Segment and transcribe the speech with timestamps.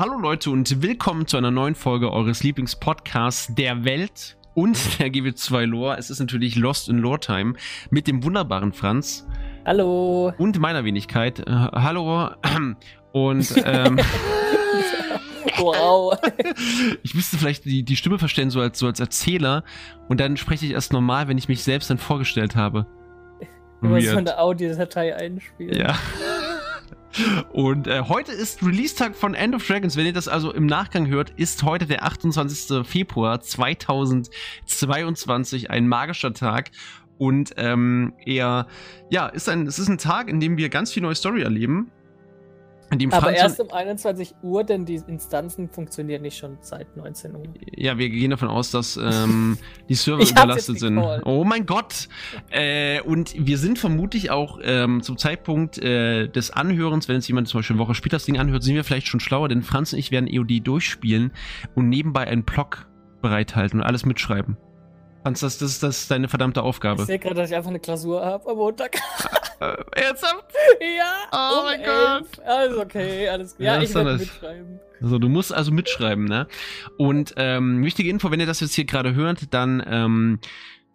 [0.00, 5.64] Hallo Leute und willkommen zu einer neuen Folge eures Lieblingspodcasts der Welt und der GW2
[5.64, 5.96] Lore.
[5.98, 7.54] Es ist natürlich Lost in Lore Time
[7.90, 9.26] mit dem wunderbaren Franz.
[9.66, 10.32] Hallo.
[10.38, 11.40] Und meiner Wenigkeit.
[11.40, 12.30] Äh, hallo.
[13.12, 13.98] Und ähm,
[15.56, 16.16] wow.
[17.02, 19.64] ich müsste vielleicht die, die Stimme verstellen, so als, so als Erzähler.
[20.08, 22.86] Und dann spreche ich erst normal, wenn ich mich selbst dann vorgestellt habe.
[23.82, 25.76] Du musst von der Audiodatei einspielen.
[25.76, 25.98] Ja.
[27.52, 29.96] Und äh, heute ist Release-Tag von End of Dragons.
[29.96, 32.86] Wenn ihr das also im Nachgang hört, ist heute der 28.
[32.86, 36.70] Februar 2022 ein magischer Tag.
[37.18, 38.66] Und ähm, er,
[39.10, 41.90] ja, ist ein, es ist ein Tag, in dem wir ganz viel neue Story erleben.
[43.10, 47.42] Aber erst um 21 Uhr, denn die Instanzen funktionieren nicht schon seit 19 Uhr.
[47.76, 49.58] Ja, wir gehen davon aus, dass ähm,
[49.88, 50.98] die Server überlastet sind.
[50.98, 52.08] Oh mein Gott!
[52.50, 57.48] Äh, und wir sind vermutlich auch ähm, zum Zeitpunkt äh, des Anhörens, wenn jetzt jemand
[57.48, 59.92] zum Beispiel eine Woche später das Ding anhört, sind wir vielleicht schon schlauer, denn Franz
[59.92, 61.32] und ich werden EOD durchspielen
[61.74, 62.88] und nebenbei einen Blog
[63.20, 64.56] bereithalten und alles mitschreiben.
[65.22, 67.02] Franz, das, das, das ist deine verdammte Aufgabe.
[67.02, 68.96] Ich sehe gerade, dass ich einfach eine Klausur habe am Montag.
[69.60, 70.52] äh, ernsthaft?
[70.80, 71.12] Ja.
[71.32, 72.46] Oh um mein Gott.
[72.46, 73.66] Also okay, alles klar.
[73.66, 74.80] Ja, ja ich werde mitschreiben.
[75.00, 76.46] Also du musst also mitschreiben, ne?
[76.96, 80.40] Und ähm, wichtige Info, wenn ihr das jetzt hier gerade hört, dann ähm,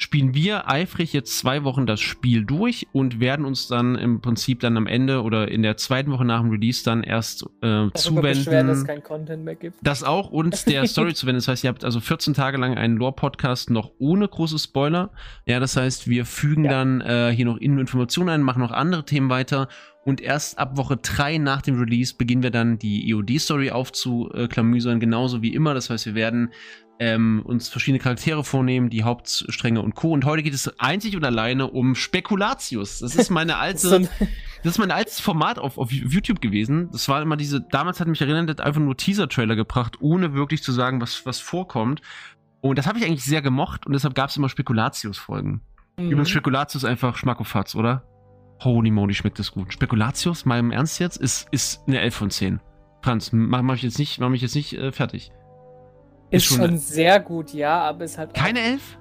[0.04, 4.60] spielen wir eifrig jetzt zwei Wochen das Spiel durch und werden uns dann im Prinzip
[4.60, 8.22] dann am Ende oder in der zweiten Woche nach dem Release dann erst äh, zuwenden.
[8.22, 9.78] Beschweren, dass es kein Content mehr gibt.
[9.82, 11.38] Das auch und der Story zuwenden.
[11.38, 15.10] Das heißt, ihr habt also 14 Tage lang einen Lore-Podcast noch ohne große Spoiler.
[15.46, 16.72] Ja, das heißt, wir fügen ja.
[16.72, 19.70] dann äh, hier noch Informationen ein, machen noch andere Themen weiter
[20.06, 25.42] und erst ab Woche 3 nach dem Release beginnen wir dann die EOD-Story aufzuklamüsern, genauso
[25.42, 25.74] wie immer.
[25.74, 26.52] Das heißt, wir werden
[27.00, 30.12] ähm, uns verschiedene Charaktere vornehmen, die Hauptstränge und Co.
[30.12, 33.00] Und heute geht es einzig und alleine um Spekulatius.
[33.00, 34.10] Das ist meine alte,
[34.64, 36.90] das ist mein altes Format auf, auf YouTube gewesen.
[36.92, 40.64] Das war immer diese, damals hat mich erinnert, hat einfach nur Teaser-Trailer gebracht, ohne wirklich
[40.64, 42.02] zu sagen, was, was vorkommt.
[42.62, 45.62] Und das habe ich eigentlich sehr gemocht und deshalb gab es immer Spekulatius-Folgen.
[45.98, 46.06] Mhm.
[46.06, 48.04] Übrigens Spekulatius einfach Schmackofatz, oder?
[48.64, 49.74] Holy moly, schmeckt das gut.
[49.74, 52.62] Spekulatius, mal im Ernst jetzt, ist, ist eine 11 von 10.
[53.02, 55.32] Franz, mach, mach, ich jetzt nicht, mach mich jetzt nicht äh, fertig.
[56.34, 58.34] Ist, ist schon, schon sehr gut, ja, aber ist halt.
[58.34, 58.98] Keine Elf?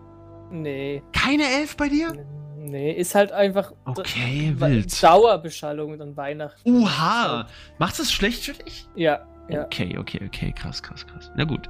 [0.50, 1.02] Nee.
[1.12, 2.12] Keine Elf bei dir?
[2.58, 3.72] Nee, ist halt einfach.
[3.86, 5.02] Okay, wild.
[5.02, 6.70] Dauerbeschallung und Weihnachten.
[6.70, 7.48] Uha!
[7.78, 8.86] Macht das schlecht für dich?
[8.94, 9.26] Ja.
[9.48, 9.64] Ja.
[9.64, 11.30] Okay, okay, okay, krass, krass, krass.
[11.34, 11.68] Na gut.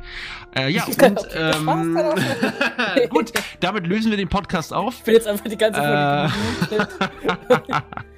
[0.56, 4.98] Äh, ja, und okay, ähm, gut, damit lösen wir den Podcast auf.
[4.98, 6.86] Ich bin jetzt einfach die ganze Folge.
[7.68, 7.80] Äh,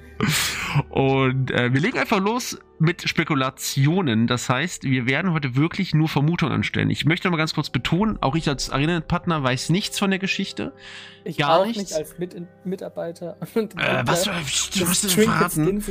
[0.89, 4.27] Und äh, wir legen einfach los mit Spekulationen.
[4.27, 6.89] Das heißt, wir werden heute wirklich nur Vermutungen anstellen.
[6.89, 10.73] Ich möchte mal ganz kurz betonen, auch ich als Arena-Partner weiß nichts von der Geschichte.
[11.23, 11.83] Ich Gar auch nichts.
[11.83, 13.37] nicht als Mit Mitarbeiter.
[13.55, 15.83] Und äh, was du hast verraten?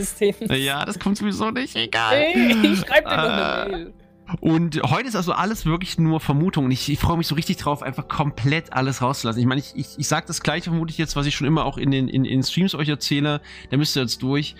[0.50, 1.76] Ja, das kommt sowieso nicht.
[1.76, 2.14] Egal.
[2.34, 3.94] Hey, ich schreibe dir äh, noch eine Mail.
[4.40, 6.66] Und heute ist also alles wirklich nur Vermutung.
[6.66, 9.40] Und ich, ich freue mich so richtig drauf, einfach komplett alles rauszulassen.
[9.40, 11.76] Ich meine, ich, ich, ich sage das gleiche vermutlich jetzt, was ich schon immer auch
[11.76, 13.40] in den in, in Streams euch erzähle.
[13.70, 14.54] Da müsst ihr jetzt durch.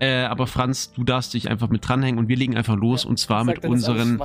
[0.00, 3.10] Äh, aber Franz, du darfst dich einfach mit dranhängen und wir legen einfach los ja,
[3.10, 4.18] und zwar mit unseren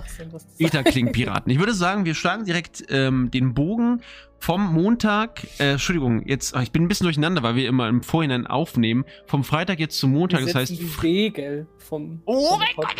[0.57, 1.51] Etherkling-Piraten.
[1.51, 4.01] Ich würde sagen, wir schlagen direkt ähm, den Bogen
[4.45, 8.45] vom Montag, äh, Entschuldigung, jetzt, ich bin ein bisschen durcheinander, weil wir immer im Vorhinein
[8.45, 9.03] aufnehmen.
[9.25, 10.72] Vom Freitag jetzt zum Montag, das heißt.
[10.72, 12.22] Die Regel vom.
[12.25, 12.94] Oh mein Gott!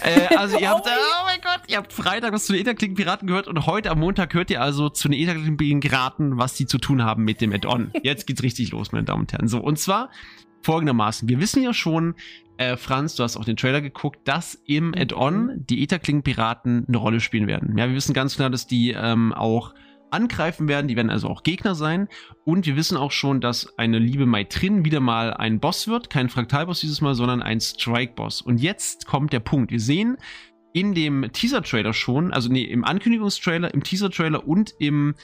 [0.00, 3.48] äh, also, ihr habt, oh mein Gott, ihr habt Freitag was zu den Etherkling-Piraten gehört
[3.48, 7.24] und heute am Montag hört ihr also zu den Etherkling-Piraten, was die zu tun haben
[7.24, 7.90] mit dem Add-on.
[8.02, 9.46] Jetzt geht's richtig los, meine Damen und Herren.
[9.46, 10.08] So, und zwar
[10.62, 11.28] folgendermaßen.
[11.28, 12.14] Wir wissen ja schon,
[12.56, 14.94] äh, Franz, du hast auch den Trailer geguckt, dass im mhm.
[14.96, 17.76] Add-on die Etherkling-Piraten eine Rolle spielen werden.
[17.76, 19.74] Ja, wir wissen ganz klar, dass die ähm, auch
[20.10, 20.88] angreifen werden.
[20.88, 22.08] Die werden also auch Gegner sein.
[22.44, 26.10] Und wir wissen auch schon, dass eine liebe Maitrin wieder mal ein Boss wird.
[26.10, 28.42] Kein Fraktalboss dieses Mal, sondern ein Strike-Boss.
[28.42, 29.70] Und jetzt kommt der Punkt.
[29.70, 30.16] Wir sehen
[30.72, 35.14] in dem Teaser-Trailer schon, also nee, im Ankündigungstrailer, im Teaser-Trailer und im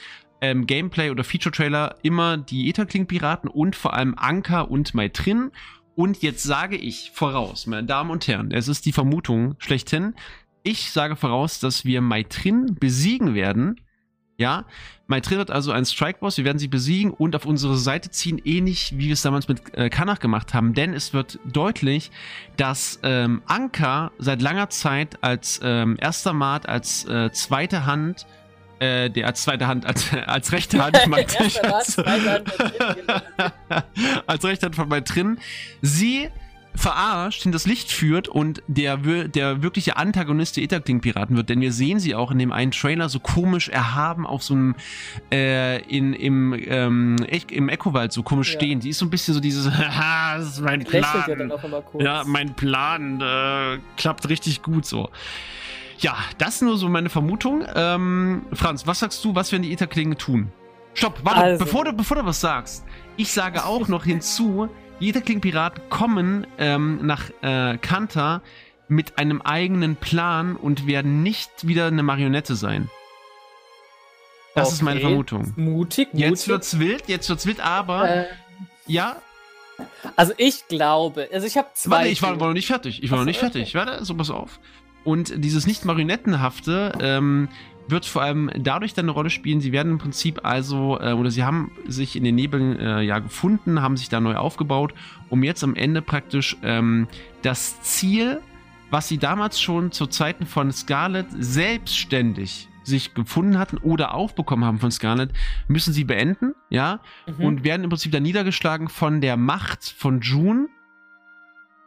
[0.41, 5.51] ähm, Gameplay oder Feature-Trailer immer die Etherkling-Piraten und vor allem Anker und Maitrin.
[5.95, 10.13] Und jetzt sage ich voraus, meine Damen und Herren, es ist die Vermutung schlechthin.
[10.63, 13.79] Ich sage voraus, dass wir Maitrin besiegen werden.
[14.37, 14.65] Ja,
[15.07, 16.37] Maitrin wird also ein Strike-Boss.
[16.37, 19.73] Wir werden sie besiegen und auf unsere Seite ziehen, ähnlich wie wir es damals mit
[19.75, 20.73] äh, Kanach gemacht haben.
[20.73, 22.11] Denn es wird deutlich,
[22.57, 28.25] dass ähm, Anker seit langer Zeit als ähm, erster Mat, als äh, zweite Hand
[28.79, 31.37] äh, der als zweite Hand, als, als rechte Hand, als,
[34.27, 35.39] als rechte Hand von bei drin,
[35.81, 36.29] sie
[36.75, 41.99] verarscht, hinters Licht führt und der, der wirkliche Antagonist der Etherkling-Piraten wird, denn wir sehen
[41.99, 44.75] sie auch in dem einen Trailer so komisch erhaben auf so einem,
[45.31, 47.17] äh, in, im, ähm,
[47.49, 48.59] im Echowald so komisch ja.
[48.59, 48.79] stehen.
[48.79, 51.51] Die ist so ein bisschen so dieses, haha, das ist mein Plan.
[51.99, 55.09] Ja, mein Plan äh, klappt richtig gut so.
[55.99, 57.63] Ja, das nur so meine Vermutung.
[57.73, 60.51] Ähm, Franz, was sagst du, was werden die Etherklingen tun?
[60.93, 61.65] Stopp, warte, also.
[61.65, 62.85] bevor, du, bevor du was sagst.
[63.17, 64.69] Ich sage auch noch hinzu,
[64.99, 68.41] jeder Klingpirat kommen ähm, nach äh, Kanta
[68.87, 72.89] mit einem eigenen Plan und werden nicht wieder eine Marionette sein.
[74.53, 74.75] Das okay.
[74.75, 75.53] ist meine Vermutung.
[75.57, 76.29] Mutig, mutig.
[76.29, 78.25] Jetzt wird's wild, jetzt wird's wild, aber äh,
[78.87, 79.17] ja.
[80.15, 81.97] Also ich glaube, also ich habe zwei.
[81.97, 83.03] Warte, ich war, war, noch nicht fertig.
[83.03, 83.75] Ich war noch nicht fertig.
[83.75, 84.59] Warte, so pass auf.
[85.03, 87.49] Und dieses nicht marionettenhafte ähm,
[87.87, 91.31] wird vor allem dadurch dann eine Rolle spielen, sie werden im Prinzip also, äh, oder
[91.31, 94.93] sie haben sich in den Nebeln äh, ja gefunden, haben sich da neu aufgebaut,
[95.29, 97.07] um jetzt am Ende praktisch ähm,
[97.41, 98.41] das Ziel,
[98.89, 104.79] was sie damals schon zu Zeiten von Scarlet selbstständig sich gefunden hatten oder aufbekommen haben
[104.79, 105.31] von Scarlet,
[105.67, 107.45] müssen sie beenden, ja, mhm.
[107.45, 110.67] und werden im Prinzip dann niedergeschlagen von der Macht von June.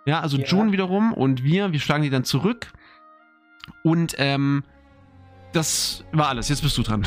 [0.07, 0.45] Ja, also ja.
[0.45, 2.73] June wiederum und wir, wir schlagen die dann zurück.
[3.83, 4.65] Und ähm,
[5.53, 6.49] das war alles.
[6.49, 7.07] Jetzt bist du dran.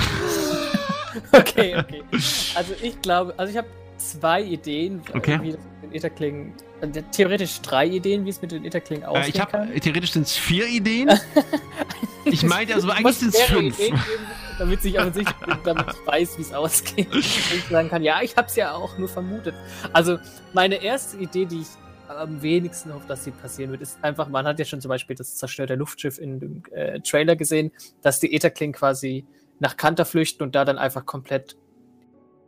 [1.31, 2.03] okay, okay.
[2.55, 3.67] Also ich glaube, also ich habe
[3.97, 5.39] zwei Ideen, okay.
[5.41, 9.25] wie das mit den Etherklingen, also theoretisch drei Ideen, wie es mit den Etherklingen aussieht.
[9.25, 9.73] äh, ich hab, kann.
[9.79, 11.09] Theoretisch sind es vier Ideen.
[12.25, 13.77] ich meinte, also eigentlich sind es fünf.
[13.77, 13.99] Geben,
[14.57, 15.25] damit ich bin,
[15.63, 17.11] damit ich weiß, wie es ausgeht.
[17.13, 19.55] Und ich sagen kann, ja, ich habe es ja auch nur vermutet.
[19.94, 20.17] Also
[20.53, 21.67] meine erste Idee, die ich
[22.17, 25.15] am wenigsten hoffe, dass sie passieren wird, ist einfach, man hat ja schon zum Beispiel
[25.15, 27.71] das zerstörte Luftschiff in dem äh, Trailer gesehen,
[28.01, 29.25] dass die Etherkling quasi
[29.59, 31.55] nach Kanter flüchten und da dann einfach komplett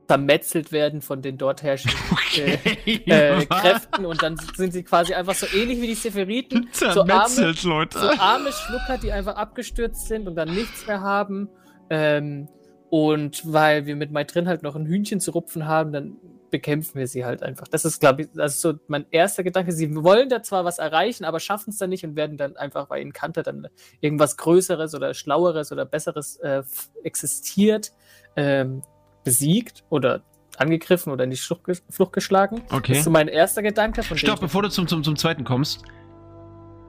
[0.08, 5.14] vermetzelt werden von den dort herrschenden okay, äh, äh, Kräften und dann sind sie quasi
[5.14, 8.00] einfach so ähnlich wie die Sephiriten, so arme, Leute.
[8.00, 11.50] so arme Schlucker, die einfach abgestürzt sind und dann nichts mehr haben.
[11.90, 12.48] Ähm,
[12.90, 16.18] und weil wir mit Mai drin halt noch ein Hühnchen zu rupfen haben, dann
[16.54, 17.68] bekämpfen wir sie halt einfach.
[17.68, 19.72] Das ist, glaube ich, das ist so mein erster Gedanke.
[19.72, 22.92] Sie wollen da zwar was erreichen, aber schaffen es dann nicht und werden dann einfach,
[22.92, 23.70] weil in Kante dann
[24.02, 26.62] irgendwas Größeres oder Schlaueres oder Besseres äh,
[27.04, 27.92] existiert,
[28.36, 28.84] ähm,
[29.24, 30.22] besiegt oder
[30.58, 32.62] angegriffen oder in die Flucht, geschlagen.
[32.70, 32.92] Okay.
[32.92, 34.04] Das ist so mein erster Gedanke.
[34.04, 35.84] Stopp, bevor du zum, zum, zum zweiten kommst.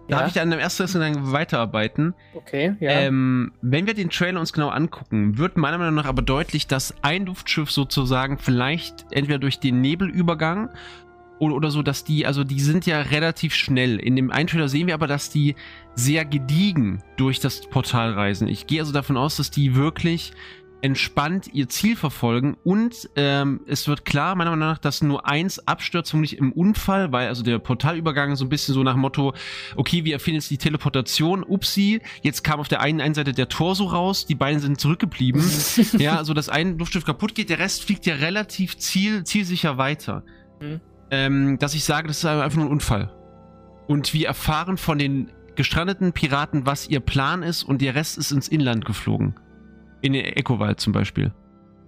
[0.08, 0.26] Darf ja.
[0.26, 2.14] ich an dem ersten Gedanken weiterarbeiten?
[2.34, 2.90] Okay, ja.
[2.90, 6.94] Ähm, wenn wir den Trailer uns genau angucken, wird meiner Meinung nach aber deutlich, dass
[7.02, 10.68] ein Luftschiff sozusagen vielleicht entweder durch den Nebelübergang
[11.38, 13.98] oder, oder so, dass die, also die sind ja relativ schnell.
[13.98, 15.54] In dem einen Trailer sehen wir aber, dass die
[15.94, 18.48] sehr gediegen durch das Portal reisen.
[18.48, 20.32] Ich gehe also davon aus, dass die wirklich
[20.84, 25.66] entspannt ihr Ziel verfolgen und ähm, es wird klar, meiner Meinung nach, dass nur eins
[25.66, 29.32] abstürzt, vermutlich im Unfall, weil also der Portalübergang so ein bisschen so nach Motto,
[29.76, 33.48] okay, wir erfinden jetzt die Teleportation, upsi, jetzt kam auf der einen, einen Seite der
[33.48, 35.42] Torso raus, die beiden sind zurückgeblieben,
[35.96, 40.22] ja, so dass ein Luftschiff kaputt geht, der Rest fliegt ja relativ ziel, zielsicher weiter.
[40.60, 40.80] Mhm.
[41.10, 43.10] Ähm, dass ich sage, das ist einfach nur ein Unfall.
[43.86, 48.32] Und wir erfahren von den gestrandeten Piraten, was ihr Plan ist und der Rest ist
[48.32, 49.34] ins Inland geflogen.
[50.04, 51.32] In den Ecowald zum Beispiel.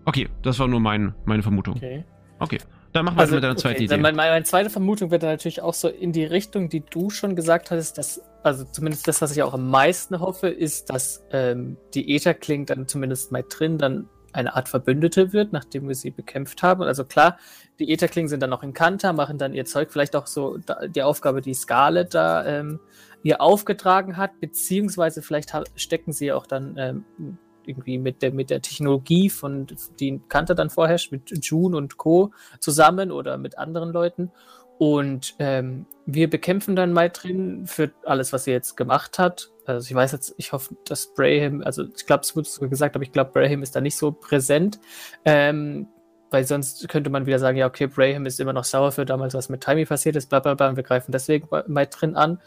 [0.06, 1.76] Okay, das war nur mein, meine Vermutung.
[1.76, 2.02] Okay.
[2.38, 2.58] Okay.
[2.92, 3.98] Dann machen wir also, mit deiner zweiten okay, Idee.
[3.98, 7.36] Meine, meine, zweite Vermutung wird dann natürlich auch so in die Richtung, die du schon
[7.36, 11.76] gesagt hattest, dass, also zumindest das, was ich auch am meisten hoffe, ist, dass ähm,
[11.92, 16.62] die Ether-Kling dann zumindest mal drin dann eine Art Verbündete wird, nachdem wir sie bekämpft
[16.62, 16.82] haben.
[16.84, 17.36] Also klar,
[17.78, 21.02] die Etherklingen sind dann noch in Kanta, machen dann ihr Zeug, vielleicht auch so die
[21.02, 22.80] Aufgabe, die Scarlet da ähm,
[23.22, 27.04] ihr aufgetragen hat, beziehungsweise vielleicht stecken sie auch dann ähm,
[27.66, 29.66] irgendwie mit der, mit der Technologie von,
[29.98, 32.32] die Kante dann vorherrscht, mit June und Co.
[32.60, 34.30] zusammen oder mit anderen Leuten.
[34.78, 39.50] Und ähm, wir bekämpfen dann Maitrin für alles, was sie jetzt gemacht hat.
[39.64, 42.94] Also ich weiß jetzt, ich hoffe, dass Brahim, also ich glaube, es wurde sogar gesagt,
[42.94, 44.78] aber ich glaube, Brahim ist da nicht so präsent.
[45.24, 45.88] Ähm,
[46.30, 49.34] weil sonst könnte man wieder sagen, ja, okay, Brahim ist immer noch sauer für damals,
[49.34, 52.40] was mit Timey passiert ist, bla bla bla, und wir greifen deswegen Maitrin an.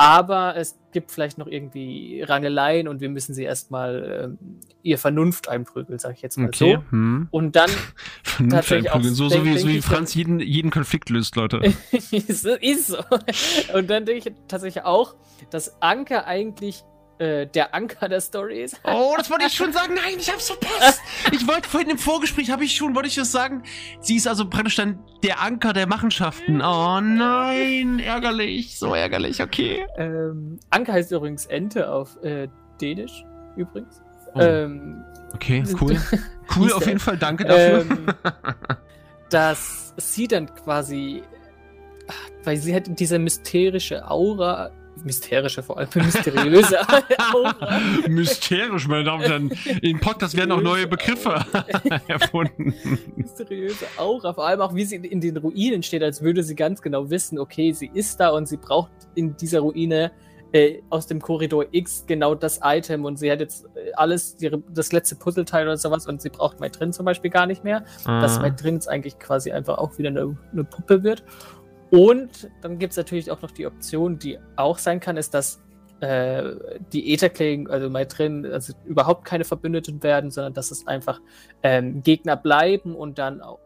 [0.00, 5.48] Aber es gibt vielleicht noch irgendwie Rangeleien und wir müssen sie erstmal ähm, ihr Vernunft
[5.48, 6.76] einprügeln, sage ich jetzt mal okay.
[6.76, 6.90] so.
[6.92, 7.26] Hm.
[7.32, 7.68] Und dann
[8.22, 11.74] Vernunft einprügeln, so, so, wie, so wie Franz jeden, jeden Konflikt löst, Leute.
[11.90, 12.98] ist, ist so.
[13.74, 15.16] Und dann denke ich tatsächlich auch,
[15.50, 16.84] dass Anke eigentlich
[17.18, 18.80] äh, der Anker der Story ist.
[18.88, 19.94] Oh, das wollte ich schon sagen.
[19.94, 21.00] Nein, ich hab's verpasst.
[21.32, 23.62] Ich wollte vorhin im Vorgespräch, habe ich schon, wollte ich das sagen.
[24.00, 26.60] Sie ist also praktisch dann der Anker der Machenschaften.
[26.60, 29.86] Oh nein, ärgerlich, so ärgerlich, okay.
[29.96, 32.48] Ähm, Anker heißt übrigens Ente auf äh,
[32.80, 33.24] Dänisch,
[33.56, 34.02] übrigens.
[34.34, 34.40] Oh.
[34.40, 36.00] Ähm, okay, cool.
[36.56, 37.80] Cool, auf jeden Fall, danke dafür.
[37.80, 38.06] Ähm,
[39.30, 41.22] dass sie dann quasi
[42.44, 44.70] weil sie hat diese mysterische Aura,
[45.04, 46.78] mysterische vor allem, mysteriöse
[47.32, 47.80] Aura.
[48.08, 49.80] Mysterisch, meine Damen und Herren.
[49.82, 51.44] In Podcast werden auch neue Begriffe
[52.08, 52.74] erfunden.
[53.16, 56.82] Mysteriöse Aura, vor allem auch wie sie in den Ruinen steht, als würde sie ganz
[56.82, 60.12] genau wissen, okay, sie ist da und sie braucht in dieser Ruine
[60.52, 64.62] äh, aus dem Korridor X genau das Item und sie hat jetzt äh, alles, ihre,
[64.70, 67.84] das letzte Puzzleteil oder sowas und sie braucht Mai drin zum Beispiel gar nicht mehr.
[68.04, 68.20] Ah.
[68.20, 71.22] Dass Mai drin jetzt eigentlich quasi einfach auch wieder eine, eine Puppe wird.
[71.90, 75.62] Und dann gibt es natürlich auch noch die Option, die auch sein kann, ist, dass
[76.00, 76.54] äh,
[76.92, 81.20] die Etherkling, also Mai drin, also überhaupt keine Verbündeten werden, sondern dass es einfach
[81.62, 83.58] ähm, Gegner bleiben und dann auch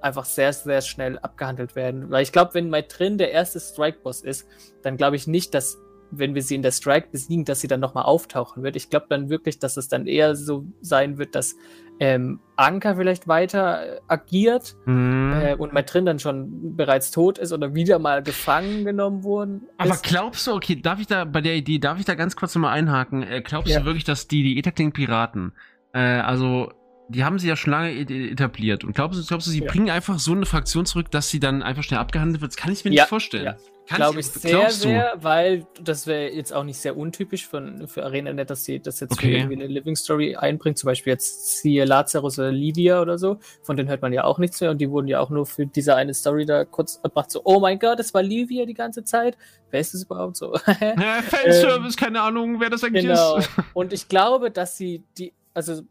[0.00, 2.10] einfach sehr, sehr schnell abgehandelt werden.
[2.10, 4.46] Weil ich glaube, wenn Mai drin der erste Strike-Boss ist,
[4.82, 5.78] dann glaube ich nicht, dass
[6.10, 8.76] wenn wir sie in der Strike besiegen, dass sie dann nochmal auftauchen wird.
[8.76, 11.54] Ich glaube dann wirklich, dass es dann eher so sein wird, dass
[12.00, 15.32] ähm, Anker vielleicht weiter äh, agiert Mhm.
[15.34, 19.90] äh, und drin dann schon bereits tot ist oder wieder mal gefangen genommen worden Aber
[19.94, 20.02] ist.
[20.04, 22.76] glaubst du, okay, darf ich da bei der Idee, darf ich da ganz kurz nochmal
[22.78, 23.22] einhaken?
[23.22, 23.80] Äh, glaubst Ja.
[23.80, 25.52] du wirklich, dass die, die Etherkling-Piraten,
[25.92, 26.72] äh, also,
[27.08, 28.84] die haben sie ja schon lange etabliert.
[28.84, 29.70] Und glaubst du, glaubst du sie Ja.
[29.70, 32.52] bringen einfach so eine Fraktion zurück, dass sie dann einfach schnell abgehandelt wird?
[32.52, 33.44] Das kann ich mir Ja, nicht vorstellen.
[33.46, 33.56] ja.
[33.96, 38.50] Glaube ich sehr, sehr, weil das wäre jetzt auch nicht sehr untypisch von, für ArenaNet,
[38.50, 39.26] dass sie das jetzt Okay.
[39.32, 40.76] für irgendwie eine Living Story einbringt.
[40.78, 43.38] Zum Beispiel jetzt siehe Lazarus oder Livia oder so.
[43.62, 45.64] Von denen hört man ja auch nichts mehr und die wurden ja auch nur für
[45.66, 47.30] diese eine Story da kurz erbracht.
[47.30, 49.38] So, oh mein Gott, das war Livia die ganze Zeit.
[49.70, 50.54] Wer ist das überhaupt so?
[50.80, 53.36] Ja, Fanservice, keine Ahnung, wer das eigentlich Ähm, genau.
[53.38, 53.48] ist.
[53.74, 55.82] Und ich glaube, dass sie die, also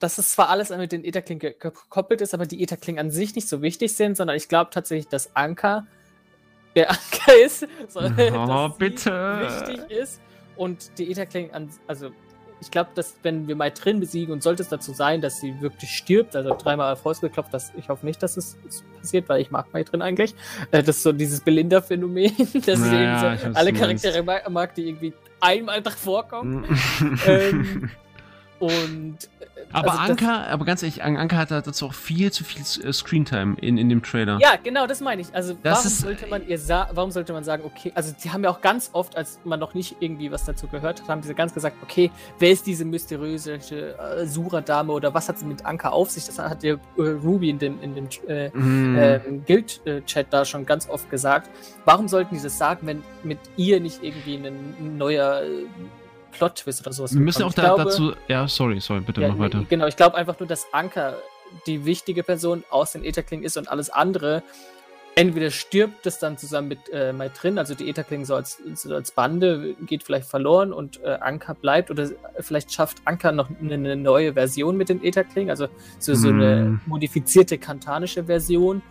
[0.00, 3.34] dass es zwar alles mit den Etherkling ge- gekoppelt ist, aber die Etherkling an sich
[3.36, 5.86] nicht so wichtig sind, sondern ich glaube tatsächlich, dass Anker
[6.74, 9.40] der Anker ist, sondern Oh, dass bitte.
[9.40, 10.20] wichtig ist
[10.56, 12.10] und die Etherkling an, also
[12.60, 15.60] ich glaube, dass wenn wir mal drin besiegen und sollte es dazu sein, dass sie
[15.60, 18.56] wirklich stirbt, also dreimal auf Haus geklopft, dass ich hoffe nicht, dass es
[19.00, 20.34] passiert, weil ich mag mal drin eigentlich.
[20.70, 22.32] Äh, das ist so dieses Belinda-Phänomen,
[22.66, 23.72] dass Naja, ich so weiß, alle.
[23.74, 26.64] Charaktere mag, mag, die irgendwie einmal drin vorkommen.
[27.00, 27.20] Mhm.
[27.26, 27.90] ähm,
[28.60, 29.18] und
[29.72, 32.92] aber also Anker, aber ganz ehrlich, An- Anker hat dazu auch viel zu viel äh,
[32.92, 34.38] Screentime in, in dem Trailer.
[34.40, 35.34] Ja, genau, das meine ich.
[35.34, 36.58] Also Das warum ist- sollte man ihr
[36.92, 39.74] warum sollte man sagen, okay, also die haben ja auch ganz oft, als man noch
[39.74, 43.54] nicht irgendwie was dazu gehört hat, haben diese ganz gesagt, okay, wer ist diese mysteriöse
[43.54, 46.24] äh, Sura-Dame oder was hat sie mit Anker auf sich?
[46.26, 48.96] Das hat ja äh, Ruby in dem, in dem äh, Mhm.
[48.98, 51.50] ähm, Guild-Chat da schon ganz oft gesagt.
[51.84, 55.64] Warum sollten die das sagen, wenn mit ihr nicht irgendwie ein, ein neuer äh,
[56.34, 58.12] Plot-Twist oder sowas Wir müssen auch da, glaube- dazu.
[58.28, 59.64] Ja, sorry, sorry, bitte ja, mach weiter.
[59.68, 61.16] Genau, ich glaube einfach nur, dass Anker
[61.66, 64.42] die wichtige Person aus den Etherklingen ist und alles andere.
[65.16, 68.92] Entweder stirbt es dann zusammen mit äh, Mai drin, also die Etherklingen so als, so
[68.92, 72.10] als Bande geht vielleicht verloren und äh, Anker bleibt, oder
[72.40, 75.68] vielleicht schafft Anker noch eine, eine neue Version mit den Etherklingen, also
[76.00, 76.80] so, so eine Hm.
[76.86, 78.82] modifizierte kantanische Version.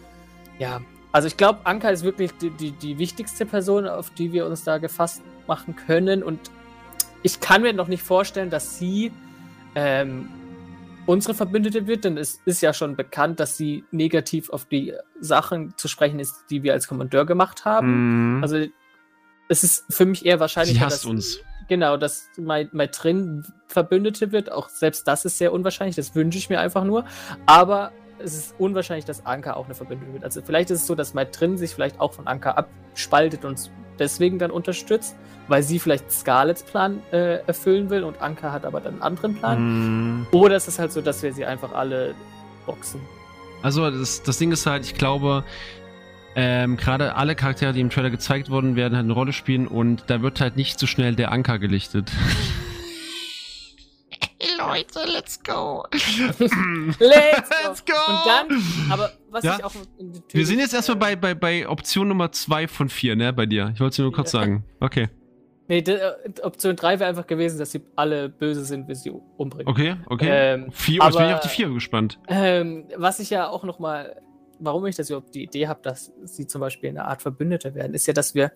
[0.59, 0.79] Ja,
[1.12, 4.63] also ich glaube, Anker ist wirklich die, die, die wichtigste Person, auf die wir uns
[4.63, 6.39] da gefasst machen können und
[7.24, 9.12] ich kann mir noch nicht vorstellen, dass sie
[9.75, 10.30] ähm,
[11.06, 15.74] unsere Verbündete wird, denn es ist ja schon bekannt, dass sie negativ auf die Sachen
[15.77, 18.38] zu sprechen ist, die wir als Kommandeur gemacht haben.
[18.38, 18.44] Mhm.
[18.44, 18.65] Also
[19.50, 21.39] es ist für mich eher wahrscheinlich, hasst uns.
[21.68, 24.51] genau, dass mein, mein Verbündete wird.
[24.51, 25.96] Auch selbst das ist sehr unwahrscheinlich.
[25.96, 27.06] Das wünsche ich mir einfach nur.
[27.46, 30.24] Aber es ist unwahrscheinlich, dass Anker auch eine Verbündete wird.
[30.24, 33.70] Also vielleicht ist es so, dass mein drin sich vielleicht auch von Anker abspaltet und
[34.00, 35.15] deswegen dann unterstützt,
[35.47, 39.35] weil sie vielleicht Scarlets Plan äh, erfüllen will und Anker hat aber dann einen anderen
[39.35, 40.17] Plan.
[40.19, 40.27] Mhm.
[40.31, 42.15] Oder ist es halt so, dass wir sie einfach alle
[42.65, 43.01] boxen?
[43.62, 45.43] Also, das, das Ding ist halt, ich glaube,
[46.35, 50.03] ähm, gerade alle Charaktere, die im Trailer gezeigt wurden, werden halt eine Rolle spielen und
[50.07, 52.12] da wird halt nicht so schnell der Anker gelichtet.
[54.77, 55.84] Leute, let's go.
[55.92, 56.96] Let's go!
[57.00, 57.94] Let's go!
[58.08, 59.58] Und dann, aber was Ja.
[59.58, 59.74] ich auch.
[60.32, 63.72] Wir sind jetzt erstmal bei, bei, bei Option Nummer 2 von 4, ne, bei dir.
[63.74, 64.63] Ich wollte es nur kurz sagen.
[64.80, 65.10] Okay.
[65.70, 66.12] Nee, die, äh,
[66.42, 69.68] Option 3 wäre einfach gewesen, dass sie alle böse sind, bis sie umbringen.
[69.72, 70.27] Okay, okay.
[70.30, 72.20] Ähm, vier, jetzt bin ich aber- auf die 4 gespannt.
[72.27, 74.22] Ähm, was ich ja auch noch mal,
[74.60, 77.94] warum ich das überhaupt die Idee habe, dass sie zum Beispiel eine Art Verbündete werden,
[77.94, 78.51] ist ja, dass wir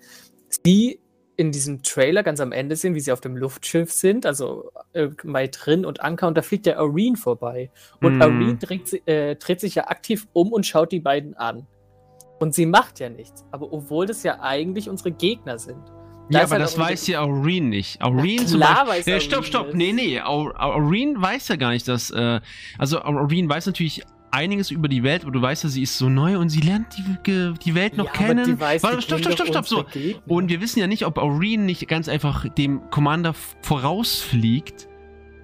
[0.49, 0.99] sie
[1.37, 5.07] in diesem Trailer ganz am Ende sehen, wie sie auf dem Luftschiff sind, also äh,
[5.23, 7.69] Mai drin und Anker, und da fliegt der Areen vorbei.
[8.01, 8.21] Und Mhm.
[8.21, 11.67] Areen dreht, äh, dreht sich ja aktiv um und schaut die beiden an.
[12.39, 15.77] Und sie macht ja nichts, aber obwohl das ja eigentlich unsere Gegner sind.
[16.29, 18.01] Da Ja, aber halt das weiß ja Aureen nicht.
[18.01, 18.89] Aureen Na klar Beispiel.
[18.97, 19.73] weiß Nee, Aureen stopp, stopp.
[19.73, 20.19] Nee, nee.
[20.21, 22.11] Au- Au- Aureen weiß ja gar nicht, dass.
[22.11, 22.41] Äh,
[22.77, 26.09] also, Aureen weiß natürlich einiges über die Welt, aber du weißt ja, sie ist so
[26.09, 28.59] neu und sie lernt die, die Welt noch Ja, kennen.
[28.59, 29.85] weiß, Warte, stopp, stopp, stopp, stopp, so.
[30.27, 34.87] Und wir wissen ja nicht, ob Aureen nicht ganz einfach dem Commander vorausfliegt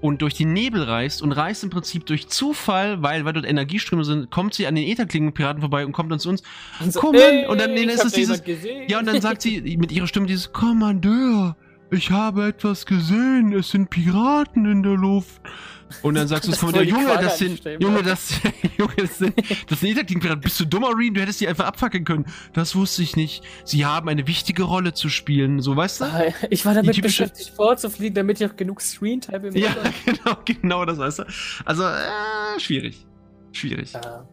[0.01, 4.03] und durch den Nebel reist und reist im Prinzip durch Zufall, weil, weil dort Energieströme
[4.03, 6.43] sind, kommt sie an den Ätherklingenpiraten vorbei und kommt dann zu uns.
[6.81, 7.47] Und so, Komm ey!
[7.47, 8.43] Und dann, nee, ist es dieses,
[8.89, 11.55] ja, und dann sagt sie mit ihrer Stimme dieses Kommandeur,
[11.89, 15.41] ich habe etwas gesehen, es sind Piraten in der Luft.
[16.01, 18.33] Und dann sagst du es ist der die Junge, das sind, Junge, das,
[18.77, 19.33] Junge, das sind,
[19.69, 20.41] das sind Ätherklingenpiraten.
[20.41, 21.11] Bist du dumm, Irene?
[21.13, 22.25] Du hättest die einfach abfackeln können.
[22.53, 23.43] Das wusste ich nicht.
[23.63, 25.61] Sie haben eine wichtige Rolle zu spielen.
[25.61, 26.05] So, weißt du?
[26.05, 30.37] Ah, Ich war damit Die beschäftigt, vorzufliegen, damit ich auch genug Screentime im Ja, genau,
[30.45, 31.23] genau, das weißt du.
[31.65, 33.05] Also, äh, schwierig.
[33.51, 33.93] Schwierig.
[33.93, 34.27] Ja.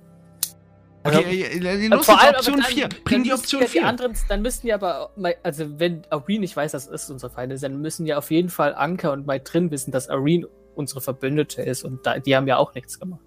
[1.02, 2.88] Okay, Und los vor allem, Option aber dann- 4.
[2.88, 3.86] dann Bring die Option ja Die 4.
[3.86, 5.10] anderen, dann müssten ja aber,
[5.42, 8.74] also wenn Areen nicht weiß, das ist unsere Feinde, dann müssen ja auf jeden Fall
[8.74, 10.44] Anker und Mai drin wissen, dass Areen
[10.80, 13.20] unsere Verbündete ist und da, die haben ja auch nichts gemacht.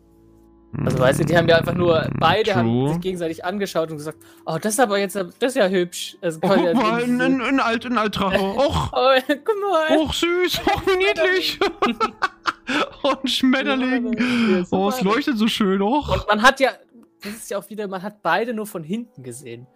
[0.86, 2.89] Also weißt du, die haben ja einfach nur, beide haben True.
[2.93, 4.17] sich gegenseitig angeschaut und gesagt,
[4.48, 6.17] oh, das ist aber jetzt, das ist ja hübsch.
[6.19, 8.39] Also, Oh, guck ja mal, ein, ein, ein alt, ein Altrache.
[8.41, 9.98] Och, Oh, guck mal.
[10.00, 11.60] och süß, och niedlich.
[13.03, 14.13] oh, ein Schmetterling.
[14.17, 16.10] Ja, Oh, es leuchtet so schön, och.
[16.12, 16.72] Und man hat ja,
[17.24, 19.67] das ist ja auch wieder, man hat beide nur von hinten gesehen.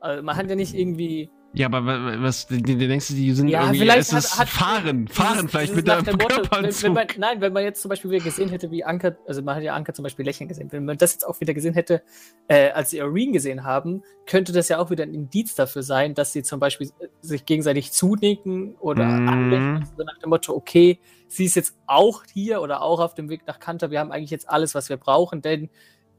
[0.00, 1.30] Also man hat ja nicht irgendwie.
[1.54, 4.48] Ja, aber wa- wa- was, denkst du, die sind Ja, irgendwie, vielleicht es ist hat-
[4.48, 6.94] fahren, fahren vielleicht dieses mit der Motto, wenn, wenn Körperanzug.
[6.94, 9.62] man, Nein, wenn man jetzt zum Beispiel wieder gesehen hätte, wie Anker, also man hat
[9.62, 12.02] ja Anker zum Beispiel lächeln gesehen, wenn man das jetzt auch wieder gesehen hätte,
[12.48, 16.14] äh, als sie Irene gesehen haben, könnte das ja auch wieder ein Indiz dafür sein,
[16.14, 19.28] dass sie zum Beispiel äh, sich gegenseitig zunicken oder Mhm.
[19.28, 23.28] anlächeln, so nach dem Motto, okay, sie ist jetzt auch hier oder auch auf dem
[23.28, 25.68] Weg nach Kanter, wir haben eigentlich jetzt alles, was wir brauchen, denn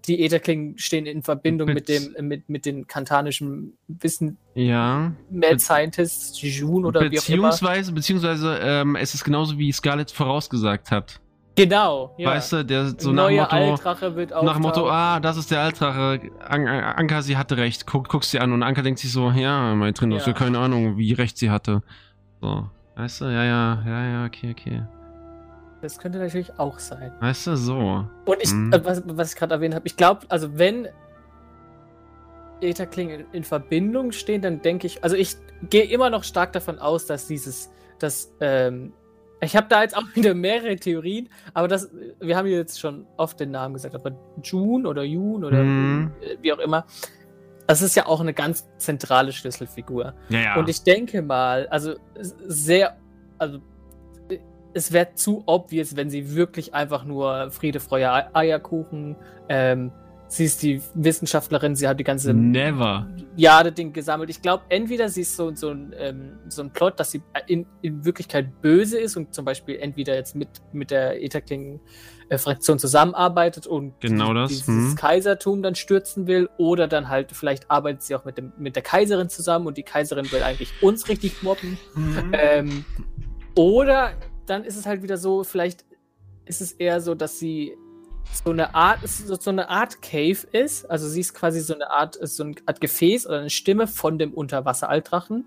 [0.07, 5.11] die Ätherklingen stehen in Verbindung mit Bez- dem, mit, mit den kantanischen Wissen, ja.
[5.31, 7.49] Mad Be- Scientists, Jejun oder wie auch immer.
[7.49, 11.19] Beziehungsweise, beziehungsweise, ähm, es ist genauso wie Scarlett vorausgesagt hat.
[11.55, 12.31] Genau, ja.
[12.31, 14.43] Weißt du, der so Ein nach Motto, Altrache wird auch.
[14.43, 16.19] nach dem Motto, ah, das ist der Altrache.
[16.39, 17.85] An An Anka, sie hatte recht.
[17.85, 20.17] Guck, guckst sie an und Anka denkt sich so, ja, mein drin, Ja.
[20.25, 20.33] ja.
[20.33, 21.83] keine Ahnung, wie recht sie hatte.
[22.41, 24.81] So, weißt du, ja, ja, ja, ja, okay, okay.
[25.83, 27.11] Das könnte natürlich auch sein.
[27.19, 28.05] Weißt du, so.
[28.25, 28.71] Und ich, Mhm.
[28.71, 30.87] äh, was, was ich gerade erwähnt habe, ich glaube, also wenn
[32.61, 35.35] Ätherklingen in, in Verbindung stehen, dann denke ich, also ich
[35.69, 37.69] gehe immer noch stark davon aus, dass dieses,
[37.99, 38.93] dass, ähm,
[39.41, 41.89] ich habe da jetzt auch wieder mehrere Theorien, aber das,
[42.21, 46.11] wir haben jetzt schon oft den Namen gesagt, aber June oder June oder Mhm.
[46.21, 46.85] äh, wie auch immer,
[47.67, 50.13] das ist ja auch eine ganz zentrale Schlüsselfigur.
[50.29, 50.55] Ja, ja.
[50.55, 52.95] Und ich denke mal, also sehr,
[53.37, 53.59] also
[54.73, 59.15] es wäre zu obvious, wenn sie wirklich einfach nur Friede, Freude, Ei- Eierkuchen,
[59.49, 59.91] ähm,
[60.27, 63.07] sie ist die Wissenschaftlerin, sie hat die ganze Never.
[63.35, 64.31] Jade-Ding gesammelt.
[64.31, 67.67] Ich glaube, entweder sie ist so, so, ein, ähm, so ein Plot, dass sie in,
[67.81, 73.99] in Wirklichkeit böse ist und zum Beispiel entweder jetzt mit, mit der Etherking-Fraktion zusammenarbeitet und
[74.01, 74.95] Genau das, dieses hm.
[74.95, 78.83] Kaisertum dann stürzen will oder dann halt vielleicht arbeitet sie auch mit, dem, mit der
[78.83, 81.77] Kaiserin zusammen und die Kaiserin will eigentlich uns richtig mobben.
[81.93, 82.31] Mhm.
[82.33, 82.85] Ähm,
[83.55, 84.13] oder
[84.45, 85.85] dann ist es halt wieder so, vielleicht
[86.45, 87.73] ist es eher so, dass sie
[88.43, 90.89] so eine Art, so, so eine Art Cave ist.
[90.89, 94.17] Also sie ist quasi so eine Art, so eine Art Gefäß oder eine Stimme von
[94.17, 95.45] dem Unterwasser-Altrachen.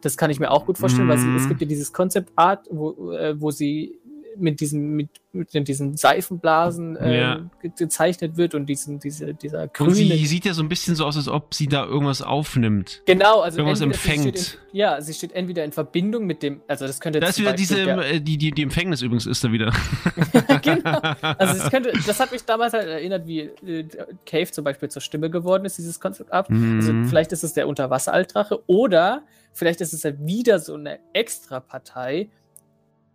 [0.00, 1.48] Das kann ich mir auch gut vorstellen, weil sie, es Mhm.
[1.48, 4.00] gibt ja dieses Concept Art, wo, äh, wo sie
[4.36, 7.50] mit diesen, mit, mit diesen Seifenblasen äh, Ja.
[7.60, 9.94] ge- gezeichnet wird und diesen, diese, dieser Und grüne.
[9.94, 13.02] sie sieht ja so ein bisschen so aus, als ob sie da irgendwas aufnimmt.
[13.06, 14.38] genau, also irgendwas sie empfängt.
[14.38, 17.38] Steht in, ja, sie steht entweder in Verbindung mit dem, also das könnte Da ist
[17.38, 19.72] wieder diese, der- äh, die, die, die Empfängnis übrigens ist da wieder.
[20.62, 21.00] genau.
[21.38, 23.84] Also das, könnte, das hat mich damals halt erinnert, wie äh,
[24.26, 26.48] Cave zum Beispiel zur Stimme geworden ist, dieses Concept Art.
[26.50, 27.06] Also Mhm.
[27.08, 32.28] vielleicht ist es der Unterwasseraltrache oder vielleicht ist es halt wieder so eine Extrapartei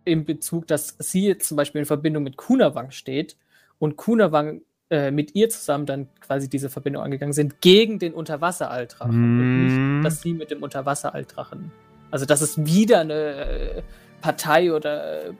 [0.08, 3.36] im Bezug, dass sie jetzt zum Beispiel in Verbindung mit Kunawang steht
[3.78, 9.14] und Kunawang äh, mit ihr zusammen dann quasi diese Verbindung angegangen sind gegen den Unterwasseraltrachen
[9.14, 9.64] und Mhm.
[9.64, 11.70] nicht, dass sie mit dem Unterwasseraltrachen.
[12.10, 13.82] Also dass es wieder eine äh,
[14.22, 15.32] Partei oder äh,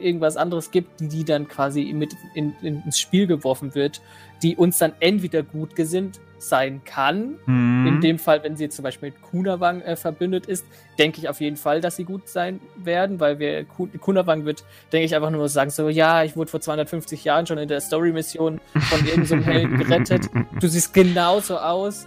[0.00, 4.00] irgendwas anderes gibt, die, die dann quasi mit in, in, ins Spiel geworfen wird,
[4.42, 7.36] die uns dann entweder gut gesinnt sein kann.
[7.46, 7.86] Mhm.
[7.86, 10.66] In dem Fall, wenn sie jetzt zum Beispiel mit Kunawang äh, verbündet ist,
[10.98, 14.62] denke ich auf jeden Fall, dass sie gut sein werden, weil wir Ku- Kunawang wird,
[14.92, 17.80] denke ich, einfach nur sagen, so, ja, ich wurde vor 250 Jahren schon in der
[17.80, 20.28] Story-Mission von irgendeinem so Helden gerettet.
[20.60, 22.06] Du siehst genauso aus.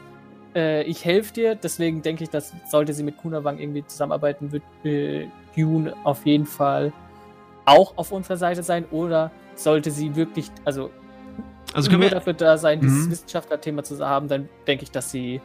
[0.56, 4.64] Äh, ich helfe dir, deswegen denke ich, dass sollte sie mit Kunawang irgendwie zusammenarbeiten, wird
[4.84, 6.94] äh, Dune auf jeden Fall
[7.66, 10.90] auch auf unserer Seite sein oder sollte sie wirklich, also,
[11.74, 13.12] Also können nur wir, dafür da sein, dieses Mhm.
[13.12, 15.42] Wissenschaftlerthema zu haben, dann denke ich, dass sie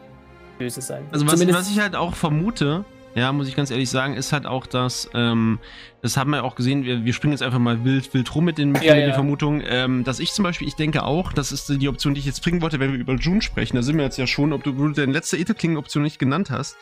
[0.59, 2.85] böse sein also was, was ich halt auch vermute,
[3.17, 5.59] ja, muss ich ganz ehrlich sagen, ist halt auch, dass, ähm,
[6.03, 8.59] das haben wir auch gesehen, wir, wir springen jetzt einfach mal wild, wild rum mit
[8.59, 9.15] den, mit Ja, den ja.
[9.15, 12.27] Vermutungen, ähm, dass ich zum Beispiel, ich denke auch, das ist die Option, die ich
[12.27, 14.65] jetzt bringen wollte, wenn wir über June sprechen, da sind wir jetzt ja schon, ob
[14.65, 16.77] du, du deine letzte Etherklingen-Option nicht genannt hast,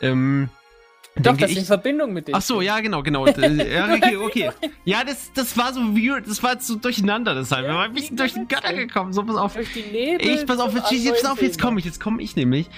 [0.00, 0.48] ähm,
[1.16, 2.34] Doch, das ich, in Verbindung mit dem.
[2.34, 3.26] Ach so, ja, genau, genau.
[3.26, 4.50] ja, okay, okay.
[4.84, 7.66] Ja, das, das war so weird, das war so durcheinander deshalb.
[7.66, 9.12] Wir waren ein bisschen durch den Götter gekommen.
[9.12, 9.54] So, pass auf.
[9.54, 10.26] Durch die Nebel.
[10.26, 12.68] Ich, pass auf, jetzt, jetzt, auf, jetzt komme ich, jetzt komme ich nämlich.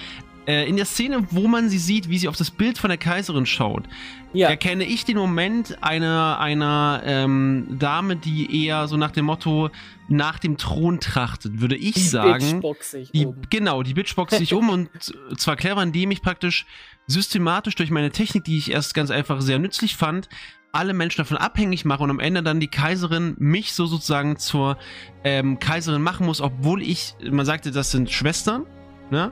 [0.47, 2.97] Äh, in der Szene, wo man sie sieht, wie sie auf das Bild von der
[2.97, 3.85] Kaiserin schaut,
[4.31, 4.49] ja.
[4.49, 9.71] erkenne ich den Moment einer, einer ähm, Dame, die eher so nach dem Motto
[10.07, 12.39] nach dem Thron trachtet, würde ich die sagen.
[12.39, 13.37] Bitchbox sich die, um.
[13.49, 14.89] Genau, die Bitchbox sich um und
[15.37, 16.67] zwar clever, indem ich praktisch
[17.07, 20.29] systematisch durch meine Technik, die ich erst ganz einfach sehr nützlich fand,
[20.71, 24.77] alle Menschen davon abhängig mache und am Ende dann die Kaiserin mich so sozusagen zur
[25.23, 28.65] ähm, Kaiserin machen muss, obwohl ich, man sagte, das sind Schwestern,
[29.09, 29.31] ne?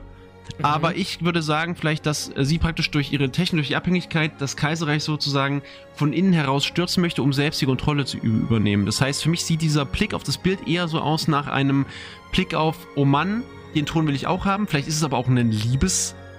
[0.58, 0.64] Mhm.
[0.64, 4.56] Aber ich würde sagen, vielleicht, dass sie praktisch durch ihre Technik, durch die Abhängigkeit das
[4.56, 5.62] Kaiserreich sozusagen
[5.94, 8.86] von innen heraus stürzen möchte, um selbst die Kontrolle zu übernehmen.
[8.86, 11.86] Das heißt, für mich sieht dieser Blick auf das Bild eher so aus nach einem
[12.32, 13.42] Blick auf, oh Mann,
[13.74, 14.66] den Thron will ich auch haben.
[14.66, 15.50] Vielleicht ist es aber auch ein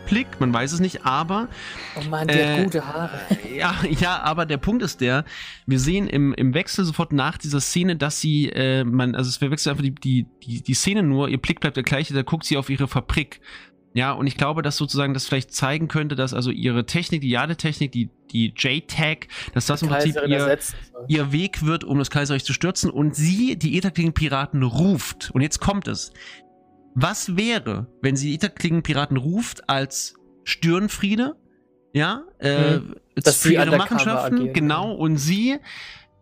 [0.06, 1.48] Liebesblick, man weiß es nicht, aber.
[1.96, 3.20] Oh Mann, der äh, gute Haare.
[3.56, 5.24] Ja, ja, aber der Punkt ist der,
[5.66, 9.40] wir sehen im, im Wechsel sofort nach dieser Szene, dass sie, äh, man, also es
[9.40, 12.46] wechselt einfach die, die, die, die Szene nur, ihr Blick bleibt der gleiche, da guckt
[12.46, 13.40] sie auf ihre Fabrik.
[13.94, 17.30] Ja, und ich glaube, dass sozusagen das vielleicht zeigen könnte, dass also ihre Technik, die
[17.30, 20.58] Jade-Technik, die, die J-Tag, dass das im Prinzip ihr,
[21.08, 25.32] ihr Weg wird, um das Kaiserreich zu stürzen und sie die Etherklingen-Piraten ruft.
[25.32, 26.12] Und jetzt kommt es.
[26.96, 31.36] Was wäre, wenn sie die Etherklingen-Piraten ruft als Stirnfriede?
[31.94, 32.96] Ja, äh, hm.
[33.24, 35.60] für ihre Machenschaften, genau, und sie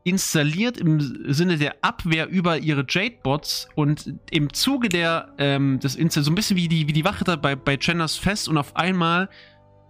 [0.04, 1.00] installiert im
[1.34, 6.36] Sinne der Abwehr über ihre Jade-Bots und im Zuge der, ähm, des Installs, so ein
[6.36, 9.30] bisschen wie die, wie die Wachritter bei, bei Jenners Fest und auf einmal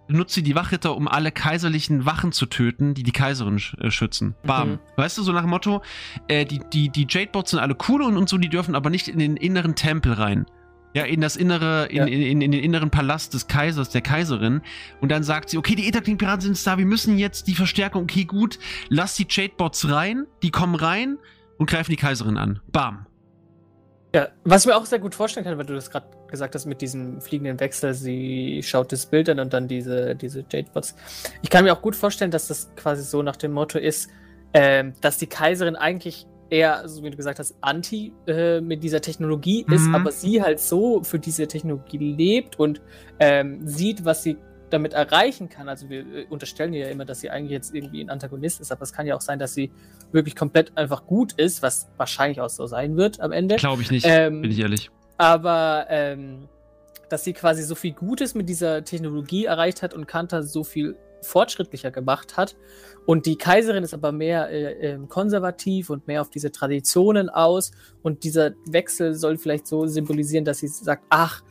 [0.06, 3.90] nutzt sie die Wachritter, um alle kaiserlichen Wachen zu töten, die die Kaiserin sch äh,
[3.90, 4.34] schützen.
[4.44, 4.72] Bam.
[4.72, 4.78] Mhm.
[4.96, 5.82] Weißt du, so nach dem Motto,
[6.28, 9.08] äh, die, die, die Jade-Bots sind alle cool und, und so, die dürfen aber nicht
[9.08, 10.46] in den inneren Tempel rein.
[10.94, 12.04] Ja, in das innere, in, ja.
[12.04, 14.62] in, in, in, den inneren Palast des Kaisers, der Kaiserin.
[15.00, 18.24] Und dann sagt sie, okay, die Etherkling-Piraten sind da, wir müssen jetzt die Verstärkung, okay,
[18.24, 21.18] gut, lass die Jade-Bots rein, die kommen rein
[21.58, 22.60] und greifen die Kaiserin an.
[22.70, 23.06] Bam.
[24.14, 26.66] Ja, was ich mir auch sehr gut vorstellen kann, weil du das gerade gesagt hast
[26.66, 30.94] mit diesem fliegenden Wechsel, sie schaut das Bild an und dann diese, diese Jade-Bots.
[31.42, 34.08] Ich kann mir auch gut vorstellen, dass das quasi so nach dem Motto ist,
[34.52, 39.00] äh, dass die Kaiserin eigentlich eher, so wie du gesagt hast, anti äh, mit dieser
[39.00, 39.74] Technologie mhm.
[39.74, 42.80] ist, aber sie halt so für diese Technologie lebt und
[43.18, 44.36] ähm, sieht, was sie
[44.70, 45.68] damit erreichen kann.
[45.68, 48.70] Also wir äh, unterstellen ihr ja immer, dass sie eigentlich jetzt irgendwie ein Antagonist ist,
[48.70, 49.72] aber es kann ja auch sein, dass sie
[50.12, 53.56] wirklich komplett einfach gut ist, was wahrscheinlich auch so sein wird am Ende.
[53.56, 54.90] Glaube ich nicht, ähm, bin ich ehrlich.
[55.16, 56.48] Aber ähm,
[57.08, 60.96] dass sie quasi so viel Gutes mit dieser Technologie erreicht hat und Kanta so viel
[61.24, 62.56] fortschrittlicher gemacht hat.
[63.06, 67.72] Und die Kaiserin ist aber mehr äh, äh, konservativ und mehr auf diese Traditionen aus.
[68.02, 71.42] Und dieser Wechsel soll vielleicht so symbolisieren, dass sie sagt, ach,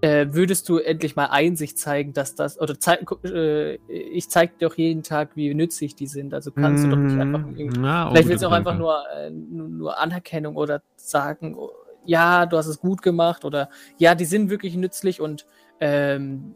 [0.00, 4.68] äh, würdest du endlich mal Einsicht zeigen, dass das, oder zeig, äh, ich zeige dir
[4.68, 6.34] auch jeden Tag, wie nützlich die sind.
[6.34, 8.78] Also kannst mm, du doch nicht einfach mm, irgendwie, na, vielleicht willst du auch einfach
[8.78, 11.70] nur, äh, nur Anerkennung oder sagen, oh,
[12.04, 15.46] ja, du hast es gut gemacht oder ja, die sind wirklich nützlich und
[15.80, 16.54] ähm,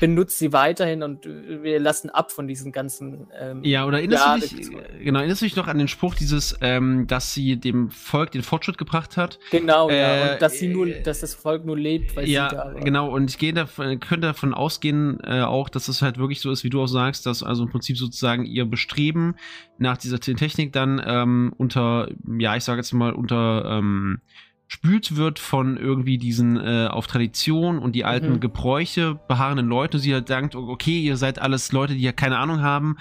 [0.00, 3.28] benutzt sie weiterhin und wir lassen ab von diesen ganzen.
[3.38, 4.70] Ähm, ja, oder erinnerst ja, du dich,
[5.02, 8.42] genau, erinnerst du dich noch an den Spruch dieses, ähm, dass sie dem Volk den
[8.42, 9.38] Fortschritt gebracht hat?
[9.50, 12.48] Genau, äh, ja, und dass sie nur, äh, dass das Volk nur lebt, weil ja,
[12.48, 12.80] sie da war.
[12.80, 16.50] Genau, und ich gehe davon, könnte davon ausgehen, äh, auch, dass es halt wirklich so
[16.50, 19.36] ist, wie du auch sagst, dass also im Prinzip sozusagen ihr Bestreben
[19.78, 24.20] nach dieser Technik dann ähm, unter, ja, ich sage jetzt mal, unter ähm,
[24.66, 28.40] spült wird von irgendwie diesen äh, auf Tradition und die alten mhm.
[28.40, 29.98] Gebräuche beharrenden Leute.
[29.98, 32.96] Sie halt denkt, okay, ihr seid alles Leute, die ja keine Ahnung haben.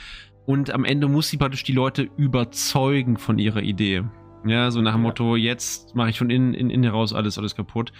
[0.46, 4.04] Und am Ende muss sie praktisch die Leute überzeugen von ihrer Idee.
[4.46, 5.08] Ja, so nach dem ja.
[5.08, 7.94] Motto, jetzt mache ich von innen, in, innen heraus alles, alles kaputt.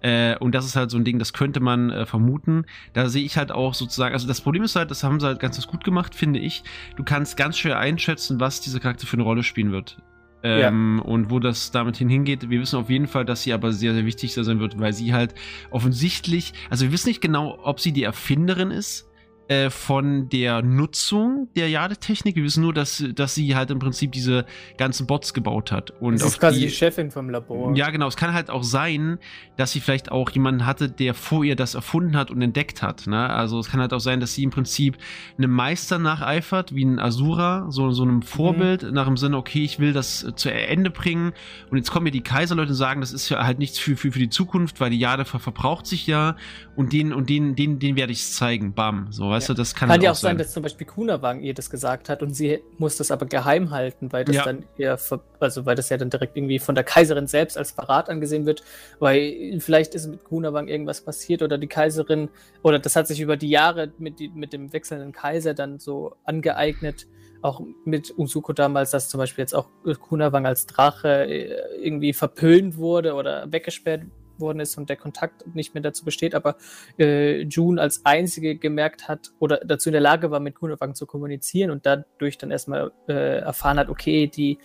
[0.00, 2.64] Äh, und das ist halt so ein Ding, das könnte man äh, vermuten.
[2.94, 5.40] Da sehe ich halt auch sozusagen, also das Problem ist halt, das haben sie halt
[5.40, 6.62] ganz gut gemacht, finde ich.
[6.96, 9.98] Du kannst ganz schwer einschätzen, was dieser Charakter für eine Rolle spielen wird.
[10.42, 11.04] Ähm, ja.
[11.04, 14.06] Und wo das damit hingeht, wir wissen auf jeden Fall, dass sie aber sehr, sehr
[14.06, 15.34] wichtig sein wird, weil sie halt
[15.70, 19.09] offensichtlich, also wir wissen nicht genau, ob sie die Erfinderin ist
[19.50, 22.36] äh, von der Nutzung der Jade-Technik.
[22.36, 24.46] Wir wissen nur, dass, dass sie halt im Prinzip diese
[24.78, 25.90] ganzen Bots gebaut hat.
[26.00, 27.76] Und das ist quasi die, die, Chefin vom Labor.
[27.76, 28.06] Ja, genau.
[28.06, 29.18] Es kann halt auch sein,
[29.56, 33.08] dass sie vielleicht auch jemanden hatte, der vor ihr das erfunden hat und entdeckt hat.
[33.08, 33.28] Ne?
[33.28, 34.96] Also es kann halt auch sein, dass sie im Prinzip
[35.36, 38.22] einem Meister nacheifert, wie ein Asura, so, so einem mhm.
[38.22, 38.92] Vorbild, mhm.
[38.92, 41.32] nach dem Sinne, okay, ich will das zu Ende bringen.
[41.70, 44.12] Und jetzt kommen mir die Kaiserleute und sagen, das ist ja halt nichts für, für,
[44.12, 46.36] für die Zukunft, weil die Jade ver verbraucht sich ja
[46.76, 48.74] und den und den, den, den werde ich zeigen.
[48.74, 49.08] Bam.
[49.10, 49.54] So, weißt ja.
[49.54, 52.08] du, das kann, Kann ja auch auch sein, dass zum Beispiel Kunawang ihr das gesagt
[52.08, 54.44] hat und sie muss das aber geheim halten, weil das Ja.
[54.44, 54.98] dann eher,
[55.40, 58.62] also weil das ja dann direkt irgendwie von der Kaiserin selbst als Verrat angesehen wird,
[58.98, 62.28] weil vielleicht ist mit Kunawang irgendwas passiert oder die Kaiserin,
[62.62, 66.16] oder das hat sich über die Jahre mit, die, mit dem wechselnden Kaiser dann so
[66.24, 67.06] angeeignet,
[67.42, 69.68] auch mit Usuko damals, dass zum Beispiel jetzt auch
[70.00, 74.02] Kunawang als Drache äh, irgendwie verpönt wurde oder weggesperrt
[74.40, 76.56] worden ist und der Kontakt nicht mehr dazu besteht, aber
[76.98, 81.06] äh, June als einzige gemerkt hat oder dazu in der Lage war, mit Kunawang zu
[81.06, 84.58] kommunizieren und dadurch dann erstmal äh, erfahren hat, okay, die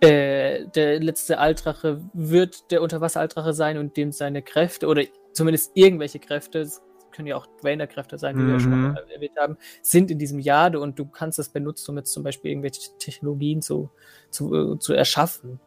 [0.00, 6.20] äh, der letzte Altdrache wird der Unterwasser-Altdrache sein und dem seine Kräfte oder zumindest irgendwelche
[6.20, 8.96] Kräfte, es können ja auch Dwayner-Kräfte sein, wie wir ja schon Mhm.
[9.12, 12.52] erwähnt haben, sind in diesem Jade und du kannst das benutzen, um jetzt zum Beispiel
[12.52, 13.90] irgendwelche Technologien zu,
[14.30, 15.58] zu, äh, zu erschaffen.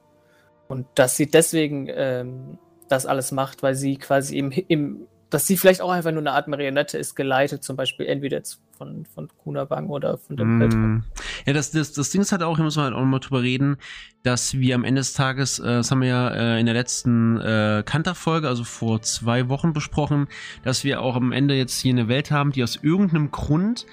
[0.70, 2.58] Und dass sie deswegen ähm,
[2.92, 6.34] das alles macht, weil sie quasi im, im, dass sie vielleicht auch einfach nur eine
[6.34, 10.58] Art Marionette ist, geleitet, zum Beispiel entweder jetzt von, von Kunabang oder von dem.
[10.58, 11.04] Mm.
[11.46, 13.42] Ja, das, das, das Ding ist halt auch, hier müssen wir halt auch mal drüber
[13.42, 13.78] reden,
[14.24, 17.40] dass wir am Ende des Tages, äh, das haben wir ja äh, in der letzten
[17.40, 20.28] äh, Kanter-Folge, also vor zwei Wochen besprochen,
[20.64, 23.86] dass wir auch am Ende jetzt hier eine Welt haben, die aus irgendeinem Grund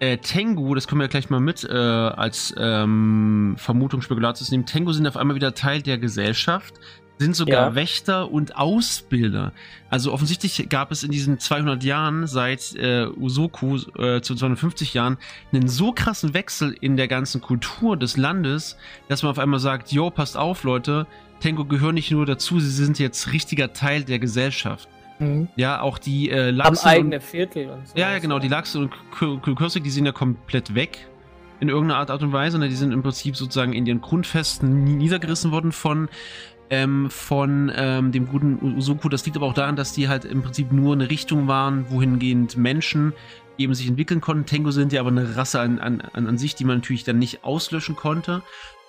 [0.00, 4.66] äh, Tengu, das können wir ja gleich mal mit äh, als ähm, Vermutung, Spekulatius nehmen,
[4.66, 6.74] Tengu sind auf einmal wieder Teil der Gesellschaft,
[7.18, 7.74] sind sogar Ja.
[7.74, 9.52] Wächter und Ausbilder.
[9.88, 15.18] Also offensichtlich gab es in diesen 200 Jahren seit äh, Usoku äh, zu 250 Jahren
[15.52, 18.76] einen so krassen Wechsel in der ganzen Kultur des Landes,
[19.08, 21.06] dass man auf einmal sagt, yo, passt auf, Leute,
[21.40, 24.88] Tengu gehören nicht nur dazu, sie sind jetzt richtiger Teil der Gesellschaft.
[25.20, 25.46] Mhm.
[25.54, 27.96] Ja, auch die äh, Lachsen und eigene Viertel und so.
[27.96, 28.40] ja, ja, genau.
[28.40, 31.06] Die Lachse und K- K- Kürzig, die sind ja komplett weg.
[31.60, 32.58] In irgendeiner Art, Art und Weise.
[32.58, 32.68] Ne?
[32.68, 36.08] Die sind im Prinzip sozusagen in ihren Grundfesten nie- niedergerissen worden von,
[36.70, 39.08] ähm, von ähm, dem guten Usoku.
[39.08, 42.56] Das liegt aber auch daran, dass die halt im Prinzip nur eine Richtung waren, wohingehend
[42.56, 43.12] Menschen
[43.58, 44.46] eben sich entwickeln konnten.
[44.46, 47.44] Tengu sind ja aber eine Rasse an, an, an, sich, die man natürlich dann nicht
[47.44, 48.42] auslöschen konnte.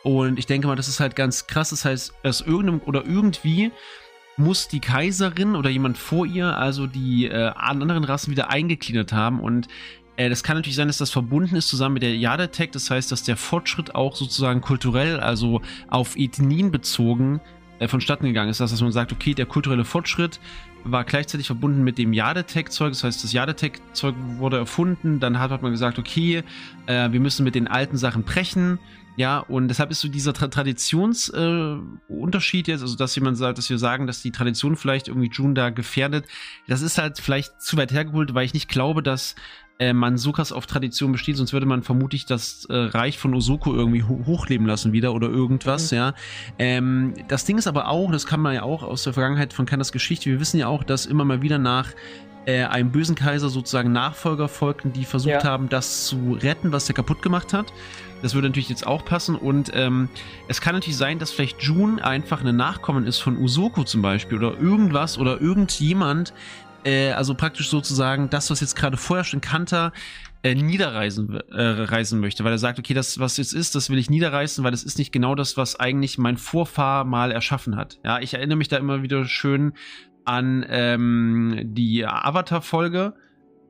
[0.03, 1.69] Und ich denke mal, das ist halt ganz krass.
[1.69, 3.71] Das heißt, aus irgendeinem oder irgendwie
[4.37, 9.39] muss die Kaiserin oder jemand vor ihr also die äh, anderen Rassen wieder eingegliedert haben
[9.39, 9.69] und
[10.17, 12.71] äh, das kann natürlich sein, dass das verbunden ist zusammen mit der Yadetech.
[12.71, 17.41] Das heißt, dass der Fortschritt auch sozusagen kulturell, also auf Ethnien bezogen,
[17.79, 18.59] äh, vonstatten gegangen ist.
[18.59, 20.39] Dass man sagt, okay, der kulturelle Fortschritt
[20.83, 22.91] war gleichzeitig verbunden mit dem Yadetech-Zeug.
[22.91, 25.19] Das heißt, das Yadetech-Zeug wurde erfunden.
[25.19, 26.43] Dann hat, hat man gesagt, okay,
[26.85, 28.79] äh, wir müssen mit den alten Sachen brechen.
[29.17, 33.69] Ja, und deshalb ist so dieser Tra Traditionsunterschied äh, jetzt, also dass jemand sagt, dass
[33.69, 36.25] wir sagen, dass die Tradition vielleicht irgendwie June da gefährdet,
[36.67, 39.35] das ist halt vielleicht zu weit hergeholt, weil ich nicht glaube, dass
[39.79, 43.33] äh, man so krass auf Tradition besteht, sonst würde man vermutlich das äh, Reich von
[43.33, 45.97] Osoko irgendwie ho hochleben lassen wieder oder irgendwas, Mhm.
[45.97, 46.13] ja.
[46.59, 49.65] Ähm, das Ding ist aber auch, das kann man ja auch aus der Vergangenheit von
[49.65, 51.89] Kandas Geschichte, wir wissen ja auch, dass immer mal wieder nach
[52.47, 55.43] äh, einem bösen Kaiser sozusagen Nachfolger folgten, die versucht Ja.
[55.43, 57.73] haben, das zu retten, was der kaputt gemacht hat.
[58.21, 60.09] Das würde natürlich jetzt auch passen und ähm,
[60.47, 64.37] es kann natürlich sein, dass vielleicht June einfach eine Nachkommen ist von Usoku zum Beispiel
[64.37, 66.33] oder irgendwas oder irgendjemand,
[66.85, 69.91] äh, also praktisch sozusagen das, was jetzt gerade vorherrscht in Kanta,
[70.43, 73.97] äh, niederreisen äh, reisen möchte, weil er sagt, okay, das, was jetzt ist, das will
[73.97, 77.97] ich niederreißen, weil das ist nicht genau das, was eigentlich mein Vorfahr mal erschaffen hat.
[78.03, 79.73] Ja, ich erinnere mich da immer wieder schön
[80.23, 83.13] an ähm, die Avatar-Folge,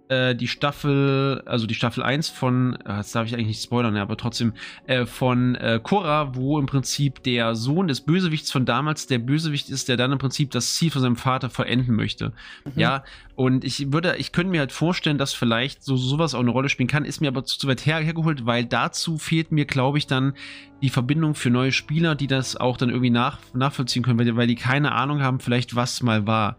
[0.09, 3.97] äh, die Staffel, also die Staffel 1 von, äh, das darf ich eigentlich nicht spoilern,
[3.97, 4.53] aber trotzdem,
[4.87, 9.69] äh, von äh, Korra, wo im Prinzip der Sohn des Bösewichts von damals der Bösewicht
[9.69, 12.33] ist, der dann im Prinzip das Ziel von seinem Vater vollenden möchte.
[12.65, 12.71] Mhm.
[12.75, 13.03] Ja,
[13.35, 16.69] und ich würde, ich könnte mir halt vorstellen, dass vielleicht so sowas auch eine Rolle
[16.69, 19.97] spielen kann, ist mir aber zu, zu weit her, hergeholt, weil dazu fehlt mir, glaube
[19.97, 20.33] ich, dann
[20.81, 24.47] die Verbindung für neue Spieler, die das auch dann irgendwie nach, nachvollziehen können, weil, weil
[24.47, 26.57] die keine Ahnung haben, vielleicht was mal war.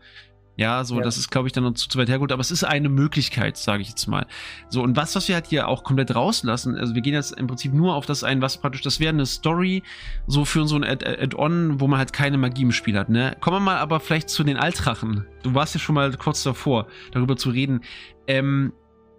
[0.58, 1.02] Ja, so, Ja.
[1.02, 3.56] das ist, glaube ich, dann noch zu, zu weit hergeholt, aber es ist eine Möglichkeit,
[3.58, 4.26] sage ich jetzt mal.
[4.70, 7.46] So, und was, was wir halt hier auch komplett rauslassen, also wir gehen jetzt im
[7.46, 9.82] Prinzip nur auf das ein, was praktisch, das wäre eine Story,
[10.26, 13.36] so für so ein Add- Add-on, wo man halt keine Magie im Spiel hat, ne?
[13.40, 15.26] Kommen wir mal aber vielleicht zu den Altrachen.
[15.42, 17.82] Du warst ja schon mal kurz davor, darüber zu reden.
[18.26, 18.72] Ähm,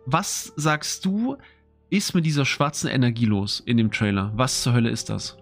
[0.06, 1.38] was sagst du,
[1.90, 4.32] ist mit dieser schwarzen Energie los in dem Trailer?
[4.36, 5.38] Was zur Hölle ist das?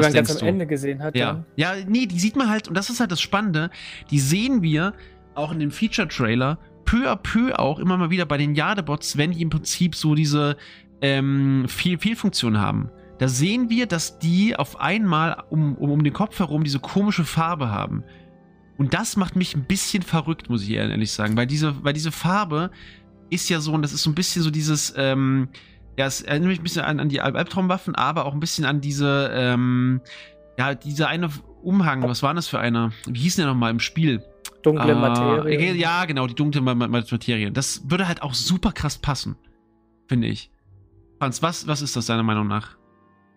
[0.00, 0.46] Die man ganz am du?
[0.46, 1.16] Ende gesehen hat.
[1.16, 1.44] Ja.
[1.56, 3.70] Ja, nee, die sieht man halt, und das ist halt das Spannende,
[4.10, 4.94] die sehen wir
[5.34, 9.32] auch in dem Feature-Trailer peu à peu auch immer mal wieder bei den Jadebots, wenn
[9.32, 10.56] die im Prinzip so diese
[11.00, 12.90] ähm, Fehl Fehlfunktion haben.
[13.18, 17.24] Da sehen wir, dass die auf einmal um, um, um den Kopf herum diese komische
[17.24, 18.04] Farbe haben.
[18.78, 22.12] Und das macht mich ein bisschen verrückt, muss ich ehrlich sagen, weil diese, weil diese
[22.12, 22.70] Farbe
[23.28, 25.48] ist ja so, und das ist so ein bisschen so dieses, ähm,
[25.98, 28.64] ja, es erinnert mich ein bisschen an, an die Alb- Albtraumwaffen, aber auch ein bisschen
[28.64, 30.00] an diese, ähm,
[30.56, 31.28] ja, dieser eine
[31.62, 32.92] Umhang, was war das für einer?
[33.06, 34.22] Wie hieß denn der nochmal im Spiel?
[34.62, 35.74] Dunkle Ah, Materie.
[35.74, 37.50] Ja, genau, die dunkle Ma- Ma- Materie.
[37.50, 39.36] Das würde halt auch super krass passen,
[40.08, 40.50] finde ich.
[41.18, 42.76] Franz, was, was ist das deiner Meinung nach?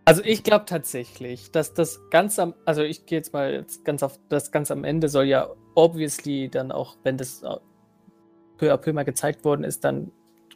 [0.06, 4.02] Also ich glaube tatsächlich, dass das ganz am, also ich gehe jetzt mal jetzt ganz
[4.04, 7.56] auf das ganz am Ende soll ja obviously dann auch, wenn das äh,
[8.58, 10.12] peu à peu mal gezeigt worden ist, dann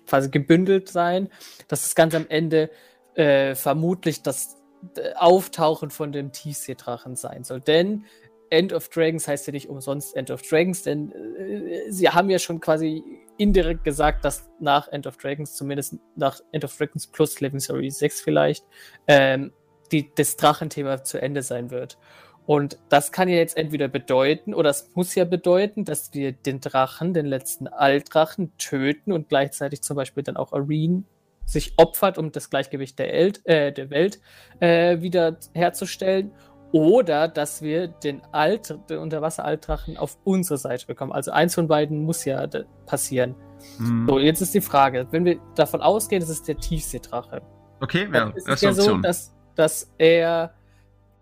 [0.06, 1.30] quasi gebündelt sein,
[1.68, 2.70] dass das ganz am Ende
[3.16, 4.58] äh, vermutlich das
[4.98, 7.62] äh, Auftauchen von dem Tiefseedrachen sein soll.
[7.62, 8.06] Denn
[8.50, 12.40] End of Dragons heißt ja nicht umsonst End of Dragons, denn äh, sie haben ja
[12.40, 13.04] schon quasi
[13.38, 17.90] indirekt gesagt, dass nach End of Dragons, zumindest nach End of Dragons plus Living Story
[17.90, 18.66] 6 vielleicht,
[19.08, 19.52] ähm,
[19.92, 21.98] die, das Drachenthema zu Ende sein wird.
[22.46, 26.60] Und das kann ja jetzt entweder bedeuten, oder es muss ja bedeuten, dass wir den
[26.60, 31.06] Drachen, den letzten Altdrachen, töten und gleichzeitig zum Beispiel dann auch Areen
[31.46, 34.20] sich opfert, um das Gleichgewicht der, El äh, der Welt
[34.60, 36.32] äh, wieder herzustellen.
[36.72, 41.14] Oder dass wir den, Alt den Unterwasser-Altdrachen auf unsere Seite bekommen.
[41.14, 42.48] Also eins von beiden muss ja
[42.86, 43.36] passieren.
[43.78, 44.08] Hm.
[44.08, 47.42] So, jetzt ist die Frage, wenn wir davon ausgehen, es ist der Tiefseedrache,
[47.80, 50.54] Okay, ja, dann ist ja so, dass, dass er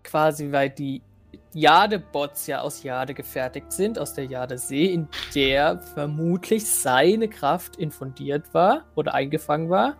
[0.02, 1.02] quasi, weil die
[1.54, 8.52] Jade-Bots ja aus Jade gefertigt sind, aus der Jade-See, in der vermutlich seine Kraft infundiert
[8.52, 9.96] war oder eingefangen war,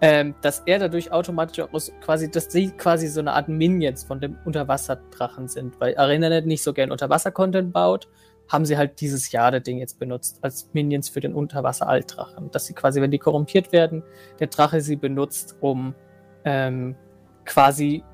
[0.00, 1.70] ähm, dass er dadurch automatisch auch
[2.02, 6.62] quasi, dass sie quasi so eine Art Minions von dem Unterwasserdrachen sind, weil ArenaNet nicht
[6.62, 8.08] so gern Unterwasser-Content baut,
[8.48, 12.50] haben sie halt dieses Jade-Ding jetzt benutzt als Minions für den Unterwasser-Altdrachen.
[12.50, 14.02] Dass sie quasi, wenn die korrumpiert werden,
[14.40, 15.94] der Drache sie benutzt, um
[16.44, 16.96] ähm,
[17.44, 18.04] quasi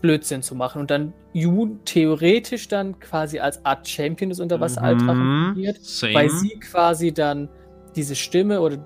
[0.00, 0.80] Blödsinn zu machen.
[0.80, 6.14] Und dann Yu theoretisch dann quasi als Art Champion des Unterwasser-Altdrachen Mhm, same.
[6.14, 7.48] weil sie quasi dann
[7.96, 8.78] diese Stimme oder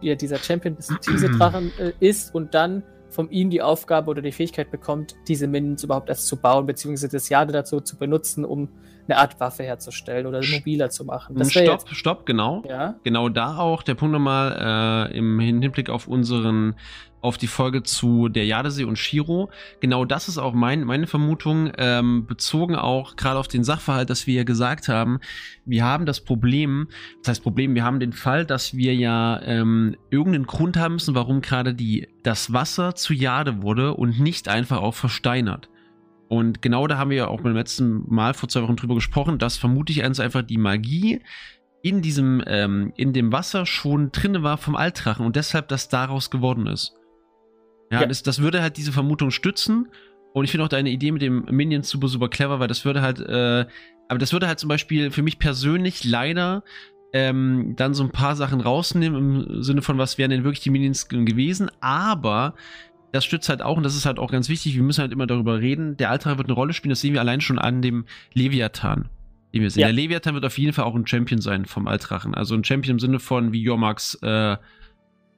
[0.00, 4.32] ja, dieser Champion des Tiefseedrachen äh, ist und dann von ihm die Aufgabe oder die
[4.32, 8.68] Fähigkeit bekommt, diese Minions überhaupt erst zu bauen, beziehungsweise das Jade dazu zu benutzen, um
[9.08, 11.36] eine Art Waffe herzustellen oder mobiler zu machen.
[11.36, 12.58] Das wäre Stopp, stopp, genau.
[12.62, 12.94] jetzt, ja.
[13.04, 16.74] Genau da auch der Punkt nochmal äh, im Hinblick auf unseren,
[17.20, 19.50] auf die Folge zu der Jadesee und Shiro.
[19.80, 24.26] Genau das ist auch mein, meine Vermutung, ähm, bezogen auch gerade auf den Sachverhalt, dass
[24.26, 25.20] wir ja gesagt haben,
[25.64, 26.88] wir haben das Problem,
[27.20, 31.14] das heißt Problem, wir haben den Fall, dass wir ja ähm, irgendeinen Grund haben müssen,
[31.14, 35.68] warum gerade die, das Wasser zu Jade wurde und nicht einfach auch versteinert.
[36.28, 39.38] Und genau da haben wir ja auch beim letzten Mal vor zwei Wochen drüber gesprochen,
[39.38, 41.20] dass vermutlich ganz einfach die Magie
[41.82, 46.30] in diesem, ähm, in dem Wasser schon drin war vom Altdrachen und deshalb das daraus
[46.30, 46.92] geworden ist.
[47.90, 48.06] Ja, Ja.
[48.06, 49.88] Das, das würde halt diese Vermutung stützen.
[50.34, 53.00] Und ich finde auch deine Idee mit dem Minions super, super clever, weil das würde
[53.00, 53.64] halt, äh,
[54.08, 56.62] aber das würde halt zum Beispiel für mich persönlich leider
[57.14, 60.68] ähm, dann so ein paar Sachen rausnehmen im Sinne von, was wären denn wirklich die
[60.70, 62.54] Minions ge- gewesen, aber
[63.12, 65.26] das stützt halt auch, und das ist halt auch ganz wichtig, wir müssen halt immer
[65.26, 68.04] darüber reden, der Altdrache wird eine Rolle spielen, das sehen wir allein schon an dem
[68.34, 69.08] Leviathan,
[69.54, 69.80] den wir sehen.
[69.80, 69.86] Ja.
[69.86, 72.96] Der Leviathan wird auf jeden Fall auch ein Champion sein vom Altdrachen, also ein Champion
[72.96, 74.56] im Sinne von wie Jormax, äh,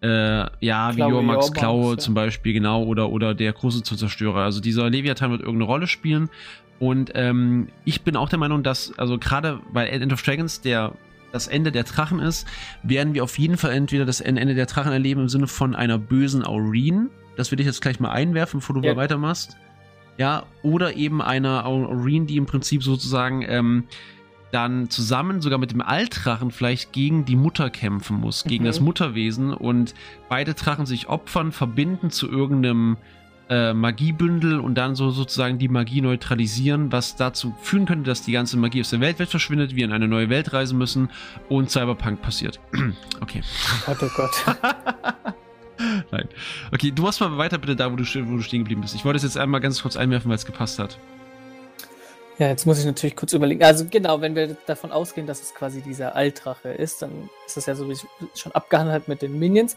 [0.02, 1.98] äh, ja, wie Klaue Jormax Jormax, Klaue ja.
[1.98, 4.40] zum Beispiel, genau, oder, oder der große Zerstörer.
[4.40, 6.30] Also dieser Leviathan wird irgendeine Rolle spielen.
[6.78, 10.94] Und ähm, ich bin auch der Meinung, dass, also gerade bei End of Dragons, der
[11.33, 12.46] das Ende der Drachen ist,
[12.83, 15.98] werden wir auf jeden Fall entweder das Ende der Drachen erleben im Sinne von einer
[15.98, 17.11] bösen Aureen.
[17.40, 18.96] Das will ich jetzt gleich mal einwerfen, bevor du Ja.
[18.96, 19.57] weitermachst.
[20.18, 23.85] Ja, oder eben einer Aureen, die im Prinzip sozusagen ähm,
[24.53, 28.66] dann zusammen sogar mit dem Altdrachen vielleicht gegen die Mutter kämpfen muss, gegen Mhm.
[28.66, 29.94] das Mutterwesen und
[30.29, 32.96] beide Drachen sich opfern, verbinden zu irgendeinem
[33.48, 38.31] äh, Magiebündel und dann so sozusagen die Magie neutralisieren, was dazu führen könnte, dass die
[38.33, 41.09] ganze Magie aus der Weltwelt verschwindet, wir in eine neue Welt reisen müssen
[41.48, 42.61] und Cyberpunk passiert.
[43.20, 43.42] okay.
[43.88, 44.31] Oh Gott.
[46.10, 46.28] Nein.
[46.72, 48.94] Okay, du machst mal weiter bitte da, wo du, wo du stehen geblieben bist.
[48.94, 50.98] Ich wollte es jetzt einmal ganz kurz einwerfen, weil es gepasst hat.
[52.38, 53.62] Ja, jetzt muss ich natürlich kurz überlegen.
[53.62, 57.66] Also genau, wenn wir davon ausgehen, dass es quasi dieser Altdrache ist, dann ist das
[57.66, 59.76] ja sowieso schon abgehandelt mit den Minions.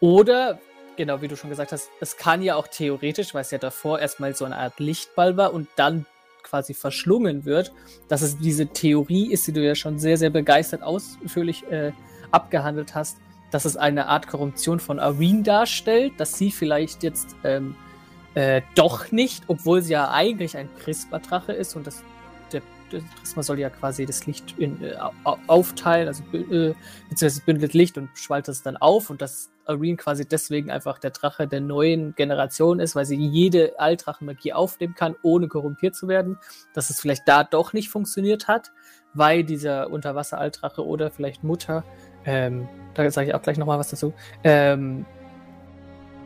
[0.00, 0.58] Oder,
[0.96, 4.00] genau wie du schon gesagt hast, es kann ja auch theoretisch, weil es ja davor
[4.00, 6.04] erstmal so eine Art Lichtball war und dann
[6.42, 7.72] quasi verschlungen wird,
[8.08, 11.92] dass es diese Theorie ist, die du ja schon sehr, sehr begeistert ausführlich äh,
[12.32, 13.18] abgehandelt hast,
[13.50, 17.74] dass es eine Art Korruption von Areen darstellt, dass sie vielleicht jetzt ähm,
[18.34, 22.02] äh, doch nicht, obwohl sie ja eigentlich ein Prisma-Drache ist und das,
[22.52, 26.74] der, der Prisma soll ja quasi das Licht in, äh, au- aufteilen, also äh,
[27.08, 31.10] beziehungsweise bündelt Licht und spaltet es dann auf und dass Areen quasi deswegen einfach der
[31.10, 36.38] Drache der neuen Generation ist, weil sie jede Altdrachenmagie aufnehmen kann, ohne korrumpiert zu werden,
[36.72, 38.72] dass es vielleicht da doch nicht funktioniert hat,
[39.14, 41.84] weil dieser Unterwasser-Altdrache oder vielleicht Mutter,
[42.24, 44.12] ähm, da sage ich auch gleich nochmal was dazu,
[44.44, 45.04] ähm,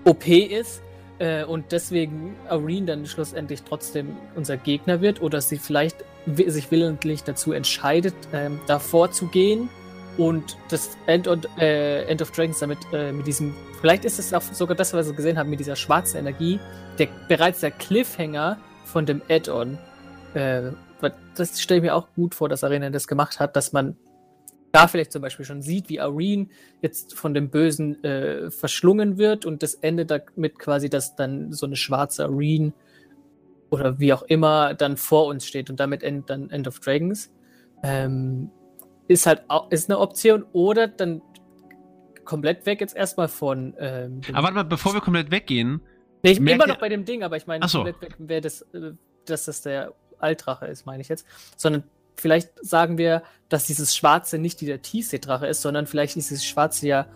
[0.04, 0.82] OP ist
[1.18, 7.22] äh, und deswegen Areen dann schlussendlich trotzdem unser Gegner wird oder sie vielleicht sich willentlich
[7.24, 9.68] dazu entscheidet, ähm, davor zu gehen
[10.16, 14.32] und das End, und, äh, End of Dragons damit äh, mit diesem, vielleicht ist es
[14.32, 16.60] auch sogar das, was wir gesehen haben, mit dieser schwarzen Energie,
[16.98, 19.78] der bereits der Cliffhanger von dem Add-on.
[20.34, 20.70] Äh,
[21.36, 23.96] das stelle ich mir auch gut vor, dass Arena das gemacht hat, dass man
[24.74, 26.48] da vielleicht zum Beispiel schon sieht, wie Arene
[26.82, 31.66] jetzt von dem Bösen äh, verschlungen wird und das endet damit quasi, dass dann so
[31.66, 32.72] eine schwarze Arene
[33.70, 37.32] oder wie auch immer dann vor uns steht und damit endet dann End of Dragons.
[37.84, 38.50] Ähm,
[39.06, 41.22] ist halt auch, ist eine Option oder dann
[42.24, 43.74] komplett weg jetzt erstmal von.
[43.78, 45.82] Ähm, aber warte mal, bevor wir komplett weggehen.
[46.24, 47.84] Nee, ich bin immer noch bei dem Ding, aber ich meine, so.
[47.84, 48.92] komplett weg wäre das, äh,
[49.26, 51.26] dass das der Altrache ist, meine ich jetzt.
[51.56, 51.84] Sondern
[52.16, 56.86] vielleicht sagen wir, dass dieses Schwarze nicht der Tiefseedrache ist, sondern vielleicht ist dieses Schwarze
[56.86, 57.06] ja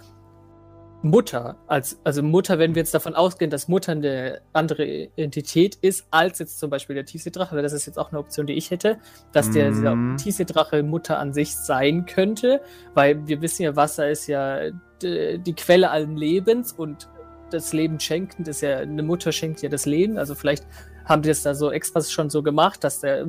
[1.02, 1.56] Mutter.
[1.68, 6.38] Als, also Mutter, wenn wir jetzt davon ausgehen, dass Mutter eine andere Entität ist, als
[6.40, 8.98] jetzt zum Beispiel der Tiefseedrache, weil das ist jetzt auch eine Option, die ich hätte,
[9.32, 10.16] dass der mm.
[10.16, 12.60] Tiefseedrache Mutter an sich sein könnte,
[12.94, 14.70] weil wir wissen ja, Wasser ist ja
[15.00, 17.08] die Quelle allen Lebens und
[17.50, 20.66] das Leben schenkend ist ja, eine Mutter schenkt ja das Leben, also vielleicht
[21.04, 23.26] haben die das da so extra schon so gemacht, dass der,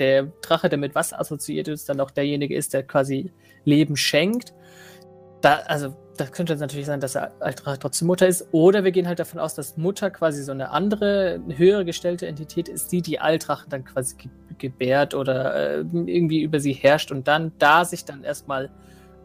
[0.00, 3.32] der Drache, der mit Wasser assoziiert ist, dann auch derjenige ist, der quasi
[3.64, 4.54] Leben schenkt.
[5.42, 8.46] Da, also, das könnte natürlich sein, dass er trotzdem Mutter ist.
[8.52, 12.68] Oder wir gehen halt davon aus, dass Mutter quasi so eine andere, höhere gestellte Entität
[12.68, 17.26] ist, die die Altrachen dann quasi ge gebärt oder äh, irgendwie über sie herrscht und
[17.26, 18.68] dann da sich dann erstmal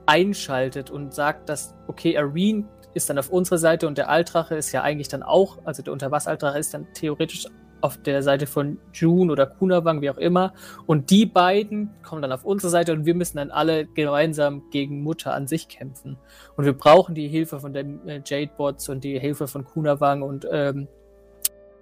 [0.06, 2.64] einschaltet und sagt, dass, okay, Arene
[2.94, 5.92] ist dann auf unserer Seite und der Altrache ist ja eigentlich dann auch, also der
[5.92, 7.48] Unterwasseraltrache ist dann theoretisch
[7.86, 10.54] auf der Seite von June oder Kunawang, wie auch immer.
[10.88, 15.04] Und die beiden kommen dann auf unsere Seite und wir müssen dann alle gemeinsam gegen
[15.04, 16.18] Mutter an sich kämpfen.
[16.58, 20.48] Und wir brauchen die Hilfe von den äh, Jade-Bots und die Hilfe von Kunawang und
[20.52, 20.88] ähm,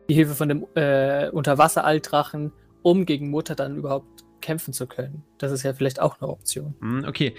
[0.10, 2.52] die Hilfe von dem äh, Unterwasseraltrachen,
[2.82, 5.24] um gegen Mutter dann überhaupt kämpfen zu können.
[5.38, 6.76] Das ist ja vielleicht auch eine Option.
[6.82, 7.34] Hm, okay,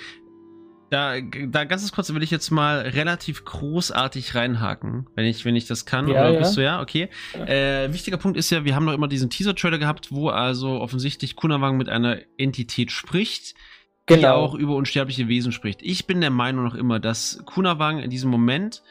[0.95, 5.67] da, da ganz kurz will ich jetzt mal relativ großartig reinhaken, wenn ich, wenn ich
[5.67, 6.07] das kann.
[6.07, 6.39] Ja, oder ja.
[6.39, 6.81] bist du ja?
[6.81, 7.09] Okay.
[7.35, 11.35] Äh, wichtiger Punkt ist ja, wir haben noch immer diesen Teaser-Trailer gehabt, wo also offensichtlich
[11.35, 13.57] Kunawang mit einer Entität spricht,
[14.07, 14.21] genau.
[14.21, 15.81] die auch über unsterbliche Wesen spricht.
[15.83, 18.85] Ich bin der Meinung noch immer, dass Kunawang in diesem Moment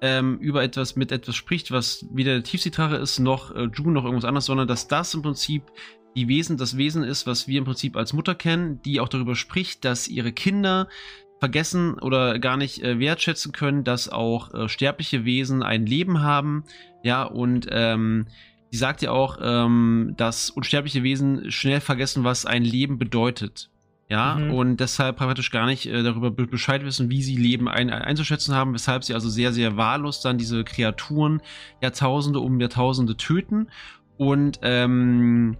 [0.00, 4.04] ähm, über etwas mit etwas spricht, was weder der Tiefseedrache ist, noch äh, June, noch
[4.04, 5.64] irgendwas anderes, sondern dass das im Prinzip
[6.16, 9.36] die Wesen, das Wesen ist, was wir im Prinzip als Mutter kennen, die auch darüber
[9.36, 10.88] spricht, dass ihre Kinder
[11.40, 16.64] vergessen oder gar nicht äh, wertschätzen können, dass auch äh, sterbliche Wesen ein Leben haben.
[17.02, 18.26] Ja, und ähm,
[18.70, 23.70] sie sagt ja auch, ähm, dass unsterbliche Wesen schnell vergessen, was ein Leben bedeutet.
[24.10, 24.54] Ja, mhm.
[24.54, 28.74] und deshalb praktisch gar nicht äh, darüber Bescheid wissen, wie sie Leben ein einzuschätzen haben,
[28.74, 31.40] weshalb sie also sehr, sehr wahllos dann diese Kreaturen
[31.80, 33.68] Jahrtausende um Jahrtausende töten.
[34.18, 35.56] Und ähm,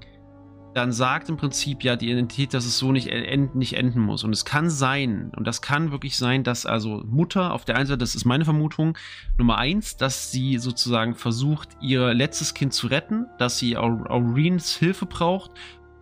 [0.75, 4.23] dann sagt im Prinzip ja die Identität, dass es so nicht, end, nicht enden muss.
[4.23, 7.87] Und es kann sein, und das kann wirklich sein, dass also Mutter auf der einen
[7.87, 8.97] Seite, das ist meine Vermutung,
[9.37, 15.07] Nummer eins, dass sie sozusagen versucht, ihr letztes Kind zu retten, dass sie Aureens Hilfe
[15.07, 15.53] braucht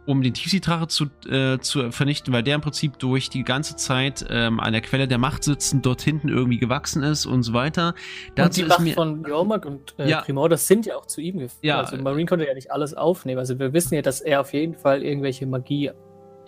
[0.08, 4.24] um den Tiefseedrache zu, äh, zu vernichten, weil der im Prinzip durch die ganze Zeit
[4.30, 7.94] ähm, an der Quelle der Macht sitzend dort hinten irgendwie gewachsen ist und so weiter.
[8.34, 10.22] Dazu und die Macht von Jormak und äh, ja.
[10.22, 11.62] Primor, das sind ja auch zu ihm geführt.
[11.62, 11.80] Ja.
[11.80, 13.38] Also Marine konnte ja nicht alles aufnehmen.
[13.38, 15.90] Also wir wissen ja, dass er auf jeden Fall irgendwelche Magie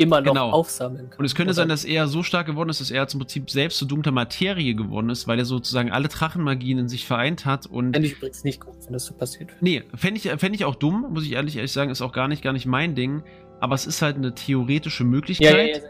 [0.01, 0.51] immer noch genau.
[0.51, 1.19] aufsammeln kann.
[1.19, 1.57] Und es könnte Oder?
[1.57, 4.75] sein, dass er so stark geworden ist, dass er zum Prinzip selbst zu dunkler Materie
[4.75, 7.67] geworden ist, weil er sozusagen alle Drachenmagien in sich vereint hat.
[7.67, 9.51] Und fände ich übrigens nicht gut, wenn das so passiert.
[9.61, 12.29] Nee, fände ich, fänd ich auch dumm, muss ich ehrlich, ehrlich sagen, ist auch gar
[12.29, 13.23] nicht, gar nicht mein Ding
[13.61, 15.77] aber es ist halt eine theoretische Möglichkeit.
[15.77, 15.83] Ja,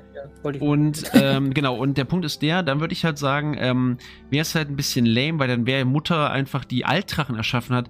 [0.45, 3.57] ja, ja, und ähm, genau, und der Punkt ist der, dann würde ich halt sagen,
[3.59, 3.99] ähm,
[4.29, 7.89] wäre es halt ein bisschen lame, weil dann wäre Mutter einfach die Altdrachen erschaffen hat,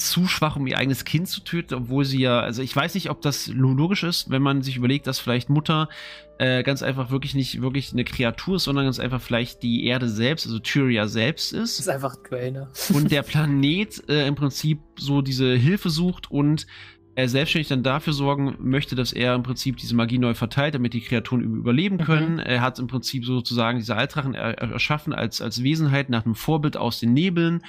[0.00, 3.10] zu schwach, um ihr eigenes Kind zu töten, obwohl sie ja, also ich weiß nicht,
[3.10, 5.88] ob das logisch ist, wenn man sich überlegt, dass vielleicht Mutter
[6.38, 10.08] äh, ganz einfach wirklich nicht wirklich eine Kreatur ist, sondern ganz einfach vielleicht die Erde
[10.08, 11.78] selbst, also Tyria selbst ist.
[11.78, 12.70] Das ist einfach Dwayne.
[12.94, 16.66] Und der Planet äh, im Prinzip so diese Hilfe sucht und
[17.20, 20.94] er selbstständig dann dafür sorgen möchte, dass er im Prinzip diese Magie neu verteilt, damit
[20.94, 22.02] die Kreaturen überleben mhm.
[22.02, 22.32] können.
[22.34, 22.40] Mhm.
[22.40, 27.00] Er hat im Prinzip sozusagen diese Altdrachen erschaffen als, als Wesenheit nach einem Vorbild aus
[27.00, 27.62] den Nebeln.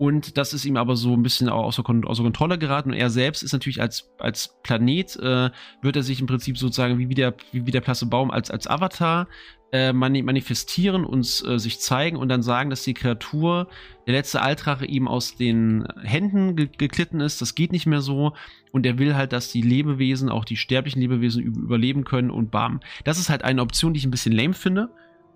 [0.00, 2.88] Und das ist ihm aber so ein bisschen außer, außer Kontrolle geraten.
[2.88, 5.50] Und er selbst ist natürlich als, als Planet, äh,
[5.82, 8.50] wird er sich im Prinzip sozusagen wie, wie, der, wie, wie der Plasse Baum als,
[8.50, 9.28] als Avatar
[9.72, 13.68] äh, manifestieren, uns äh, sich zeigen und dann sagen, dass die Kreatur,
[14.06, 17.42] der letzte Altrache ihm aus den Händen ge geklitten ist.
[17.42, 18.32] Das geht nicht mehr so.
[18.72, 22.80] Und er will halt, dass die Lebewesen, auch die sterblichen Lebewesen, überleben können und bam.
[23.04, 24.88] Das ist halt eine Option, die ich ein bisschen lame finde,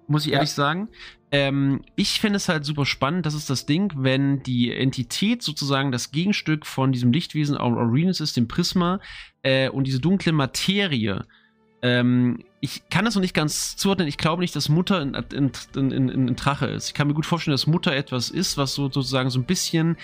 [0.06, 0.38] muss ich ja.
[0.38, 0.88] ehrlich sagen.
[1.30, 5.90] Ähm, ich finde es halt super spannend, das ist das Ding, wenn die Entität sozusagen
[5.90, 9.00] das Gegenstück von diesem Lichtwesen Aurelius ist, dem Prisma,
[9.42, 11.24] äh, und diese dunkle Materie
[11.84, 14.08] ähm, ich kann das noch nicht ganz zuordnen.
[14.08, 16.88] Ich glaube nicht, dass Mutter ein, ein, ein, ein, Drache ist.
[16.88, 19.98] Ich kann mir gut vorstellen, dass Mutter etwas ist, was so sozusagen so ein bisschen.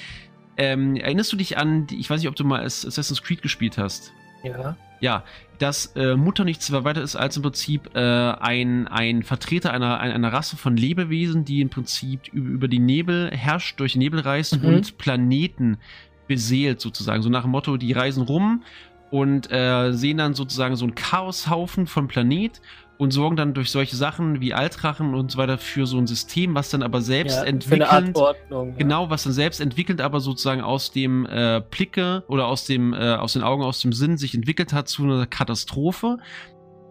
[0.59, 4.13] Ähm, erinnerst du dich an, ich weiß nicht, ob du mal Assassin's Creed gespielt hast?
[4.43, 4.77] Ja.
[5.01, 5.25] Ja,
[5.59, 10.33] dass äh, Mutter nichts weiter ist als im Prinzip äh, ein, ein Vertreter einer, einer
[10.33, 14.69] Rasse von Lebewesen, die im Prinzip über die Nebel herrscht, durch den Nebel reist mhm.
[14.69, 15.79] und Planeten
[16.29, 17.23] beseelt sozusagen.
[17.23, 18.63] So nach dem Motto, die reisen rum
[19.11, 22.61] und äh, sehen dann sozusagen so einen Chaoshaufen von Planet
[23.01, 26.55] und sorgen dann durch solche Sachen wie Altrachen und so weiter für so ein System,
[26.55, 30.93] was dann aber selbst ja, entwickelt, Ordnung, genau, was dann selbst entwickelt, aber sozusagen aus
[30.93, 34.75] dem äh, Blicke oder aus dem äh, aus den Augen, aus dem Sinn sich entwickelt
[34.75, 36.19] hat zu einer Katastrophe.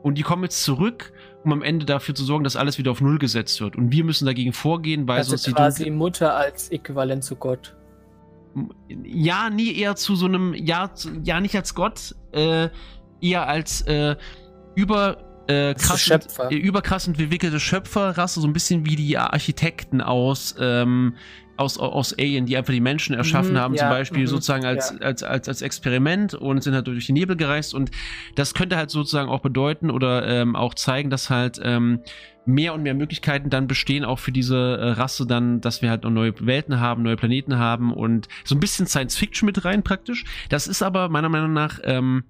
[0.01, 3.01] Und die kommen jetzt zurück, um am Ende dafür zu sorgen, dass alles wieder auf
[3.01, 3.75] Null gesetzt wird.
[3.75, 7.77] Und wir müssen dagegen vorgehen, weil also sonst die quasi Mutter als Äquivalent zu Gott.
[9.03, 10.89] Ja, nie eher zu so einem, ja,
[11.23, 12.69] ja nicht als Gott, äh,
[13.21, 14.15] eher als äh,
[14.73, 21.15] über äh, krassend, äh, überkrassend entwickelte Schöpferrasse, so ein bisschen wie die Architekten aus, ähm,
[21.57, 24.65] aus, aus Alien, die einfach die Menschen erschaffen mhm, haben, ja, zum Beispiel mhm, sozusagen
[24.65, 25.05] als, ja.
[25.05, 27.73] als, als, als Experiment und sind halt durch den Nebel gereist.
[27.73, 27.89] Und
[28.35, 32.01] das könnte halt sozusagen auch bedeuten oder ähm, auch zeigen, dass halt ähm,
[32.45, 36.03] mehr und mehr Möglichkeiten dann bestehen, auch für diese äh, Rasse dann, dass wir halt
[36.03, 39.83] noch neue Welten haben, neue Planeten haben und so ein bisschen Science Fiction mit rein
[39.83, 40.25] praktisch.
[40.49, 42.23] Das ist aber meiner Meinung nach ähm,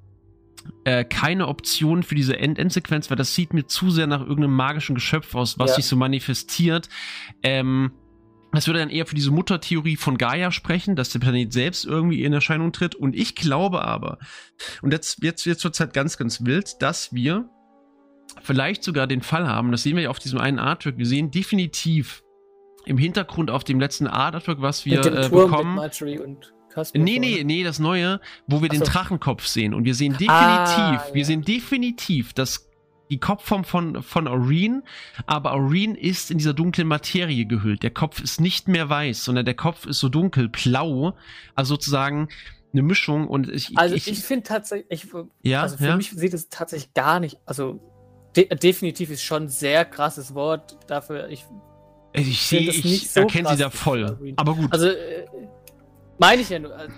[0.83, 4.55] äh, keine Option für diese End Endsequenz, weil das sieht mir zu sehr nach irgendeinem
[4.55, 5.75] magischen Geschöpf aus, was ja.
[5.77, 6.89] sich so manifestiert.
[7.43, 7.91] Ähm,
[8.51, 12.23] das würde dann eher für diese Muttertheorie von Gaia sprechen, dass der Planet selbst irgendwie
[12.23, 12.95] in Erscheinung tritt.
[12.95, 14.17] Und ich glaube aber,
[14.81, 17.47] und jetzt, wird es halt ganz, ganz wild, dass wir
[18.41, 21.31] vielleicht sogar den Fall haben, das sehen wir ja auf diesem einen Artwork, wir sehen
[21.31, 22.23] definitiv
[22.85, 25.79] im Hintergrund auf dem letzten Artwork, was wir äh, bekommen.
[26.79, 28.91] Kasper nee, nee, nee, das neue, wo wir Ach den so.
[28.91, 29.73] Drachenkopf sehen.
[29.73, 31.25] Und wir sehen definitiv, ah, wir ja.
[31.25, 32.69] sehen definitiv, dass
[33.09, 34.83] die Kopfform von, von Aureen,
[35.25, 37.81] aber Aureen ist in dieser dunklen Materie gehüllt.
[37.81, 41.15] Der Kopf ist nicht mehr weiß, sondern der Kopf ist so dunkel, blau.
[41.55, 42.29] Also sozusagen
[42.71, 43.75] eine Mischung und ich.
[43.77, 45.09] Also ich, ich finde tatsächlich, ich,
[45.41, 45.95] ja, also für ja?
[45.95, 47.79] mich sieht es tatsächlich gar nicht, also
[48.35, 51.29] de definitiv ist schon ein sehr krasses Wort dafür.
[51.29, 51.45] Ich,
[52.13, 54.17] ich sehe, ich so erkenne sie da voll.
[54.35, 54.71] Aber gut.
[54.71, 55.25] Also äh,
[56.19, 56.75] meine ich ja nur.
[56.75, 56.93] Also,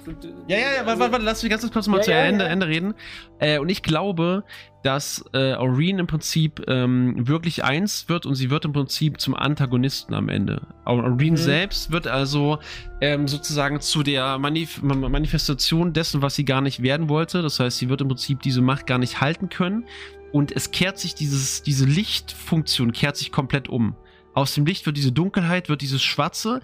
[0.48, 2.46] ja, ja, ja, warte, warte, warte, lass mich ganz kurz mal ja, zu ja, Ende,
[2.46, 2.50] ja.
[2.50, 2.94] Ende reden.
[3.40, 4.44] Äh, und ich glaube,
[4.84, 9.36] dass äh, Aureen im Prinzip ähm, wirklich eins wird und sie wird im Prinzip zum
[9.36, 10.62] Antagonisten am Ende.
[10.86, 11.38] Aureen mhm.
[11.38, 12.60] selbst wird also
[13.00, 17.42] ähm, sozusagen zu der Manif Manifestation dessen, was sie gar nicht werden wollte.
[17.42, 19.86] Das heißt, sie wird im Prinzip diese Macht gar nicht halten können.
[20.32, 23.96] Und es kehrt sich dieses, diese Lichtfunktion kehrt sich komplett um.
[24.34, 26.62] Aus dem Licht wird diese Dunkelheit, wird dieses Schwarze,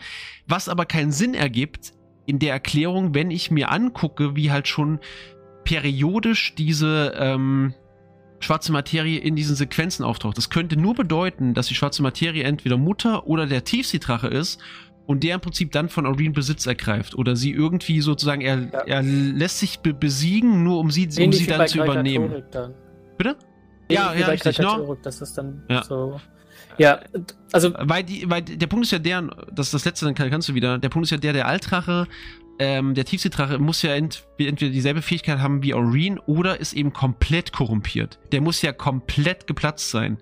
[0.47, 1.91] was aber keinen Sinn ergibt,
[2.27, 4.99] in der Erklärung, wenn ich mir angucke, wie halt schon
[5.63, 7.73] periodisch diese ähm,
[8.39, 10.37] schwarze Materie in diesen Sequenzen auftaucht.
[10.37, 14.61] Das könnte nur bedeuten, dass die schwarze Materie entweder Mutter oder der Tiefseedrache ist
[15.07, 18.81] und der im Prinzip dann von Aureen Besitz ergreift oder sie irgendwie sozusagen, er, ja.
[18.81, 22.43] er lässt sich be besiegen, nur um sie, um sie dann zu übernehmen.
[22.51, 22.75] Dann.
[23.17, 23.37] Bitte?
[23.89, 24.97] Ja, ja, richtig, ne?
[25.01, 25.81] Das ist dann ja.
[25.83, 26.19] so
[26.77, 26.99] ja,
[27.51, 27.73] also.
[27.77, 29.21] Weil, die, weil der Punkt ist ja der,
[29.51, 30.77] das ist das letzte, dann kannst du wieder.
[30.77, 32.07] Der Punkt ist ja der, der Altrache,
[32.59, 36.91] ähm, der Tiefseedrache muss ja ent, entweder dieselbe Fähigkeit haben wie Aureen oder ist eben
[36.93, 38.19] komplett korrumpiert.
[38.31, 40.17] Der muss ja komplett geplatzt sein.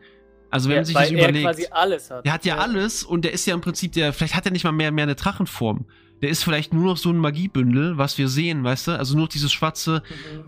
[0.49, 1.45] Also wenn ja, man sich das überlegt.
[1.45, 2.25] Er quasi alles hat.
[2.25, 4.51] Der hat ja, ja, alles und der ist ja im Prinzip der, vielleicht hat er
[4.51, 5.85] nicht mal mehr, mehr eine Drachenform
[6.25, 8.91] der ist vielleicht nur noch so ein Magiebündel, was wir sehen, weißt du?
[8.97, 10.01] Also nur dieses schwarze,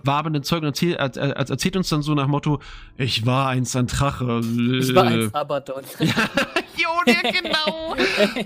[0.03, 2.59] wabende Zeug und erzähl, er, er, erzählt uns dann so nach Motto,
[2.97, 4.41] ich war einst ein Drache.
[4.43, 5.84] Ich war ein Abaddon.
[5.99, 7.95] jo, der genau.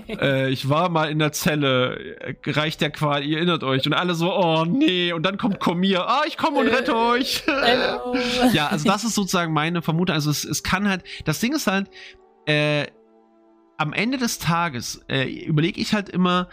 [0.20, 3.86] äh, ich war mal in der Zelle, reicht der Qual, ihr erinnert euch.
[3.86, 5.14] Und alle so, oh nee.
[5.14, 7.44] Und dann kommt Komir, ah, ich komme und rette euch.
[8.52, 10.14] ja, also das ist sozusagen meine Vermutung.
[10.14, 11.88] Also es, es kann halt, das Ding ist halt,
[12.44, 12.88] äh,
[13.78, 16.50] am Ende des Tages äh, überlege ich halt immer,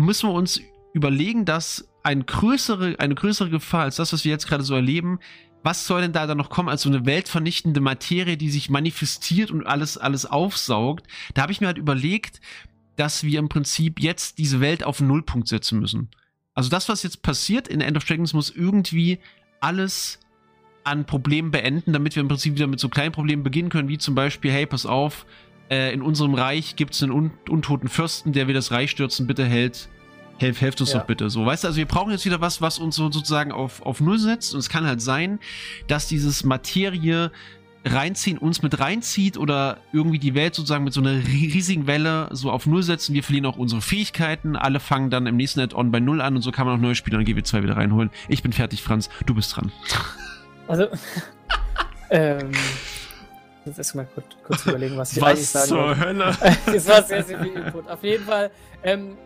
[0.00, 0.60] müssen wir uns
[0.92, 5.20] überlegen, dass eine größere, eine größere Gefahr als das, was wir jetzt gerade so erleben,
[5.62, 9.50] was soll denn da dann noch kommen als so eine weltvernichtende Materie, die sich manifestiert
[9.50, 11.06] und alles, alles aufsaugt?
[11.34, 12.40] Da habe ich mir halt überlegt,
[12.96, 16.08] dass wir im Prinzip jetzt diese Welt auf Nullpunkt setzen müssen.
[16.54, 19.18] Also das, was jetzt passiert in End of Dragons, muss irgendwie
[19.60, 20.18] alles
[20.84, 23.98] an Problemen beenden, damit wir im Prinzip wieder mit so kleinen Problemen beginnen können, wie
[23.98, 25.26] zum Beispiel, hey, pass auf,
[25.70, 29.26] äh, in unserem Reich gibt es einen un untoten Fürsten, der will das Reich stürzen,
[29.26, 29.88] bitte hält,
[30.38, 30.98] helf, helft uns ja.
[30.98, 31.30] doch bitte.
[31.30, 34.00] So, weißt du, also wir brauchen jetzt wieder was, was uns so sozusagen auf, auf
[34.00, 34.54] Null setzt.
[34.54, 35.38] Und es kann halt sein,
[35.86, 37.30] dass dieses Materie
[37.84, 42.50] reinziehen, uns mit reinzieht oder irgendwie die Welt sozusagen mit so einer riesigen Welle so
[42.50, 43.14] auf Null setzen.
[43.14, 44.56] Wir verlieren auch unsere Fähigkeiten.
[44.56, 46.94] Alle fangen dann im nächsten Add-on bei Null an und so kann man auch neue
[46.94, 48.10] Spieler und GW2 wieder reinholen.
[48.28, 49.08] Ich bin fertig, Franz.
[49.24, 49.72] Du bist dran.
[50.68, 50.88] Also,
[52.10, 52.50] ähm,
[53.64, 56.00] jetzt erstmal kurz, kurz überlegen, was ich Was eigentlich sagen zur wollte.
[56.00, 56.36] Hölle?
[56.66, 57.88] das war sehr, sehr viel Input.
[57.88, 58.50] Auf jeden Fall,
[58.82, 59.16] ähm,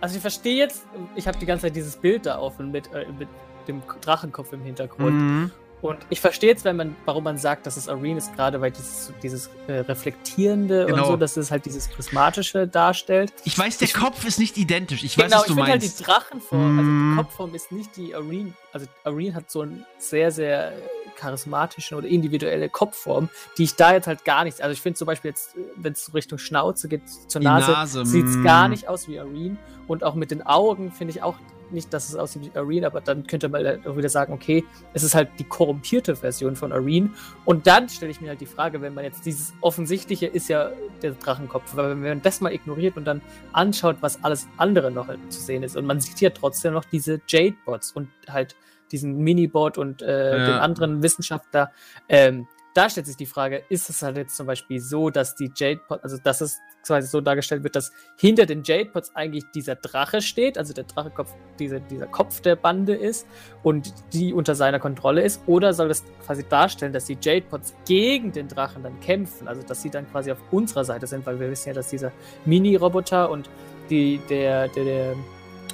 [0.00, 0.84] also ich verstehe jetzt,
[1.14, 3.28] ich habe die ganze Zeit dieses Bild da offen mit, äh, mit
[3.68, 5.12] dem Drachenkopf im Hintergrund.
[5.14, 5.50] Mhm.
[5.82, 8.70] Und ich verstehe jetzt, wenn man, warum man sagt, dass es Arene ist, gerade weil
[8.70, 11.02] dieses, dieses äh, Reflektierende Genau.
[11.02, 13.32] und so, dass es halt dieses Prismatische darstellt.
[13.44, 15.02] Ich weiß, der Ich- Kopf ist nicht identisch.
[15.02, 15.98] Ich weiß, genau, was ich du finde halt meinst.
[16.00, 17.10] die Drachenform, also Mm.
[17.16, 18.52] die Kopfform ist nicht die Arene.
[18.72, 20.72] Also Arene hat so einen sehr, sehr
[21.16, 23.28] charismatischen oder individuelle Kopfform,
[23.58, 24.60] die ich da jetzt halt gar nicht.
[24.62, 28.26] Also ich finde zum Beispiel jetzt, wenn es Richtung Schnauze geht, zur Nase, Nase, sieht
[28.26, 28.44] es mm.
[28.44, 29.56] gar nicht aus wie Arene.
[29.88, 31.34] Und auch mit den Augen finde ich auch
[31.72, 34.64] nicht, dass es aussieht wie Arene, aber dann könnte man halt auch wieder sagen, okay,
[34.92, 37.10] es ist halt die korrumpierte Version von Arene.
[37.44, 40.70] Und dann stelle ich mir halt die Frage, wenn man jetzt dieses Offensichtliche ist ja
[41.02, 43.20] der Drachenkopf, weil wenn man das mal ignoriert und dann
[43.52, 47.20] anschaut, was alles andere noch zu sehen ist und man sieht ja trotzdem noch diese
[47.26, 48.56] Jade-Bots und halt
[48.90, 50.44] diesen Minibot und äh, Ja.
[50.44, 51.72] den anderen Wissenschaftler,
[52.08, 55.50] ähm, da stellt sich die Frage, ist es halt jetzt zum Beispiel so, dass die
[55.54, 60.22] Jade-Pods, also dass es quasi so dargestellt wird, dass hinter den Jade-Pods eigentlich dieser Drache
[60.22, 63.26] steht, also der Drachekopf, diese, dieser Kopf der Bande ist
[63.62, 68.32] und die unter seiner Kontrolle ist, oder soll das quasi darstellen, dass die Jade-Pods gegen
[68.32, 71.50] den Drachen dann kämpfen, also dass sie dann quasi auf unserer Seite sind, weil wir
[71.50, 72.10] wissen ja, dass dieser
[72.46, 73.48] Mini-Roboter und
[73.90, 75.16] die, der, der, der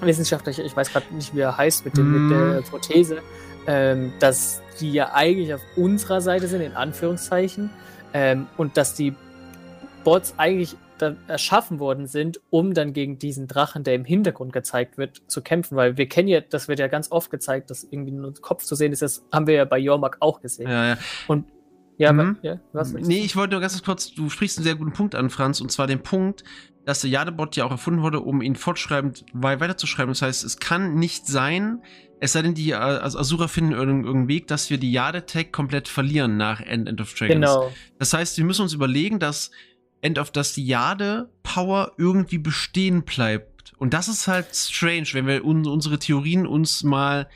[0.01, 3.23] Wissenschaftler, ich- weiß gerade nicht, wie er heißt, mit, dem, mit der Prothese,
[3.69, 7.71] ähm, dass die ja eigentlich auf unserer Seite sind, in Anführungszeichen,
[8.14, 9.14] ähm, und dass die
[10.03, 14.99] Bots eigentlich dann erschaffen worden sind, um dann gegen diesen Drachen, der im Hintergrund gezeigt
[14.99, 18.11] wird, zu kämpfen, weil wir kennen ja, das wird ja ganz oft gezeigt, dass irgendwie
[18.12, 20.69] nur ein Kopf zu sehen ist, das haben wir ja bei Jormak auch gesehen.
[20.69, 20.99] Ja, ja.
[21.99, 22.39] Ja, Mhm.
[22.43, 25.14] ja was du Nee, ich wollte nur ganz kurz, du sprichst einen sehr guten Punkt
[25.14, 26.45] an, Franz, und zwar den Punkt,
[26.89, 30.11] dass der Jadebot ja auch erfunden wurde, um ihn fortschreibend wei- weiterzuschreiben.
[30.11, 31.82] Das heißt, es kann nicht sein,
[32.18, 35.86] es sei denn, die äh, also Asura finden irgendeinen Weg, dass wir die Jade-Tag komplett
[35.86, 37.34] verlieren nach End, End of Dragons.
[37.34, 37.70] Genau.
[37.99, 39.51] Das heißt, wir müssen uns überlegen, dass
[40.01, 43.74] End of dass die Jade-Power irgendwie bestehen bleibt.
[43.76, 47.28] Und das ist halt strange, wenn wir un unsere Theorien uns mal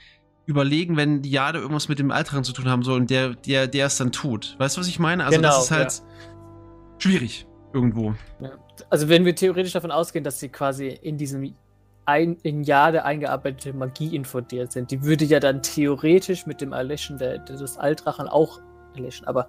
[0.46, 3.66] überlegen, wenn die Jade irgendwas mit dem Alteren zu tun haben soll und der, der,
[3.66, 4.56] der es dann tut.
[4.58, 5.24] Weißt du, was ich meine?
[5.26, 6.02] Also Genau, das ist halt
[6.98, 8.14] schwierig irgendwo.
[8.90, 11.54] Also wenn wir theoretisch davon ausgehen, dass sie quasi in diesem
[12.04, 17.18] ein, in Jade eingearbeitete Magie infodiert sind, die würde ja dann theoretisch mit dem Erlöschen
[17.18, 18.60] der, des Altdrachen auch
[18.96, 19.26] erlöschen.
[19.26, 19.48] Aber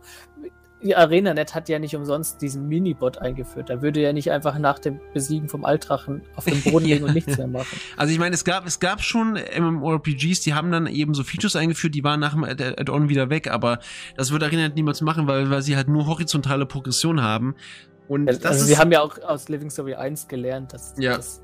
[0.84, 3.70] die ArenaNet hat ja nicht umsonst diesen Minibot eingeführt.
[3.70, 7.14] Da würde ja nicht einfach nach dem Besiegen vom Altdrachen auf dem Boden liegen und
[7.14, 7.80] nichts mehr machen.
[7.96, 11.56] Also ich meine, es gab, es gab schon MMORPGs, die haben dann eben so Features
[11.56, 13.80] eingeführt, die waren nach dem Add- Add-on wieder weg, aber
[14.18, 17.56] das würde Arena niemals machen, weil, weil sie halt nur horizontale Progression haben.
[18.08, 21.16] Und das also sie haben ja auch aus Living Story 1 gelernt, dass Ja.
[21.18, 21.42] das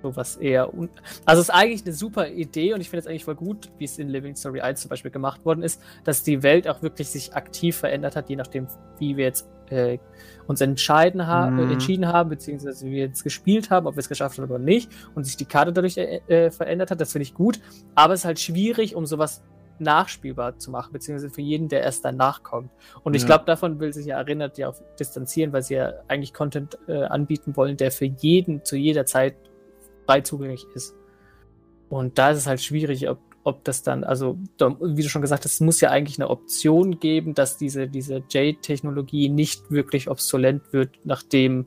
[0.00, 0.72] sowas eher.
[0.74, 0.88] Un
[1.24, 3.84] also es ist eigentlich eine super Idee und ich finde es eigentlich voll gut, wie
[3.84, 7.08] es in Living Story 1 zum Beispiel gemacht worden ist, dass die Welt auch wirklich
[7.10, 9.98] sich aktiv verändert hat, je nachdem, wie wir jetzt äh,
[10.46, 11.58] uns entscheiden ha Mhm.
[11.58, 14.58] äh, entschieden haben, beziehungsweise wie wir jetzt gespielt haben, ob wir es geschafft haben oder
[14.60, 17.60] nicht, und sich die Karte dadurch äh, äh, verändert hat, das finde ich gut.
[17.96, 19.42] Aber es ist halt schwierig, um sowas
[19.80, 22.70] nachspielbar zu machen, beziehungsweise für jeden, der erst danach kommt.
[23.02, 23.26] Und ich Ja.
[23.26, 27.04] glaube, davon will sich ja Erinnert ja auch distanzieren, weil sie ja eigentlich Content äh,
[27.04, 29.36] anbieten wollen, der für jeden zu jeder Zeit
[30.06, 30.94] frei zugänglich ist.
[31.88, 34.38] Und da ist es halt schwierig, ob, ob das dann, also
[34.80, 38.22] wie du schon gesagt hast, es muss ja eigentlich eine Option geben, dass diese, diese
[38.28, 41.66] Jade-Technologie nicht wirklich obsolent wird, nachdem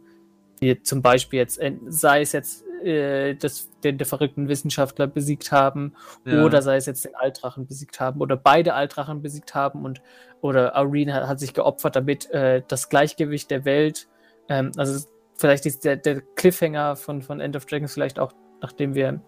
[0.59, 5.93] wir zum Beispiel jetzt, sei es jetzt äh, das, den, den verrückten Wissenschaftler besiegt haben
[6.25, 6.43] ja.
[6.43, 10.01] oder sei es jetzt den Altdrachen besiegt haben oder beide Altdrachen besiegt haben und
[10.41, 14.07] oder Arena hat, hat sich geopfert, damit äh, das Gleichgewicht der Welt,
[14.49, 15.05] ähm, also
[15.35, 19.21] vielleicht ist der, der Cliffhanger von, von End of Dragons vielleicht auch, nachdem wir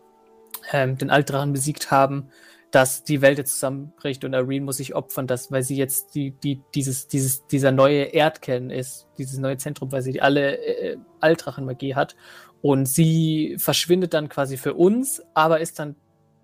[0.72, 2.30] ähm, den Altdrachen besiegt haben,
[2.74, 6.32] dass die Welt jetzt zusammenbricht und Arene muss sich opfern, dass, weil sie jetzt die,
[6.32, 11.94] die, dieses, dieses, dieser neue Erdkern ist, dieses neue Zentrum, weil sie alle äh, Altdrachenmagie
[11.94, 12.16] hat.
[12.64, 15.96] Und sie verschwindet dann quasi für uns, aber ist dann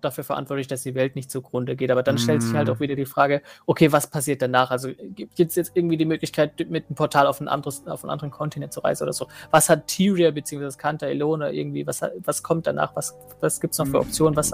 [0.04, 1.90] dafür verantwortlich, dass die Welt nicht zugrunde geht.
[1.90, 2.70] Aber dann stellt sich halt Mm.
[2.72, 4.70] auch wieder die Frage, okay, was passiert danach?
[4.70, 8.10] Also gibt es jetzt irgendwie die Möglichkeit, mit einem Portal auf ein anderes, auf einen
[8.10, 9.26] anderen Kontinent zu reisen oder so?
[9.50, 10.70] Was hat Tyria bzw.
[10.76, 12.94] Kanta Elona irgendwie, was, was kommt danach?
[12.96, 14.36] Was, was gibt es noch für Optionen?
[14.36, 14.52] Was,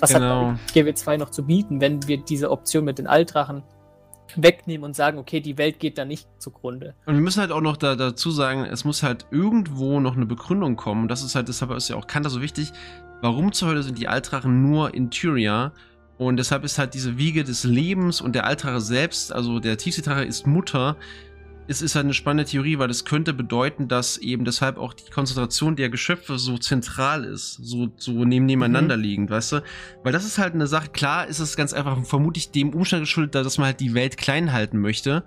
[0.00, 0.52] was Genau.
[0.52, 3.62] hat GW2 noch zu bieten, wenn wir diese Option mit den Altdrachen
[4.34, 6.94] wegnehmen und sagen, okay, die Welt geht da nicht zugrunde.
[7.06, 10.26] Und wir müssen halt auch noch da, dazu sagen, es muss halt irgendwo noch eine
[10.26, 11.02] Begründung kommen.
[11.02, 12.72] Und das ist halt, deshalb ist ja auch Kanter so wichtig.
[13.22, 15.72] Warum zur Hölle sind die Altrachen nur in Tyria?
[16.18, 20.24] Und deshalb ist halt diese Wiege des Lebens und der Altrache selbst, also der Tiefseedrache
[20.24, 20.96] ist Mutter.
[21.68, 25.10] es ist halt eine spannende Theorie, weil das könnte bedeuten, dass eben deshalb auch die
[25.10, 29.02] Konzentration der Geschöpfe so zentral ist, so, so neben, nebeneinander mhm.
[29.02, 29.62] liegend, weißt du?
[30.04, 33.34] Weil das ist halt eine Sache, klar ist es ganz einfach vermutlich dem Umstand geschuldet,
[33.34, 35.24] dass man halt die Welt klein halten möchte.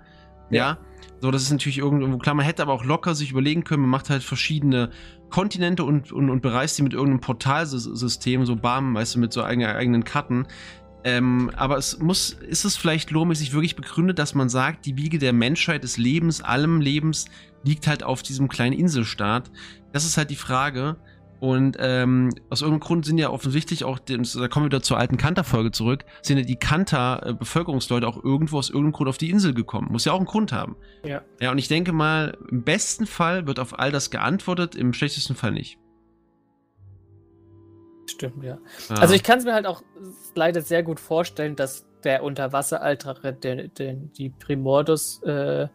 [0.50, 0.78] Ja.
[1.20, 2.34] So, das ist natürlich irgendwo klar.
[2.34, 4.90] Man hätte aber auch locker sich überlegen können, man macht halt verschiedene
[5.28, 9.42] Kontinente und, und, und bereist sie mit irgendeinem Portalsystem, so BAM, weißt du, mit so
[9.42, 10.46] eigenen, eigenen Karten.
[11.02, 15.18] Ähm, aber es muss, ist es vielleicht lohnmäßig wirklich begründet, dass man sagt, die Wiege
[15.18, 17.26] der Menschheit, des Lebens, allem Lebens
[17.64, 19.50] liegt halt auf diesem kleinen Inselstaat.
[19.92, 20.96] Das ist halt die Frage.
[21.40, 24.14] Und ähm, aus irgendeinem Grund sind ja offensichtlich auch, da
[24.48, 28.92] kommen wir wieder zur alten Kanter-Folge zurück, sind ja die Kanter-Bevölkerungsleute auch irgendwo aus irgendeinem
[28.92, 29.88] Grund auf die Insel gekommen.
[29.90, 30.76] Muss ja auch einen Grund haben.
[31.02, 31.22] Ja.
[31.40, 35.34] Ja, und ich denke mal, im besten Fall wird auf all das geantwortet, im schlechtesten
[35.34, 35.78] Fall nicht.
[38.06, 38.58] Stimmt, ja.
[38.90, 39.00] Ah.
[39.00, 39.82] Also ich kann es mir halt auch
[40.34, 45.70] leider sehr gut vorstellen, dass der Unterwasseraltrache den, den, die Primordus-Partie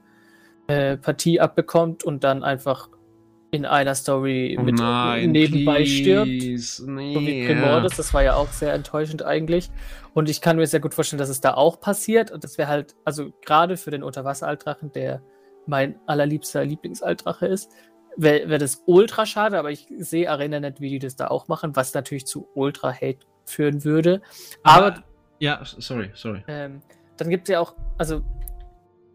[0.67, 2.89] äh, äh, abbekommt und dann einfach
[3.55, 5.91] in einer Story oh mit nein, nebenbei please.
[5.91, 6.27] stirbt.
[6.27, 6.57] Nee,
[7.13, 7.97] so wie Primordus, ja.
[7.97, 9.69] das war ja auch sehr enttäuschend eigentlich.
[10.13, 12.31] Und ich kann mir sehr gut vorstellen, dass es da auch passiert.
[12.31, 15.21] Und das wäre halt, also gerade für den Unterwasseraltrachen, der
[15.65, 17.71] mein allerliebster Lieblingsaltrache ist,
[18.17, 21.47] wäre wär das ultra schade, aber ich sehe Arena nicht, wie die das da auch
[21.47, 24.21] machen, was natürlich zu ultra Hate führen würde.
[24.63, 25.03] Aber, aber
[25.39, 26.43] ja, sorry, sorry.
[26.47, 26.81] Ähm,
[27.17, 28.21] dann gibt es ja auch, also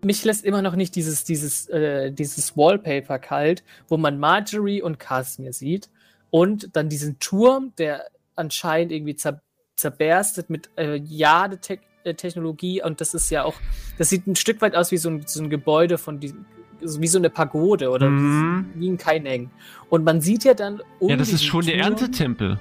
[0.02, 4.98] mich lässt immer noch nicht dieses, dieses, äh, dieses Wallpaper kalt, wo man Marjorie und
[4.98, 5.88] Casimir sieht
[6.30, 9.42] und dann diesen Turm, der anscheinend irgendwie zer
[9.76, 13.54] zerberstet mit äh, Jade-Technologie und das ist ja auch,
[13.96, 16.44] das sieht ein Stück weit aus wie so ein, so ein Gebäude von diesem,
[16.80, 18.66] wie so eine Pagode oder mhm.
[18.74, 19.50] wie ein Kaineng.
[19.88, 20.82] Und man sieht ja dann.
[20.98, 22.58] Um ja, das ist schon Turm, der Erntetempel.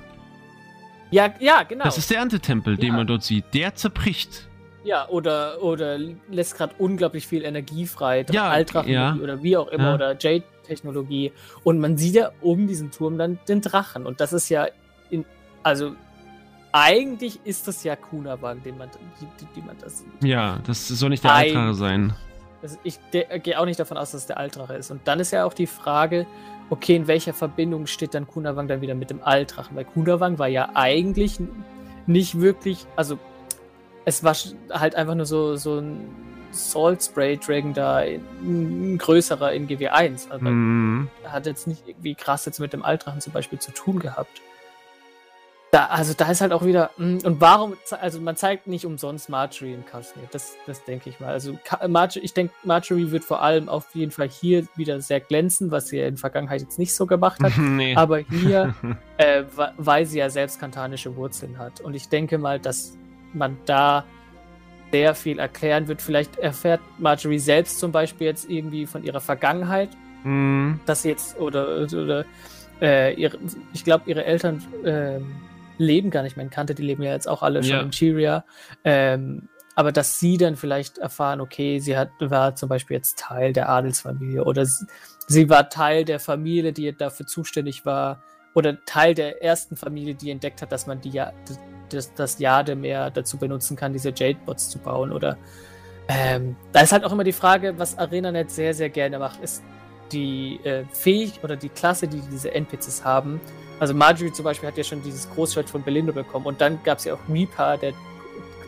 [1.11, 1.83] Ja, ja, genau.
[1.83, 2.79] Das ist der Erntetempel, ja.
[2.79, 3.45] den man dort sieht.
[3.53, 4.48] Der zerbricht.
[4.83, 5.97] Ja, oder, oder
[6.29, 8.25] lässt gerade unglaublich viel Energie frei.
[8.31, 9.17] Ja, ja.
[9.21, 9.95] oder wie auch immer, ja.
[9.95, 11.33] oder Jade-Technologie.
[11.63, 14.05] Und man sieht ja um diesen Turm dann den Drachen.
[14.05, 14.67] Und das ist ja,
[15.09, 15.25] in,
[15.63, 15.95] also
[16.71, 20.23] eigentlich ist das ja Kunawang, den man, die, die, die man das sieht.
[20.23, 22.13] Ja, das soll nicht der Altrache sein.
[22.61, 24.91] Also ich gehe auch nicht davon aus, dass es der Altrache ist.
[24.91, 26.25] Und dann ist ja auch die Frage,
[26.69, 29.75] okay, in welcher Verbindung steht dann Kunawang dann wieder mit dem Altrachen?
[29.75, 31.39] Weil Kunawang war ja eigentlich
[32.05, 33.17] nicht wirklich, also
[34.09, 34.35] es war
[34.71, 36.09] halt einfach nur so, so ein
[36.51, 40.29] Salt Spray Dragon da, ein größerer in GW1.
[40.29, 41.09] Also mm.
[41.25, 44.41] hat jetzt nicht irgendwie krass jetzt mit dem Altrachen zum Beispiel zu tun gehabt.
[45.71, 49.29] Da, also da ist halt auch wieder, hm, und warum, also man zeigt nicht umsonst
[49.29, 51.29] Marjorie in Casimir, das, das denke ich mal.
[51.29, 55.69] Also Marjorie, ich denke, Marjorie wird vor allem auf jeden Fall hier wieder sehr glänzen,
[55.69, 57.55] was sie in der Vergangenheit jetzt nicht so gemacht hat.
[57.57, 57.95] nee.
[57.95, 58.73] Aber hier,
[59.17, 59.43] äh,
[59.77, 61.81] weil sie ja selbst kantanische Wurzeln hat.
[61.81, 62.97] Und ich denke mal, dass
[63.33, 64.05] man da
[64.91, 66.01] sehr viel erklären wird.
[66.01, 69.89] Vielleicht erfährt Marjorie selbst zum Beispiel jetzt irgendwie von ihrer Vergangenheit,
[70.23, 70.73] mm.
[70.85, 72.25] dass sie jetzt, oder, oder
[72.81, 73.37] äh, ihre,
[73.73, 75.19] ich glaube, ihre Eltern, äh,
[75.79, 77.81] leben gar nicht mehr in Kante, die leben ja jetzt auch alle schon ja.
[77.81, 78.45] in Chiria.
[78.83, 83.53] Ähm, aber dass sie dann vielleicht erfahren, okay, sie hat, war zum Beispiel jetzt Teil
[83.53, 84.85] der Adelsfamilie oder sie,
[85.27, 88.21] sie war Teil der Familie, die dafür zuständig war
[88.53, 91.31] oder Teil der ersten Familie, die entdeckt hat, dass man die ja,
[91.93, 95.37] das, das Jade mehr dazu benutzen kann, diese Jade-Bots zu bauen oder
[96.07, 99.61] ähm, da ist halt auch immer die Frage, was ArenaNet sehr, sehr gerne macht, ist
[100.11, 103.39] die äh, Fähig oder die Klasse, die diese NPCs haben,
[103.79, 106.97] also Marjorie zum Beispiel hat ja schon dieses Großschwert von Belinda bekommen und dann gab
[106.97, 107.93] es ja auch Reaper, der.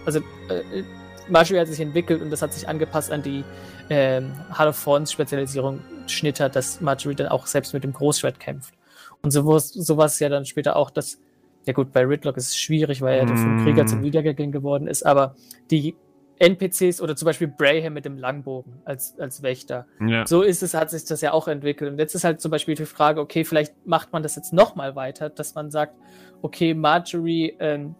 [0.05, 0.83] Also äh,
[1.29, 3.43] Marjorie hat sich entwickelt und das hat sich angepasst an die
[3.89, 8.73] ähm, Hall of Thorns Spezialisierung Schnitter, dass Marjorie dann auch selbst mit dem Großschwert kämpft.
[9.21, 11.19] Und sowas, sowas ja dann später auch, dass,
[11.65, 13.37] ja gut, bei Ridlock ist es schwierig, weil er mm.
[13.37, 15.35] vom Krieger zum Wiedergegeben geworden ist, aber
[15.69, 15.95] die
[16.41, 19.85] NPCs oder zum Beispiel Braham mit dem Langbogen als, als Wächter.
[19.99, 20.25] Ja.
[20.25, 21.91] So ist es, hat sich das ja auch entwickelt.
[21.91, 24.95] Und jetzt ist halt zum Beispiel die Frage, okay, vielleicht macht man das jetzt nochmal
[24.95, 25.93] weiter, dass man sagt,
[26.41, 27.93] okay, Marjorie ähm,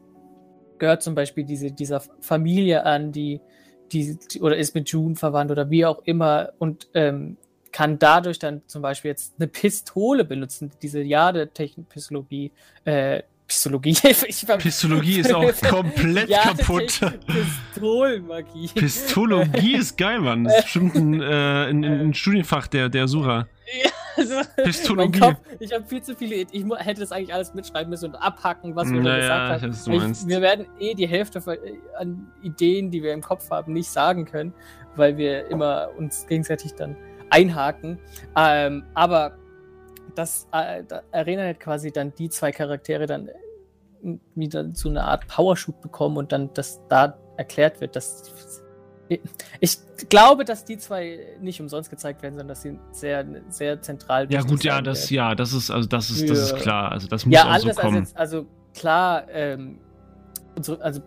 [0.79, 3.41] gehört zum Beispiel diese, dieser Familie an, die,
[3.91, 7.37] die, oder ist mit June verwandt oder wie auch immer und ähm,
[7.71, 12.51] kann dadurch dann zum Beispiel jetzt eine Pistole benutzen, diese Jade-Pistologie,
[12.85, 13.21] äh,
[13.51, 13.97] Pistologie.
[14.27, 17.01] Ich Pistologie ist auch komplett ja, kaputt.
[17.27, 18.69] Pistolenmagie.
[18.73, 20.45] Pistologie ist geil, Mann.
[20.45, 23.47] Das ist bestimmt ein, äh, ein, ein Studienfach der, der Sura.
[23.83, 25.19] Ja, also, Pistologie.
[25.19, 26.35] Kopf, ich habe viel zu viele.
[26.35, 30.11] Ich hätte das eigentlich alles mitschreiben müssen und abhacken, was wir naja, gesagt haben.
[30.13, 31.41] Ich, wir werden eh die Hälfte
[31.97, 34.53] an Ideen, die wir im Kopf haben, nicht sagen können,
[34.95, 36.95] weil wir immer uns gegenseitig dann
[37.29, 37.99] einhaken.
[38.37, 39.37] Ähm, aber
[40.15, 43.29] dass äh, Arena quasi dann die zwei Charaktere dann
[44.35, 48.61] wieder so eine Art Powershoot bekommen und dann, dass da erklärt wird, dass
[49.59, 49.77] Ich
[50.09, 54.41] glaube, dass die zwei nicht umsonst gezeigt werden, sondern dass sie sehr, sehr zentral Ja,
[54.41, 56.91] gut, ja, das, ja, das ist, also das ist, das ist klar.
[56.91, 57.97] Also das muss ja, auch so kommen.
[57.97, 59.79] Als jetzt, also klar, ähm,
[60.61, 61.01] so, also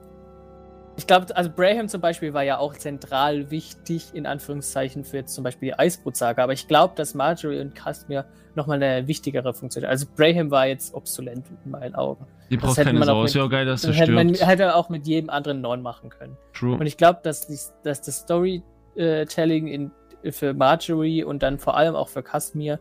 [0.96, 5.34] ich glaube, also Braham zum Beispiel war ja auch zentral wichtig, in Anführungszeichen, für jetzt
[5.34, 6.42] zum Beispiel die Eisbrutsaga.
[6.42, 10.94] Aber ich glaube, dass Marjorie und Castamere nochmal eine wichtigere Funktion Also Braham war jetzt
[10.94, 12.26] obsolent in meinen Augen.
[12.50, 13.24] Die braucht keine Sau.
[13.24, 16.10] Ist ja auch geil, dass das hätte man hätte auch mit jedem anderen neun machen
[16.10, 16.36] können.
[16.52, 16.76] True.
[16.78, 19.90] Und ich glaube, dass, dass das Storytelling in,
[20.30, 22.78] für Marjorie und dann vor allem auch für Castamere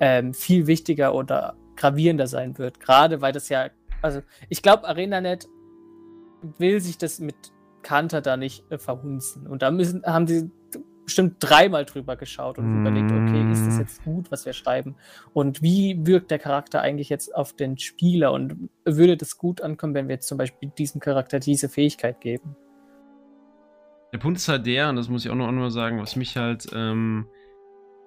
[0.00, 2.80] ähm, viel wichtiger oder gravierender sein wird.
[2.80, 3.68] Gerade weil das ja,
[4.00, 5.46] also ich glaube, ArenaNet
[6.58, 7.51] will sich das mit
[7.82, 9.46] Kanter da nicht äh, verhunzen.
[9.46, 10.50] Und da müssen, haben sie
[11.04, 12.80] bestimmt dreimal drüber geschaut und mm.
[12.80, 14.96] überlegt, okay, ist das jetzt gut, was wir schreiben?
[15.32, 18.32] Und wie wirkt der Charakter eigentlich jetzt auf den Spieler?
[18.32, 22.56] Und würde das gut ankommen, wenn wir jetzt zum Beispiel diesem Charakter diese Fähigkeit geben?
[24.12, 26.36] Der Punkt ist halt der, und das muss ich auch noch einmal sagen, was mich
[26.36, 27.26] halt ähm,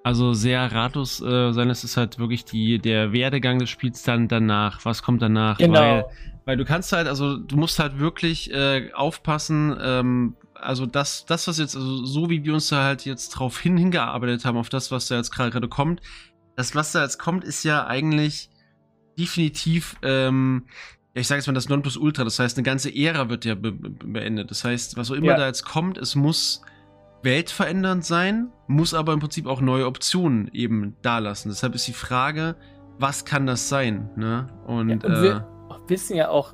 [0.03, 4.27] also sehr ratlos äh, sein lässt, ist halt wirklich die, der Werdegang des Spiels dann
[4.27, 4.85] danach.
[4.85, 5.57] Was kommt danach?
[5.57, 5.79] Genau.
[5.79, 6.05] Weil
[6.45, 11.47] weil du kannst halt, also du musst halt wirklich äh, aufpassen, ähm, also das, das,
[11.47, 14.69] was jetzt, also so wie wir uns da halt jetzt drauf hin, hingearbeitet haben, auf
[14.69, 16.01] das, was da jetzt gerade kommt,
[16.55, 18.49] das, was da jetzt kommt, ist ja eigentlich
[19.17, 20.65] definitiv, ähm,
[21.13, 23.71] ja, ich sage jetzt mal das Nonplusultra, das heißt, eine ganze Ära wird ja be
[23.71, 24.51] beendet.
[24.51, 25.37] Das heißt, was auch immer ja.
[25.37, 26.61] da jetzt kommt, es muss
[27.23, 31.49] weltverändernd sein, muss aber im Prinzip auch neue Optionen eben da lassen.
[31.49, 32.55] Deshalb ist die Frage,
[32.99, 34.09] was kann das sein?
[34.15, 34.47] Ne?
[34.67, 35.41] Und, ja, und äh,
[35.87, 36.53] wissen ja auch,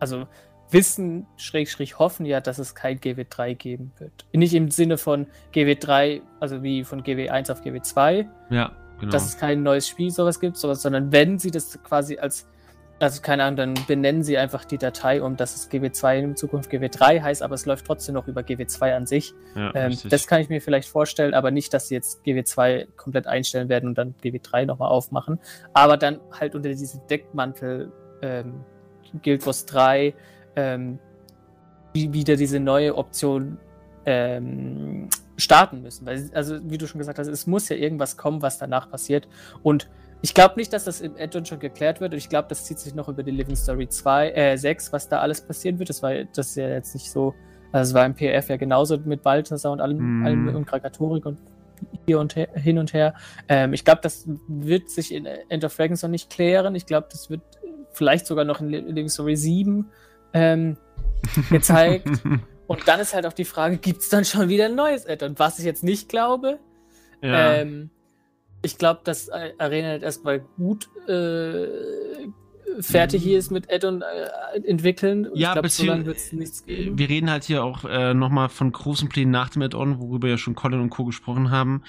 [0.00, 0.26] also
[0.70, 4.26] wissen, schräg, schräg hoffen ja, dass es kein GW3 geben wird.
[4.32, 8.26] Nicht im Sinne von GW3, also wie von GW1 auf GW2.
[8.50, 9.12] Ja, genau.
[9.12, 12.48] Dass es kein neues Spiel sowas gibt, sowas, sondern wenn sie das quasi als,
[12.98, 16.72] also keine Ahnung, dann benennen sie einfach die Datei um, dass es GW2 in Zukunft
[16.72, 19.32] GW3 heißt, aber es läuft trotzdem noch über GW2 an sich.
[19.54, 23.26] Ja, ähm, das kann ich mir vielleicht vorstellen, aber nicht, dass sie jetzt GW2 komplett
[23.26, 25.38] einstellen werden und dann GW3 nochmal aufmachen.
[25.72, 27.92] Aber dann halt unter diesem Deckmantel
[28.24, 28.64] ähm,
[29.22, 30.14] Guild Wars 3
[30.56, 30.98] ähm,
[31.92, 33.58] wieder diese neue Option
[34.04, 36.06] ähm, starten müssen.
[36.06, 39.28] Weil, also, wie du schon gesagt hast, es muss ja irgendwas kommen, was danach passiert.
[39.62, 39.88] Und
[40.22, 42.12] ich glaube nicht, dass das im Addon schon geklärt wird.
[42.12, 45.08] Und ich glaube, das zieht sich noch über die Living Story 2, äh, 6, was
[45.08, 45.90] da alles passieren wird.
[45.90, 47.34] Das war das ist ja jetzt nicht so.
[47.72, 50.26] Also es war im PF ja genauso mit Balthasar und allem, mm.
[50.26, 51.38] allem und Krakatorik und
[52.06, 53.14] hier und her, hin und her.
[53.48, 56.74] Ähm, ich glaube, das wird sich in End of Dragons noch nicht klären.
[56.74, 57.42] Ich glaube, das wird
[57.96, 59.86] vielleicht sogar noch in Living Story 7
[60.32, 60.76] ähm,
[61.50, 62.08] gezeigt.
[62.66, 65.38] Und dann ist halt auch die Frage, gibt es dann schon wieder ein neues Add-on?
[65.38, 66.58] Was ich jetzt nicht glaube.
[67.22, 67.54] Ja.
[67.54, 67.90] Ähm,
[68.62, 71.66] ich glaube, dass Arena erstmal gut äh,
[72.80, 75.28] fertig hier ist mit Add-on äh, entwickeln.
[75.34, 76.98] Ja, ich glaub, so lange wird es nichts geben.
[76.98, 80.38] Wir reden halt hier auch äh, nochmal von großen Plänen nach dem Add-on, worüber ja
[80.38, 81.04] schon Colin und Co.
[81.04, 81.82] gesprochen haben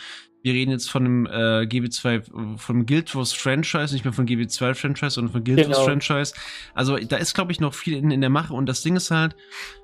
[0.45, 4.75] wir reden jetzt von dem äh, GW2, vom Guild Wars Franchise, nicht mehr von GW2
[4.75, 5.75] Franchise, sondern von Guild genau.
[5.75, 6.35] Wars Franchise.
[6.75, 8.53] Also da ist, glaube ich, noch viel in, in, der Mache.
[8.53, 9.35] Und das Ding ist halt,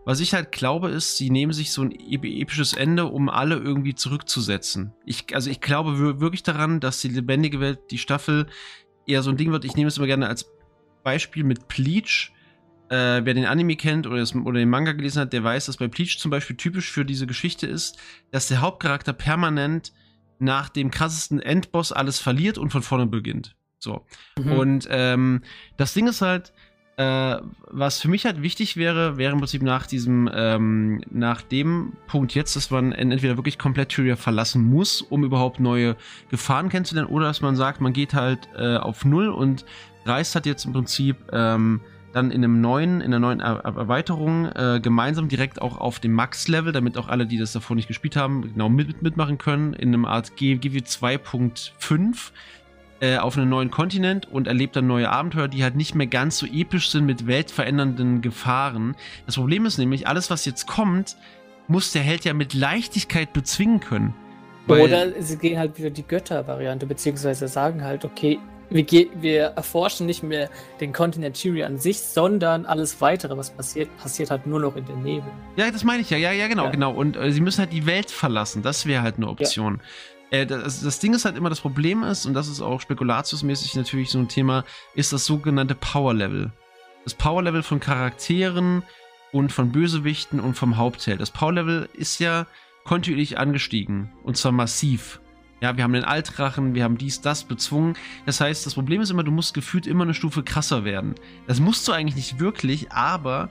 [0.06, 3.96] was ich halt glaube, ist, sie nehmen sich so ein episches Ende, um alle irgendwie
[3.96, 4.94] zurückzusetzen.
[5.04, 8.46] Ich, also ich glaube wirklich daran, dass die lebendige Welt, die Staffel,
[9.08, 9.66] eher so ein Ding wird.
[9.66, 10.46] Ich nehme es immer gerne als
[11.04, 12.34] Beispiel mit Bleach.
[12.90, 15.78] Äh, wer den Anime kennt oder, das, oder, den Manga gelesen hat, der weiß, dass
[15.78, 17.98] bei Bleach zum Beispiel typisch für diese Geschichte ist,
[18.30, 19.92] dass der Hauptcharakter permanent
[20.42, 23.56] nach dem krassesten Endboss alles verliert und von vorne beginnt.
[23.80, 24.06] So.
[24.38, 24.52] Mhm.
[24.52, 25.42] Und ähm,
[25.78, 26.54] das Ding ist halt,
[26.98, 27.38] äh,
[27.68, 32.36] was für mich halt wichtig wäre, wäre im Prinzip nach diesem, ähm, nach dem Punkt
[32.36, 35.96] jetzt, dass man entweder wirklich komplett Tyria verlassen muss, um überhaupt neue
[36.30, 39.66] Gefahren kennenzulernen, oder dass man sagt, man geht halt äh, auf Null und
[40.06, 41.82] reist halt jetzt im Prinzip ähm,
[42.14, 46.14] dann in einem neuen, in einer neuen er Erweiterung äh, gemeinsam direkt auch auf dem
[46.14, 49.90] Max-Level, damit auch alle, die das davor nicht gespielt haben, genau mit, mitmachen können, in
[49.90, 52.32] einem Art GW 2.5
[53.00, 56.38] äh, auf einem neuen Kontinent und erlebt dann neue Abenteuer, die halt nicht mehr ganz
[56.38, 58.96] so episch sind mit weltverändernden Gefahren.
[59.26, 61.16] Das Problem ist nämlich, alles, was jetzt kommt,
[61.68, 64.14] muss der Held ja mit Leichtigkeit bezwingen können.
[64.68, 68.40] Oder sie gehen halt wieder die Götter-Variante, beziehungsweise sagen halt, okay,
[68.72, 70.50] wir, wir, erforschen nicht mehr
[70.80, 74.86] den Kontinent Tyria an sich, sondern alles weitere, was passiert, passiert halt nur noch in
[74.86, 75.30] den Nebel.
[75.58, 76.18] Ja, das meine ich ja.
[76.18, 76.72] Ja, ja, genau, ja.
[76.72, 76.94] genau.
[76.94, 78.64] Und äh, sie müssen halt die Welt verlassen.
[78.64, 79.82] Das wäre halt eine Option.
[80.32, 80.40] Ja.
[80.40, 83.76] Äh, das, das, Ding ist halt immer, das Problem ist, und das ist auch spekulatiusmäßig
[83.76, 84.64] natürlich so ein Thema,
[84.96, 86.52] ist das sogenannte Power Level.
[87.04, 88.84] Das Power Level von Charakteren
[89.32, 91.20] und von Bösewichten und vom Hauptheld.
[91.20, 92.48] Das Power Level ist ja
[92.86, 94.12] kontinuierlich angestiegen.
[94.24, 95.20] Und zwar massiv.
[95.62, 97.96] Ja, wir haben den Altrachen, wir haben dies, das bezwungen.
[98.26, 101.16] Das heißt, das Problem ist immer, du musst gefühlt immer eine Stufe krasser werden.
[101.48, 103.50] Das musst du eigentlich nicht wirklich, aber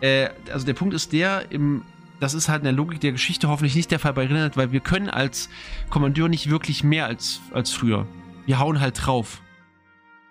[0.00, 1.82] äh, also der Punkt ist der, im
[2.20, 4.72] das ist halt in der Logik der Geschichte hoffentlich nicht der Fall bei Rinnet, weil
[4.72, 5.50] wir können als
[5.90, 8.06] Kommandeur nicht wirklich mehr als, als früher.
[8.46, 9.42] Wir hauen halt drauf.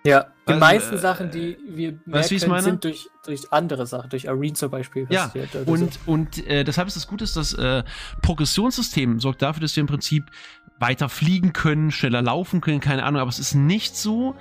[0.04, 2.62] Ja, die Also, meisten äh, Sachen, die wir mehr weißt können, meine?
[2.62, 5.06] sind durch, durch andere Sachen, durch Arene zum Beispiel.
[5.10, 6.00] Ja, passiert Und, so.
[6.06, 7.82] und äh, deshalb ist das Gute, dass das äh,
[8.22, 10.30] Progressionssystem sorgt dafür, dass wir im Prinzip
[10.78, 13.20] weiter fliegen können, schneller laufen können, keine Ahnung.
[13.20, 14.34] Aber es ist nicht so,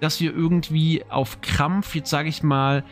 [0.00, 2.84] dass wir irgendwie auf Krampf, jetzt sage ich mal,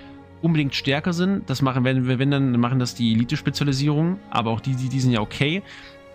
[0.43, 1.49] unbedingt stärker sind.
[1.49, 5.01] Das machen, wenn wir, wenn dann machen das die Elite-Spezialisierung, aber auch die, die, die
[5.01, 5.63] sind ja okay.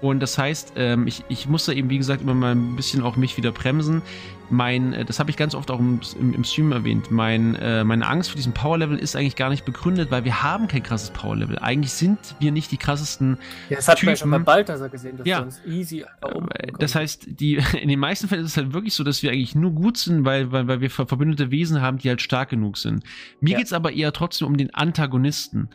[0.02, 3.04] Und das heißt, ähm, ich, ich muss da eben, wie gesagt, immer mal ein bisschen
[3.04, 4.02] auch mich wieder bremsen.
[4.50, 7.84] Mein, äh, das habe ich ganz oft auch im, im, im Stream erwähnt, mein, äh,
[7.86, 11.12] meine Angst vor diesem Power-Level ist eigentlich gar nicht begründet, weil wir haben kein krasses
[11.12, 11.60] Power-Level.
[11.60, 13.38] Eigentlich sind wir nicht die krassesten.
[13.70, 15.38] ja, das hat man ja schon bei Typen- Balthasar gesehen, dass Ja.
[15.40, 16.72] wir uns easy Äh.
[16.80, 19.56] Das heißt, die, in den meisten Fällen ist es halt wirklich so, dass wir eigentlich
[19.56, 22.78] nur gut sind, weil, weil, weil wir ver- verbündete Wesen haben, die halt stark genug
[22.78, 23.04] sind.
[23.40, 23.58] Mir Ja.
[23.60, 25.70] geht's aber eher trotzdem um den Antagonisten.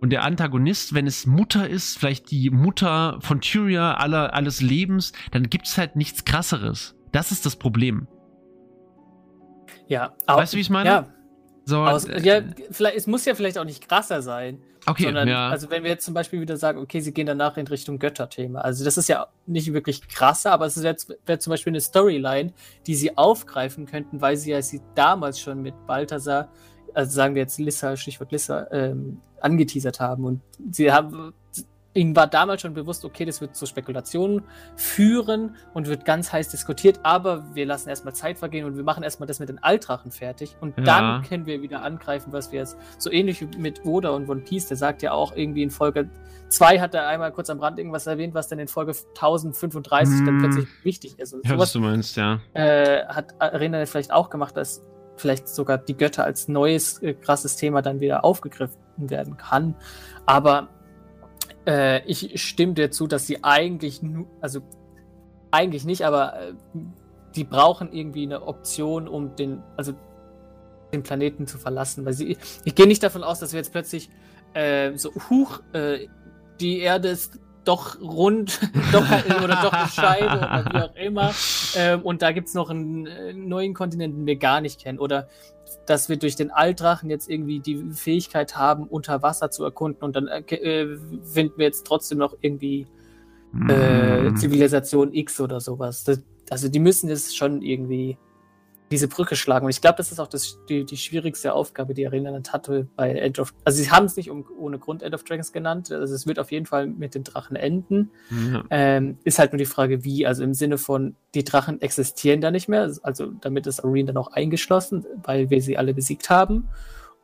[0.00, 5.12] Und der Antagonist, wenn es Mutter ist, vielleicht die Mutter von Tyria aller, alles Lebens,
[5.30, 6.96] dann gibt's halt nichts krasseres.
[7.12, 8.08] Das ist das Problem.
[10.26, 10.88] ja, Weißt du, wie ich meine?
[10.88, 11.06] Ja,
[11.66, 12.40] So, aus, äh, ja
[12.70, 14.62] vielleicht, es muss ja vielleicht auch nicht krasser sein.
[14.86, 15.50] okay, sondern, ja.
[15.50, 18.60] also wenn wir jetzt zum Beispiel wieder sagen, okay, sie gehen danach in Richtung Götterthema.
[18.60, 20.96] Also das ist ja nicht wirklich krasser, aber es wäre
[21.26, 22.54] wär zum Beispiel eine Storyline,
[22.86, 26.50] die sie aufgreifen könnten, weil sie ja sie damals schon mit Balthasar,
[26.94, 30.24] also sagen wir jetzt Lissa, Stichwort Lissa, ähm, angeteasert haben.
[30.24, 31.32] Und sie haben,
[31.94, 34.42] ihnen war damals schon bewusst, okay, das wird zu Spekulationen
[34.76, 39.02] führen und wird ganz heiß diskutiert, aber wir lassen erstmal Zeit vergehen und wir machen
[39.02, 40.84] erstmal das mit den Altrachen fertig und Ja.
[40.84, 44.42] dann können wir wieder angreifen, was wir jetzt so ähnlich wie mit Oda und One
[44.42, 46.08] Piece, der sagt ja auch irgendwie in Folge
[46.50, 50.26] 2 hat er einmal kurz am Rand irgendwas erwähnt, was dann in Folge 1035 dann
[50.26, 50.38] Hm.
[50.40, 51.32] plötzlich wichtig ist.
[51.32, 52.40] Und ja, was sowas du meinst, ja.
[52.54, 54.82] äh, hat Arena vielleicht auch gemacht, dass
[55.20, 59.74] vielleicht sogar die Götter als neues äh, krasses Thema dann wieder aufgegriffen werden kann.
[60.26, 60.68] Aber
[61.66, 64.00] äh, ich stimme dir zu, dass sie eigentlich
[64.40, 64.60] also
[65.50, 66.52] eigentlich nicht, aber äh,
[67.34, 69.92] die brauchen irgendwie eine Option, um den, also
[70.92, 74.10] den Planeten zu verlassen, weil sie, ich gehe nicht davon aus, dass wir jetzt plötzlich
[74.54, 76.08] äh, so, huch, äh,
[76.60, 77.38] die Erde ist
[77.70, 78.60] doch rund,
[78.92, 79.06] doch,
[79.42, 81.34] oder doch eine Scheibe oder wie auch immer.
[81.76, 84.98] Ähm, und da gibt es noch einen äh, neuen Kontinent, den wir gar nicht kennen.
[84.98, 85.28] Oder
[85.86, 90.16] dass wir durch den Altdrachen jetzt irgendwie die Fähigkeit haben, unter Wasser zu erkunden und
[90.16, 92.86] dann äh, äh, finden wir jetzt trotzdem noch irgendwie
[93.68, 94.36] äh, Mm.
[94.36, 96.04] Zivilisation X oder sowas.
[96.04, 98.16] Das, also die müssen jetzt schon irgendwie
[98.90, 99.66] diese Brücke schlagen.
[99.66, 102.88] Und ich glaube, das ist auch das, die, die schwierigste Aufgabe, die Arena Land hatte
[102.96, 103.54] bei End of.
[103.64, 105.92] Also sie haben es nicht um, ohne Grund End of Dragons genannt.
[105.92, 108.10] Also es wird auf jeden Fall mit den Drachen enden.
[108.30, 108.64] Ja.
[108.70, 110.26] Ähm, ist halt nur die Frage, wie.
[110.26, 112.90] Also im Sinne von, die Drachen existieren da nicht mehr.
[113.02, 116.68] Also damit ist Arena dann auch eingeschlossen, weil wir sie alle besiegt haben.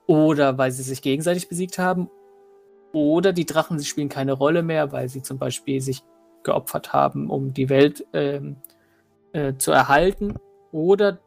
[0.07, 2.09] Oder weil sie sich gegenseitig besiegt haben.
[2.93, 6.05] Oder die Drachen sie spielen keine Rolle mehr, weil sie zum Beispiel sich
[6.45, 8.57] geopfert haben, um die Welt ähm,
[9.33, 10.37] äh, zu erhalten.
[10.71, 11.19] Oder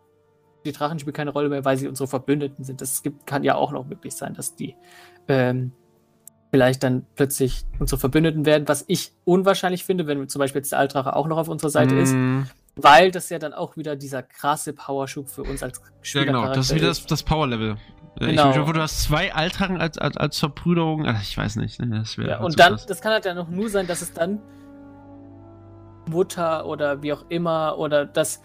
[0.65, 2.81] die Drachen spielen keine Rolle mehr, weil sie unsere Verbündeten sind.
[2.81, 4.75] Das gibt, kann ja auch noch möglich sein, dass die
[5.27, 5.71] ähm,
[6.51, 10.79] vielleicht dann plötzlich unsere Verbündeten werden, was ich unwahrscheinlich finde, wenn zum Beispiel jetzt der
[10.79, 12.41] Altdrache auch noch auf unserer Seite ist, Mm.
[12.75, 16.47] weil das ja dann auch wieder dieser krasse Powerschub für uns als Ja, Spieler genau.
[16.53, 17.71] Das ist wieder das, das Power-Level.
[17.71, 17.75] Äh,
[18.19, 18.49] Genau.
[18.49, 21.05] Ich, ich, du hast zwei Altrachen als, als, als Verbrüderung.
[21.05, 21.79] Ach, ich weiß nicht.
[21.79, 22.85] ne, Das Ja, halt und so dann, krass.
[22.87, 24.41] das kann halt ja noch nur sein, dass es dann
[26.07, 28.41] Mutter oder wie auch immer oder das,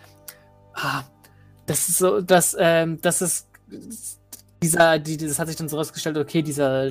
[0.75, 1.03] ah,
[1.67, 3.49] das ist so, dass, ähm, das ist
[4.63, 6.91] dieser, die, das hat sich dann so rausgestellt, okay, dieser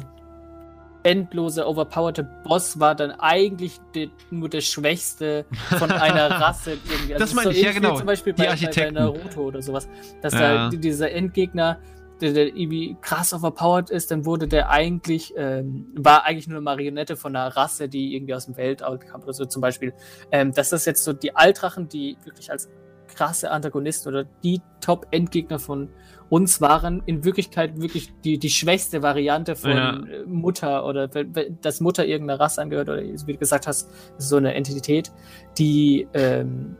[1.03, 5.45] endlose, overpowerte Boss war dann eigentlich die, nur der Schwächste
[5.78, 7.13] von einer Rasse irgendwie.
[7.13, 7.97] Also Das meine ich, ja, genau.
[7.97, 8.93] Zum Beispiel Die bei, bei, bei Architekten.
[8.93, 9.88] Naruto oder sowas.
[10.21, 10.69] Dass Ja.
[10.69, 11.80] da dieser Endgegner
[12.21, 16.63] der, der irgendwie krass overpowered ist, dann wurde der eigentlich, ähm, war eigentlich nur eine
[16.63, 19.93] Marionette von einer Rasse, die irgendwie aus dem Weltall kam oder so zum Beispiel.
[20.32, 22.69] Ähm, dass das jetzt so die Altrachen, die wirklich als
[23.16, 25.89] krasse Antagonisten oder die Top-Endgegner von
[26.30, 29.97] uns waren, in Wirklichkeit wirklich die, die schwächste Variante von Ja.
[29.97, 34.53] äh, Mutter oder dass Mutter irgendeiner Rasse angehört oder wie du gesagt hast, so eine
[34.55, 35.11] Entität,
[35.57, 36.76] die ähm,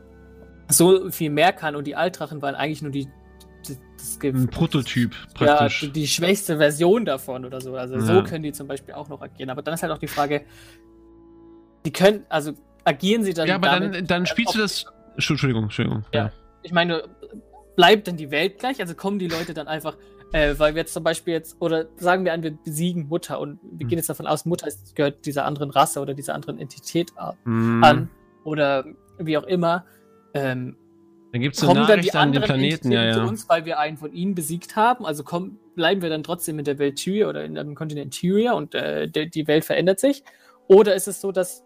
[0.68, 3.06] so viel mehr kann und die Altrachen waren eigentlich nur die,
[4.22, 5.80] Ein Prototyp ja, praktisch.
[5.80, 7.74] die, die schwächste Version davon oder so.
[7.76, 8.00] Also Ja.
[8.00, 9.50] so können die zum Beispiel auch noch agieren.
[9.50, 10.44] Aber dann ist halt auch die Frage,
[11.86, 12.52] die können, also
[12.84, 14.86] agieren sie dann Ja, aber damit, dann, dann spielst du das.
[15.16, 16.04] Entschuldigung, Entschuldigung.
[16.12, 16.30] Ja.
[16.62, 17.04] ich meine,
[17.76, 18.80] bleibt denn die Welt gleich?
[18.80, 19.96] Also kommen die Leute dann einfach,
[20.32, 23.58] äh, weil wir jetzt zum Beispiel jetzt, oder sagen wir an, wir besiegen Mutter und
[23.62, 23.88] wir Hm.
[23.88, 27.12] gehen jetzt davon aus, Mutter ist, gehört dieser anderen Rasse oder dieser anderen Entität
[27.44, 27.84] Mhm.
[27.84, 28.10] an
[28.44, 28.84] oder
[29.18, 29.84] wie auch immer.
[30.34, 30.76] Ähm,
[31.32, 33.24] Dann gibt es eine kommen dann die Nachricht an den anderen Planeten, ja, Entitäten ja.
[33.26, 35.04] zu uns, weil wir einen von ihnen besiegt haben?
[35.04, 38.52] Also kommen, bleiben wir dann trotzdem in der Welt Tyria oder in dem Kontinent Tyria
[38.52, 40.24] und äh, die Welt verändert sich?
[40.66, 41.64] Oder ist es so, dass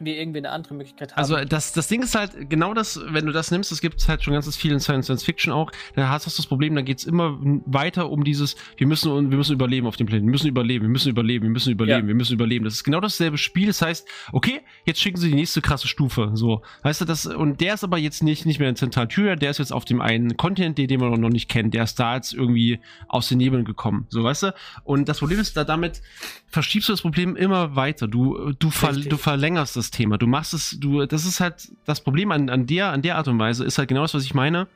[0.00, 1.18] wir irgendwie eine andere Möglichkeit haben.
[1.18, 4.08] Also das, das Ding ist halt, genau das, wenn du das nimmst, das gibt es
[4.08, 6.82] halt schon ganz viel in Science, Science Fiction auch, da hast du das Problem, da
[6.82, 10.32] geht es immer weiter um dieses, wir müssen, wir müssen überleben auf dem Planeten, wir
[10.32, 12.06] müssen überleben, wir müssen überleben, wir müssen überleben, ja.
[12.06, 12.64] wir müssen überleben.
[12.64, 16.32] Das ist genau dasselbe Spiel, das heißt, okay, jetzt schicken sie die nächste krasse Stufe,
[16.34, 16.62] so.
[16.82, 19.58] Weißt du, das, und der ist aber jetzt nicht, nicht mehr in Zentraltürer, der ist
[19.58, 22.34] jetzt auf dem einen Kontinent, den, den man noch nicht kennt, der ist da jetzt
[22.34, 24.54] irgendwie aus den Nebeln gekommen, so, weißt du?
[24.82, 26.02] Und das Problem ist, da damit
[26.48, 30.54] verschiebst du das Problem immer weiter, du, du, ver, du verlängerst das Thema, du machst
[30.54, 33.64] es du, das ist halt das Problem an, an, der, an der Art und Weise,
[33.64, 34.66] ist halt genau das, was ich meine.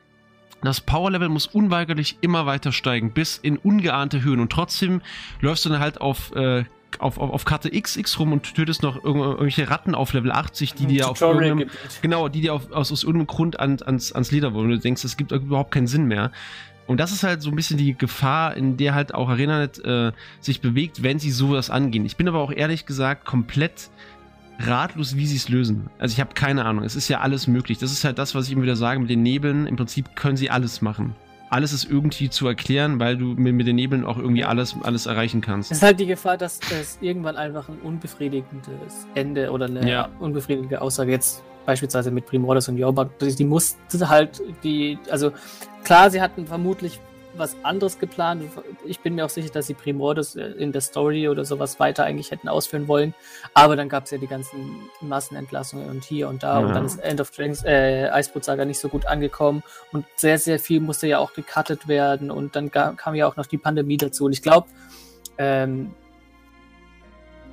[0.63, 4.41] Das Power-Level muss unweigerlich immer weiter steigen, bis in ungeahnte Höhen.
[4.41, 5.03] Und trotzdem
[5.41, 6.65] läufst du dann halt auf, äh,
[6.99, 10.87] auf, auf, auf Karte XX rum und tötest noch irgendwelche Ratten auf Level 80, die
[10.87, 11.71] dir auf irgendeinem,
[12.03, 14.67] genau, die dir auf, aus, aus irgendeinem Grund an, ans, ans Leder wollen.
[14.67, 16.33] Und du denkst, es gibt überhaupt keinen Sinn mehr.
[16.89, 20.13] Und das ist halt so ein bisschen die Gefahr, in der halt auch ArenaNet äh,
[20.41, 22.07] sich bewegt, wenn sie sowas angehen.
[22.07, 23.91] Ich bin aber auch ehrlich gesagt komplett
[24.59, 25.89] ratlos, wie sie es lösen.
[25.99, 26.85] Also ich habe keine Ahnung.
[26.85, 27.79] Es ist ja alles möglich.
[27.79, 29.67] Das ist halt das, was ich immer wieder sage mit den Nebeln.
[29.67, 31.15] Im Prinzip können sie alles machen.
[31.51, 35.07] Alles ist irgendwie zu erklären, weil du mit, mit den Nebeln auch irgendwie alles, alles
[35.07, 35.71] erreichen kannst.
[35.71, 40.09] Es ist halt die Gefahr, dass es irgendwann einfach ein unbefriedigendes Ende oder eine ja.
[40.19, 45.33] unbefriedigende Aussage jetzt beispielsweise mit Primordius und Jorba, die mussten halt die, also
[45.85, 46.99] klar, sie hatten vermutlich
[47.39, 48.43] was anderes geplant.
[48.85, 52.31] Ich bin mir auch sicher, dass sie Primordis in der Story oder sowas weiter eigentlich
[52.31, 53.15] hätten ausführen wollen.
[53.55, 56.61] Aber dann gab es ja die ganzen Massenentlassungen und hier und da.
[56.61, 56.67] Ja.
[56.67, 59.63] Und dann ist End of Dragons, äh, Eisbrot Saga nicht so gut angekommen.
[59.93, 62.31] Und sehr, sehr viel musste ja auch gecuttet werden.
[62.31, 64.27] Und dann kam ja auch noch die Pandemie dazu.
[64.27, 64.69] Und ich glaube,
[65.39, 65.95] ähm,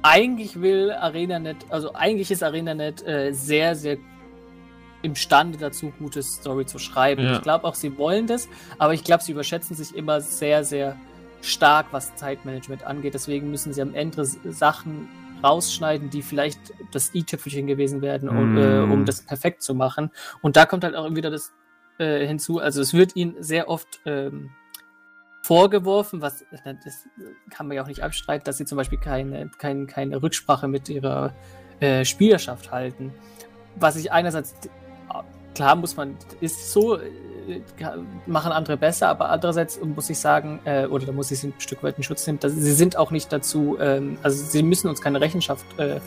[0.01, 4.14] eigentlich will ArenaNet, also eigentlich ist ArenaNet äh, sehr, sehr gut
[5.05, 7.23] imstande dazu, gute Story zu schreiben.
[7.23, 7.33] Ja.
[7.33, 10.97] Ich glaube auch, sie wollen das, aber ich glaube, sie überschätzen sich immer sehr, sehr
[11.41, 13.13] stark, was Zeitmanagement angeht.
[13.13, 15.07] Deswegen müssen sie am Ende Sachen
[15.43, 16.59] rausschneiden, die vielleicht
[16.91, 18.37] das i-Tüpfelchen gewesen werden, mm.
[18.37, 20.11] um, äh, um, das perfekt zu machen.
[20.41, 21.53] Und da kommt halt auch wieder das
[21.99, 22.59] äh, hinzu.
[22.59, 24.51] Also es wird ihnen sehr oft ähm,
[25.43, 27.07] vorgeworfen, was das
[27.51, 30.89] kann man ja auch nicht abstreiten, dass sie zum Beispiel keine, keine, keine Rücksprache mit
[30.89, 31.35] ihrer
[31.79, 33.13] äh, Spielerschaft halten.
[33.75, 34.55] Was ich einerseits
[35.55, 37.61] klar muss man, ist so, äh,
[38.25, 41.83] machen andere besser, aber andererseits muss ich sagen, äh, oder da muss ich ein Stück
[41.83, 45.01] weit in Schutz nehmen, dass sie sind auch nicht dazu, ähm, also sie müssen uns
[45.01, 45.99] keine Rechenschaft äh,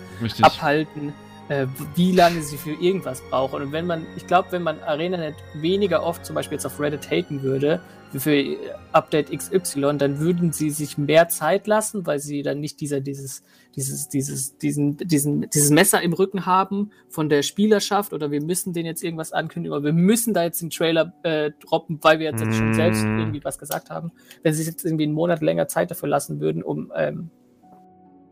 [0.42, 1.12] abhalten,
[1.48, 3.62] äh, wie lange sie für irgendwas brauchen.
[3.62, 7.10] Und wenn man, ich glaube, wenn man ArenaNet weniger oft zum Beispiel jetzt auf Reddit
[7.10, 7.80] haten würde,
[8.16, 8.56] für
[8.92, 13.42] Update XY, dann würden sie sich mehr Zeit lassen, weil sie dann nicht dieser, dieses,
[13.76, 18.72] dieses, dieses, diesen, diesen, dieses Messer im Rücken haben von der Spielerschaft oder wir müssen
[18.72, 22.30] denen jetzt irgendwas ankündigen oder wir müssen da jetzt den Trailer äh, droppen, weil wir
[22.30, 23.18] jetzt, jetzt schon selbst mm.
[23.18, 24.12] irgendwie was gesagt haben.
[24.42, 27.30] Wenn sie sich jetzt irgendwie einen Monat länger Zeit dafür lassen würden, um ähm,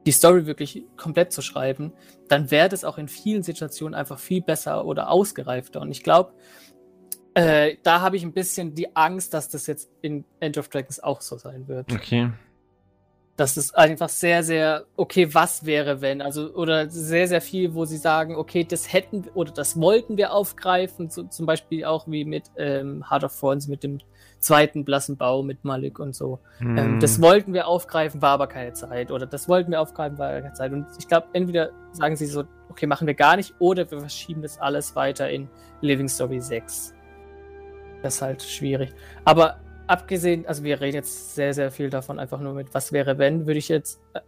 [0.06, 1.92] die Story wirklich komplett zu schreiben,
[2.28, 5.80] dann wäre das auch in vielen Situationen einfach viel besser oder ausgereifter.
[5.80, 6.32] Und ich glaube,
[7.34, 11.00] äh, da habe ich ein bisschen die Angst, dass das jetzt in End of Dragons
[11.00, 11.92] auch so sein wird.
[11.92, 12.30] Okay.
[13.36, 16.22] Das ist einfach sehr, sehr, okay, was wäre, wenn?
[16.22, 20.32] Also, oder sehr, sehr viel, wo sie sagen, okay, das hätten oder das wollten wir
[20.32, 23.98] aufgreifen, so, zum Beispiel auch wie mit ähm, Heart of Thorns, mit dem
[24.38, 26.38] zweiten blassen Bau mit Malik und so.
[26.60, 26.78] Mm.
[26.78, 29.10] Ähm, das wollten wir aufgreifen, war aber keine Zeit.
[29.10, 30.72] Oder das wollten wir aufgreifen, war keine Zeit.
[30.72, 34.42] Und ich glaube, entweder sagen sie so, okay, machen wir gar nicht, oder wir verschieben
[34.42, 35.48] das alles weiter in
[35.80, 36.94] Living Story 6.
[38.02, 38.92] Das ist halt schwierig.
[39.24, 43.18] Aber abgesehen, also wir reden jetzt sehr, sehr viel davon, einfach nur mit was wäre,
[43.18, 44.20] wenn, würde ich jetzt äh,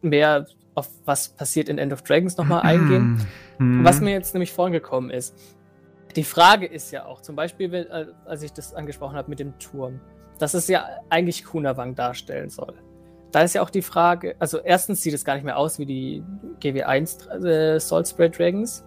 [0.00, 3.26] mehr auf was passiert in End of Dragons nochmal eingehen.
[3.58, 3.84] Mm.
[3.84, 5.34] Was mir jetzt nämlich vorgekommen ist,
[6.16, 9.58] die Frage ist ja auch, zum Beispiel, äh, als ich das angesprochen habe mit dem
[9.58, 10.00] Turm,
[10.38, 12.74] dass es ja eigentlich Kunawang darstellen soll.
[13.32, 15.86] Da ist ja auch die Frage, also erstens sieht es gar nicht mehr aus wie
[15.86, 16.22] die
[16.62, 18.84] GW1 äh, Salt Spray Dragons.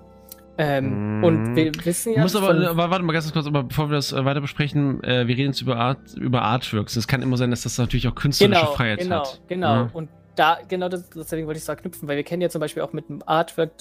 [0.57, 1.24] Ähm, mm.
[1.24, 2.22] Und wir wissen ja.
[2.22, 5.37] Muss aber, warte mal ganz kurz, aber bevor wir das äh, weiter besprechen, äh, wir
[5.37, 6.95] reden jetzt über, Art, über Artworks.
[6.95, 9.41] Es kann immer sein, dass das natürlich auch künstlerische genau, Freiheit genau, hat.
[9.47, 9.83] Genau, genau.
[9.86, 9.89] Ja.
[9.93, 12.83] Und da, genau das, deswegen wollte ich es knüpfen, weil wir kennen ja zum Beispiel
[12.83, 13.71] auch mit dem Artwork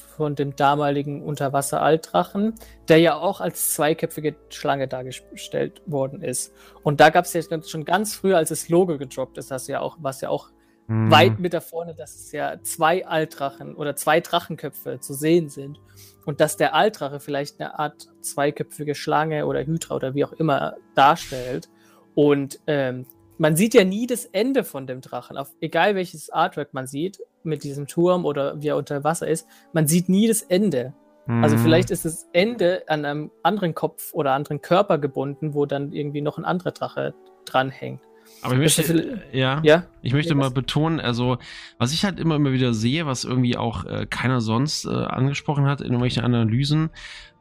[0.00, 2.54] von dem damaligen Unterwasser-Altdrachen,
[2.88, 6.52] der ja auch als zweiköpfige Schlange dargestellt worden ist.
[6.82, 9.80] Und da gab es ja schon ganz früh, als das Logo gedroppt ist, das ja
[9.80, 10.50] auch, was ja auch
[10.86, 11.10] mhm.
[11.10, 15.80] weit mit da vorne, dass es ja zwei Altdrachen oder zwei Drachenköpfe zu sehen sind.
[16.24, 20.76] Und dass der Altdrache vielleicht eine Art zweiköpfige Schlange oder Hydra oder wie auch immer
[20.94, 21.68] darstellt.
[22.14, 23.06] Und ähm,
[23.38, 25.36] man sieht ja nie das Ende von dem Drachen.
[25.36, 29.46] Auf, egal welches Artwork man sieht, mit diesem Turm oder wie er unter Wasser ist,
[29.72, 30.94] man sieht nie das Ende.
[31.26, 31.44] Also mhm.
[31.44, 35.92] Also vielleicht ist das Ende an einem anderen Kopf oder anderen Körper gebunden, wo dann
[35.92, 37.14] irgendwie noch ein anderer Drache
[37.44, 38.00] dranhängt.
[38.46, 39.84] Aber ich möchte, ist- ja, Ja?
[40.02, 41.38] ich möchte Ja, mal betonen, also
[41.78, 45.66] was ich halt immer immer wieder sehe, was irgendwie auch äh, keiner sonst äh, angesprochen
[45.66, 46.90] hat in irgendwelchen Analysen,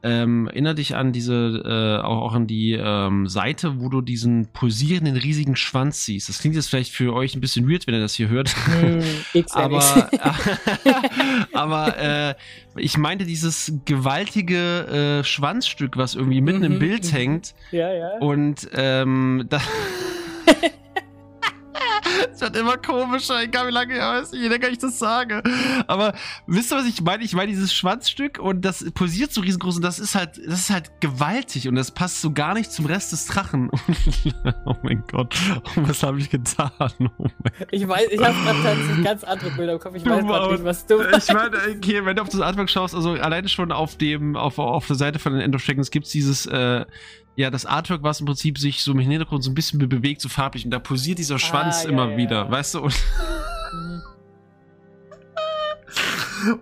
[0.04, 4.46] ähm, erinnere dich an diese, äh, auch, auch an die ähm, Seite, wo du diesen
[4.54, 6.30] pulsierenden riesigen Schwanz siehst.
[6.30, 8.54] Das klingt jetzt vielleicht für euch ein bisschen weird, wenn ihr das hier hört.
[9.34, 10.10] X aber
[11.54, 12.36] aber äh,
[12.78, 17.16] ich meinte dieses gewaltige äh, Schwanzstück, was irgendwie mitten im Mhm, Bild mhm.
[17.16, 17.56] hängt.
[17.72, 18.10] Ja, ja.
[18.20, 19.60] Und ähm, da.
[22.32, 25.42] Es wird immer komischer, egal wie lange her ist, je länger ich das sage.
[25.88, 26.14] Aber
[26.48, 27.24] wisst ihr, was ich meine?
[27.24, 30.70] Ich meine dieses Schwanzstück und das posiert so riesengroß und das ist halt, das ist
[30.70, 33.70] halt gewaltig und das passt so gar nicht zum Rest des Drachen.
[34.66, 35.36] oh mein Gott,
[35.76, 36.72] was habe ich getan?
[37.18, 37.28] Oh
[37.72, 39.96] Ich weiß, ich habe gerade tatsächlich ganz andere Bilder im Kopf.
[39.96, 40.52] Ich Du weiß Maus.
[40.52, 43.72] nicht, was du ich meine, okay, wenn du auf das Artwork schaust, also alleine schon
[43.72, 46.86] auf dem, auf, auf der Seite von den End of Dragons gibt es dieses, äh,
[47.36, 50.22] ja, das Artwork, was im Prinzip sich so im Hintergrund so ein bisschen be- bewegt,
[50.22, 50.64] so farblich.
[50.66, 52.52] Und da posiert dieser Schwanz ja, immer ja, wieder, ja.
[52.52, 52.80] weißt du?
[52.82, 52.96] Und,
[53.74, 54.02] Mhm.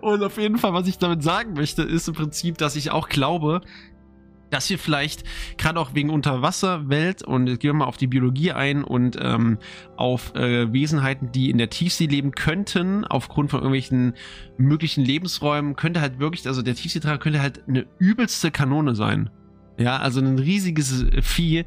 [0.00, 3.08] und auf jeden Fall, was ich damit sagen möchte, ist im Prinzip, dass ich auch
[3.08, 3.60] glaube,
[4.50, 5.24] dass wir vielleicht,
[5.58, 9.58] gerade auch wegen Unterwasserwelt, und jetzt gehen wir mal auf die Biologie ein und ähm,
[9.96, 14.14] auf äh, Wesenheiten, die in der Tiefsee leben könnten, aufgrund von irgendwelchen
[14.56, 19.30] möglichen Lebensräumen, könnte halt wirklich, also der Tiefseedrache könnte halt eine übelste Kanone sein.
[19.78, 21.64] Ja, also ein riesiges Vieh,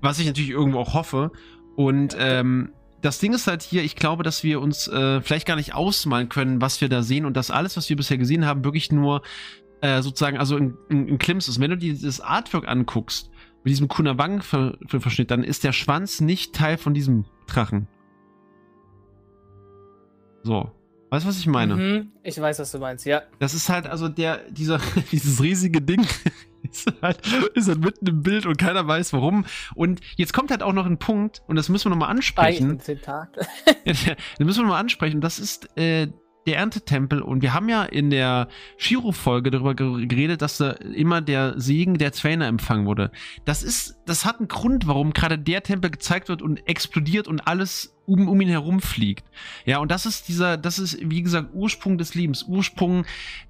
[0.00, 1.32] was ich natürlich irgendwo auch hoffe.
[1.74, 2.70] Und ähm,
[3.02, 6.28] das Ding ist halt hier, ich glaube, dass wir uns äh, vielleicht gar nicht ausmalen
[6.28, 9.22] können, was wir da sehen und dass alles, was wir bisher gesehen haben, wirklich nur
[9.80, 11.60] äh, sozusagen, also in, in, in Klimps ist.
[11.60, 13.30] Wenn du dir das Artwork anguckst,
[13.66, 17.88] mit diesem Kunawang-Verschnitt, dann ist der Schwanz nicht Teil von diesem Drachen.
[20.44, 20.70] So.
[21.10, 21.74] Weißt du, was ich meine?
[21.74, 23.22] Mhm, ich weiß, was du meinst, ja.
[23.40, 24.80] Das ist halt, also der, dieser,
[25.12, 26.06] dieses riesige Ding
[26.86, 29.46] ist halt, ist halt mitten im Bild und keiner weiß warum.
[29.74, 32.72] Und jetzt kommt halt auch noch ein Punkt, und das müssen wir nochmal ansprechen.
[32.72, 33.36] Ein Zitat.
[33.86, 35.20] Den müssen wir mal ansprechen.
[35.20, 36.08] Das ist äh,
[36.46, 37.20] der Erntetempel.
[37.20, 41.98] Und wir haben ja in der Shiro-Folge darüber ge- geredet, dass da immer der Segen
[41.98, 43.10] der Trainer empfangen wurde.
[43.44, 47.46] Das ist, das hat einen Grund, warum gerade der Tempel gezeigt wird und explodiert und
[47.46, 49.24] alles um, um ihn herum fliegt.
[49.64, 53.04] Ja, und das ist dieser, das ist, wie gesagt, Ursprung des Lebens, Ursprung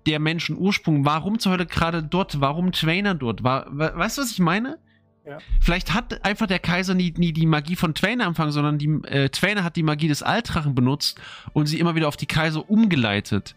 [0.06, 1.04] der Menschen, Ursprung.
[1.04, 2.40] Warum zur Hölle gerade dort?
[2.40, 3.42] Warum Trainer dort?
[3.44, 4.78] War, we- weißt du, was ich meine?
[5.26, 5.38] Ja.
[5.60, 9.28] Vielleicht hat einfach der Kaiser nie, nie die Magie von Trainer empfangen, sondern die äh,
[9.28, 11.20] Trainer hat die Magie des Altdrachen benutzt
[11.52, 13.56] und sie immer wieder auf die Kaiser umgeleitet,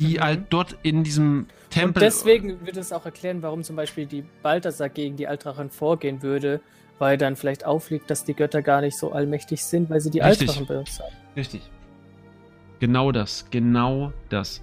[0.00, 0.20] die Mhm.
[0.20, 2.02] halt dort in diesem Tempel.
[2.02, 6.22] Und deswegen wird es auch erklären, warum zum Beispiel die Balthasar gegen die Altrachen vorgehen
[6.22, 6.60] würde,
[6.98, 10.20] weil dann vielleicht aufliegt, dass die Götter gar nicht so allmächtig sind, weil sie die
[10.20, 10.48] Richtig.
[10.48, 11.14] Altrachen benutzt haben.
[11.36, 11.62] Richtig.
[12.80, 14.60] Genau das, genau das.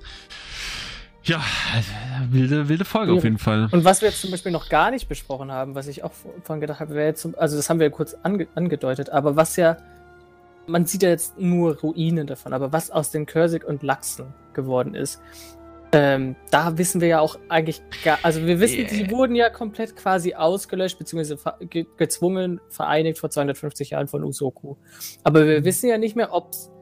[1.25, 1.41] Ja,
[2.29, 3.23] wilde, wilde Folge auf Schwierig.
[3.23, 3.67] jeden Fall.
[3.71, 6.11] Und was wir jetzt zum Beispiel noch gar nicht besprochen haben, was ich auch
[6.43, 9.55] vorhin gedacht habe, wäre jetzt, zum- also das haben wir kurz ange angedeutet, aber was
[9.55, 9.77] ja,
[10.67, 14.93] man sieht ja jetzt nur Ruinen davon, aber was aus den Cursig und Lachsen geworden
[14.95, 15.21] ist,
[15.91, 18.89] ähm, da wissen wir ja auch eigentlich gar, also wir wissen, Yeah.
[18.89, 24.23] die wurden ja komplett quasi ausgelöscht, beziehungsweise ver ge gezwungen, vereinigt vor 250 Jahren von
[24.23, 24.75] Usoku.
[25.23, 26.74] Aber wir wissen ja nicht mehr, ob's, ob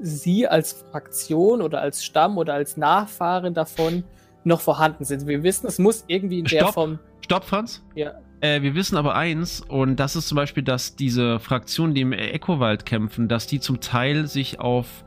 [0.00, 4.04] sie als Fraktion oder als Stamm oder als Nachfahren davon
[4.44, 5.26] noch vorhanden sind.
[5.26, 6.74] Wir wissen, es muss irgendwie in der Stopp.
[6.74, 6.98] Form.
[7.22, 7.82] Stopp, Franz.
[7.94, 8.12] Ja.
[8.40, 12.12] Äh, wir wissen aber eins, und das ist zum Beispiel, dass diese Fraktionen, die im
[12.12, 15.04] Ecowald kämpfen, dass die zum Teil sich auf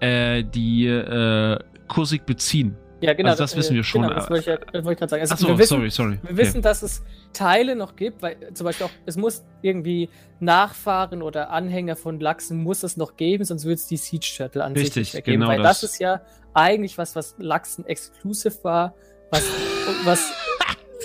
[0.00, 1.58] äh, die äh,
[1.88, 2.76] Kursik beziehen.
[3.00, 3.30] Ja, genau.
[3.30, 5.20] Also das wissen wir schon, Genau, das wollte ich, ja- ich gerade sagen.
[5.20, 6.18] Also Achso, wir wissen, sorry, sorry.
[6.22, 6.36] Wir Okay.
[6.38, 7.02] wissen, dass es
[7.34, 10.08] Teile noch gibt, weil äh, zum Beispiel auch, es muss irgendwie
[10.40, 14.64] Nachfahren oder Anhänger von Lachsen muss es noch geben, sonst würde es die Siege Turtle
[14.64, 15.40] an sich Richtig, nicht ergeben.
[15.40, 15.80] genau weil das.
[15.82, 15.92] das.
[15.92, 16.22] ist ja
[16.54, 18.94] eigentlich was, was Lachsen exclusive war,
[19.30, 19.44] was,
[20.04, 20.32] was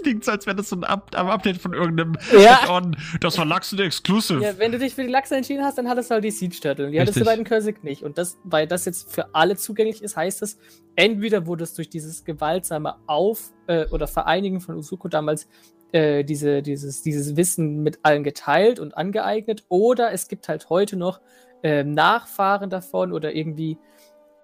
[0.03, 2.59] klingt so, als wäre das so ein Up Update von irgendeinem Ja.
[2.63, 2.95] Add-on.
[3.19, 4.41] Das war Lachsen Exclusive.
[4.41, 6.57] Ja, wenn du dich für die Lachse entschieden hast, dann hattest du halt die Siege
[6.59, 6.85] Turtle.
[6.87, 7.31] Und die hattest du Richtig.
[7.31, 8.03] bei den Cursig nicht.
[8.03, 10.57] Und das, weil das jetzt für alle zugänglich ist, heißt es,
[10.95, 15.47] entweder wurde es durch dieses gewaltsame Auf- äh, oder Vereinigen von Usuko damals
[15.93, 20.95] äh, diese, dieses, dieses Wissen mit allen geteilt und angeeignet, oder es gibt halt heute
[20.95, 21.19] noch
[21.63, 23.77] ähm, Nachfahren davon oder irgendwie,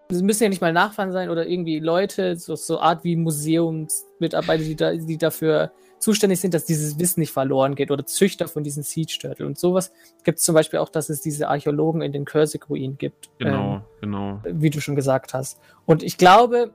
[0.10, 3.16] es müssen ja nicht mal Nachfahren sein oder irgendwie Leute, so, so Art wie
[4.20, 8.48] Museumsmitarbeiter, die, da, die dafür zuständig sind, dass dieses Wissen nicht verloren geht oder Züchter
[8.48, 9.46] von diesen Siege Turtle.
[9.46, 9.92] Und sowas
[10.24, 13.30] gibt es zum Beispiel auch, dass es diese Archäologen in den Cursig-Ruinen gibt.
[13.40, 14.42] Genau, genau.
[14.46, 15.60] Ähm, wie du schon gesagt hast.
[15.86, 16.72] Und ich glaube,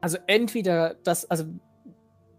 [0.00, 1.44] also entweder das, also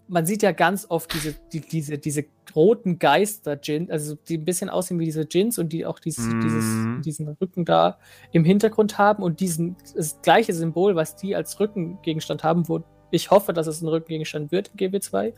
[0.07, 2.25] man sieht ja ganz oft diese, die, diese, diese
[2.55, 6.27] roten geister djinn also die ein bisschen aussehen wie diese Djinns und die auch dieses,
[6.27, 6.41] Mhm.
[6.41, 7.97] dieses, diesen Rücken da
[8.31, 12.83] im Hintergrund haben und diesen, das gleiche Symbol, was die als Rückengegenstand haben, wo
[13.15, 15.31] ich hoffe, dass es ein Rückengegenstand wird in GW2, Äh,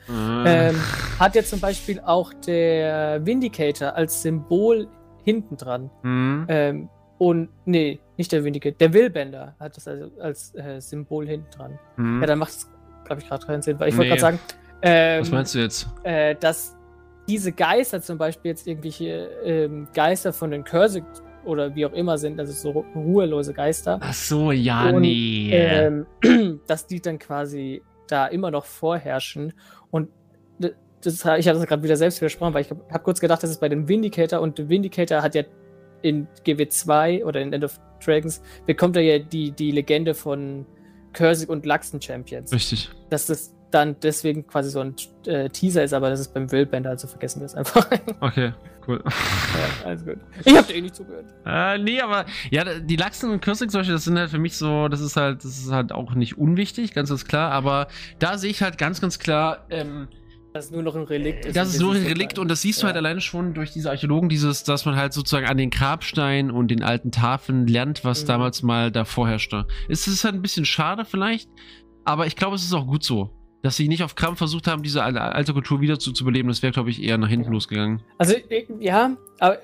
[0.70, 0.76] ähm,
[1.20, 4.88] hat ja zum Beispiel auch der Vindicator als Symbol
[5.24, 5.90] hinten dran.
[6.04, 6.46] Mhm.
[6.50, 6.90] Ähm,
[7.20, 11.80] und nee, nicht der Vindicator, der Willbender hat das also als äh, Symbol hinten dran.
[11.96, 12.22] Mhm.
[12.22, 12.70] Ja, dann macht es,
[13.06, 14.18] glaube ich, gerade keinen Sinn, weil ich wollte Nee.
[14.18, 14.40] gerade sagen,
[14.82, 15.88] ähm, Was meinst du jetzt?
[16.04, 16.76] äh, dass
[17.28, 21.04] diese Geister zum Beispiel jetzt irgendwelche ähm, Geister von den Cursed
[21.48, 25.50] oder wie auch immer sind, also so ru- ruhelose Geister, Ach so, ja, Und, nee.
[25.52, 26.06] ähm,
[26.68, 29.54] dass die dann quasi da immer noch vorherrschen.
[29.92, 30.10] Und
[31.02, 33.60] das, ich habe das gerade wieder selbst widersprochen, weil ich habe kurz gedacht, das ist
[33.62, 35.44] bei dem Vindicator und der Vindicator hat ja
[36.02, 40.66] in GW2 oder in End of Dragons bekommt er ja die, die Legende von
[41.14, 42.52] Cursig und Luxen Champions.
[42.54, 42.90] Richtig.
[43.10, 44.96] Dass das dann deswegen quasi so ein
[45.26, 47.86] äh, Teaser ist, aber das ist beim Willbender, also vergessen wir es einfach.
[48.22, 48.54] Okay,
[48.88, 49.04] cool.
[49.06, 50.18] ja, alles gut.
[50.46, 51.26] Ich habe dir eh nicht zugehört.
[51.46, 54.88] Äh, nee, aber ja, die Lachsen und Kürzig solche, das sind halt für mich so,
[54.88, 57.88] das ist halt, das ist halt auch nicht unwichtig, ganz ganz klar, aber
[58.20, 60.08] da sehe ich halt ganz ganz klar, ähm,
[60.54, 61.46] Das ist nur noch ein Relikt.
[61.46, 62.88] das und ist nur ein Relikt und das siehst du Ja.
[62.88, 66.70] halt alleine schon durch diese Archäologen, dieses, dass man halt sozusagen an den Grabsteinen und
[66.70, 68.28] den alten Tafeln lernt, was Mhm.
[68.28, 69.68] damals mal da vorherrschte.
[69.90, 71.50] Es ist halt ein bisschen schade vielleicht,
[72.06, 73.34] aber ich glaube, es ist auch gut so.
[73.64, 76.62] Dass sie nicht auf Krampf versucht haben, diese alte, Kultur wieder zu, zu beleben, das
[76.62, 77.52] wäre, glaube ich, eher nach hinten Ja.
[77.52, 78.04] losgegangen.
[78.18, 79.58] Also, äh, ja, aber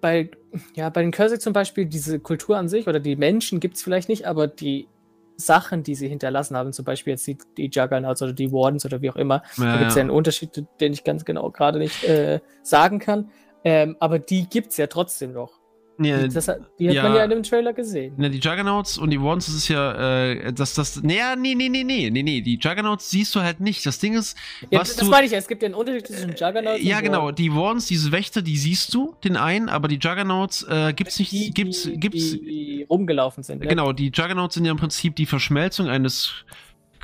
[0.00, 0.30] bei,
[0.74, 3.82] ja, bei den Cursig zum Beispiel, diese Kultur an sich oder die Menschen gibt es
[3.82, 4.88] vielleicht nicht, aber die
[5.36, 9.02] Sachen, die sie hinterlassen haben, zum Beispiel jetzt die, die Juggernauts oder die Wardens oder
[9.02, 12.02] wie auch immer, da gibt es ja einen Unterschied, den ich ganz genau gerade nicht
[12.04, 13.30] äh, sagen kann.
[13.64, 15.55] Ähm, aber die gibt es ja trotzdem noch.
[15.98, 17.02] Ja, Die, das, hat- die hat ja.
[17.04, 18.12] man ja in dem Trailer gesehen.
[18.18, 21.54] Ne, die Juggernauts und die Wardens, das ist ja, äh, das, das, nee, ja, nee,
[21.54, 23.86] nee, nee, nee, nee, nee, die Juggernauts siehst du halt nicht.
[23.86, 24.36] Das Ding ist,
[24.70, 26.98] Ja, was das du, meine ich ja, es gibt ja einen Unterschied zwischen Juggernauts ja,
[26.98, 30.92] und genau, die Wardens, diese Wächter, die siehst du, den einen, aber die Juggernauts, äh,
[30.94, 33.60] gibt's nicht, die, gibt's, die, gibt's, die, die rumgelaufen sind.
[33.62, 33.66] ne?
[33.66, 36.34] genau, die Juggernauts sind ja im Prinzip die Verschmelzung eines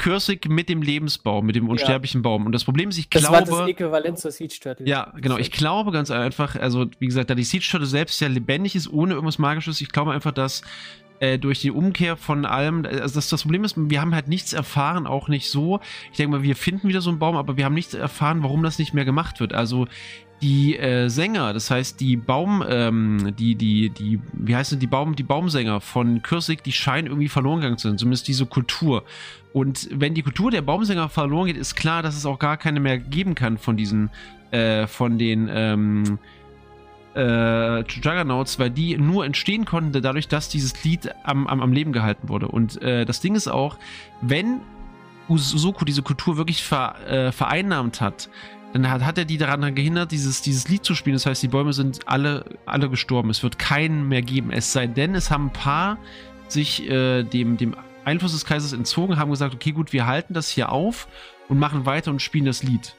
[0.02, 2.44] Kürsig mit dem Lebensbaum, mit dem unsterblichen Baum.
[2.44, 4.88] Und das Problem ist, ich Das war das glaube, Äquivalent zur Siege Turtle.
[4.88, 5.38] ja, genau.
[5.38, 8.92] Ich glaube ganz einfach, also wie gesagt, da die Siege Turtle selbst ja lebendig ist,
[8.92, 10.62] ohne irgendwas Magisches, ich glaube einfach, dass
[11.20, 14.52] äh, durch die Umkehr von allem, also das, das Problem ist, wir haben halt nichts
[14.52, 15.78] erfahren, auch nicht so.
[16.10, 18.64] Ich denke mal, wir finden wieder so einen Baum, aber wir haben nichts erfahren, warum
[18.64, 19.52] das nicht mehr gemacht wird.
[19.52, 19.86] Also
[20.42, 25.14] die äh, Sänger, das heißt die Baum, ähm, die, die, die, wie heißen die Baum,
[25.14, 29.04] die Baumsänger von Kürsig, die scheinen irgendwie verloren gegangen zu sein, zumindest diese Kultur.
[29.52, 32.80] Und wenn die Kultur der Baumsänger verloren geht, ist klar, dass es auch gar keine
[32.80, 34.10] mehr geben kann von diesen,
[34.50, 36.18] äh, von den ähm,
[37.14, 41.92] äh, Juggernauts, weil die nur entstehen konnten dadurch, dass dieses Lied am, am, am Leben
[41.92, 42.48] gehalten wurde.
[42.48, 43.78] Und äh, das Ding ist auch,
[44.22, 44.60] wenn
[45.28, 48.28] Usoku diese Kultur wirklich ver, äh, vereinnahmt hat,
[48.72, 51.14] dann hat, hat er die daran gehindert, dieses, dieses Lied zu spielen.
[51.14, 53.30] Das heißt, die Bäume sind alle, alle gestorben.
[53.30, 54.50] Es wird keinen mehr geben.
[54.50, 55.98] Es sei denn, es haben ein paar
[56.48, 60.48] sich äh, dem, dem Einfluss des Kaisers entzogen, haben gesagt, okay, gut, wir halten das
[60.48, 61.08] hier auf
[61.48, 62.94] und machen weiter und spielen das Lied.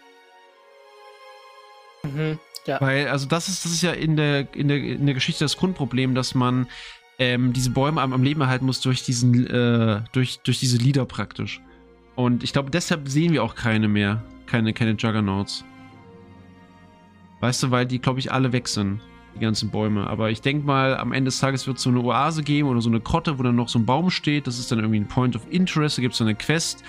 [2.03, 2.39] Mhm.
[2.65, 2.79] Ja.
[2.79, 5.57] Weil, also das ist, das ist ja in der, in der, in der Geschichte das
[5.57, 6.67] Grundproblem, dass man
[7.19, 11.05] ähm, diese Bäume am, am Leben erhalten muss durch diesen, äh, durch, durch diese Lieder
[11.05, 11.61] praktisch.
[12.15, 14.23] Und ich glaube, deshalb sehen wir auch keine mehr.
[14.53, 15.65] Keine, keine Juggernauts.
[17.39, 19.01] Weißt du, weil die, glaube ich, alle weg sind.
[19.33, 20.05] Die ganzen Bäume.
[20.05, 22.79] Aber ich denke mal, am Ende des Tages wird es so eine Oase geben oder
[22.79, 24.45] so eine Grotte, wo dann noch so ein Baum steht.
[24.45, 25.97] Das ist dann irgendwie ein Point of Interest.
[25.97, 26.83] Da gibt es so eine Quest.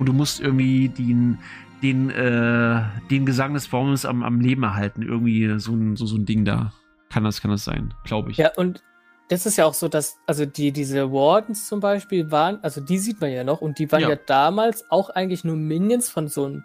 [0.00, 1.38] Und du musst irgendwie den,
[1.84, 2.82] den, äh,
[3.12, 5.02] den Gesang des Baumes am, am Leben erhalten.
[5.02, 6.72] Irgendwie so ein, so, so ein Ding da.
[7.10, 8.38] Kann das, kann das sein, glaube ich.
[8.38, 8.82] Ja, und
[9.28, 12.98] das ist ja auch so, dass, also die, diese Wardens zum Beispiel waren, also die
[12.98, 14.08] sieht man ja noch, und die waren Ja.
[14.08, 16.64] ja, damals auch eigentlich nur Minions von so einem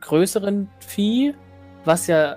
[0.00, 1.34] größeren Vieh,
[1.84, 2.36] was ja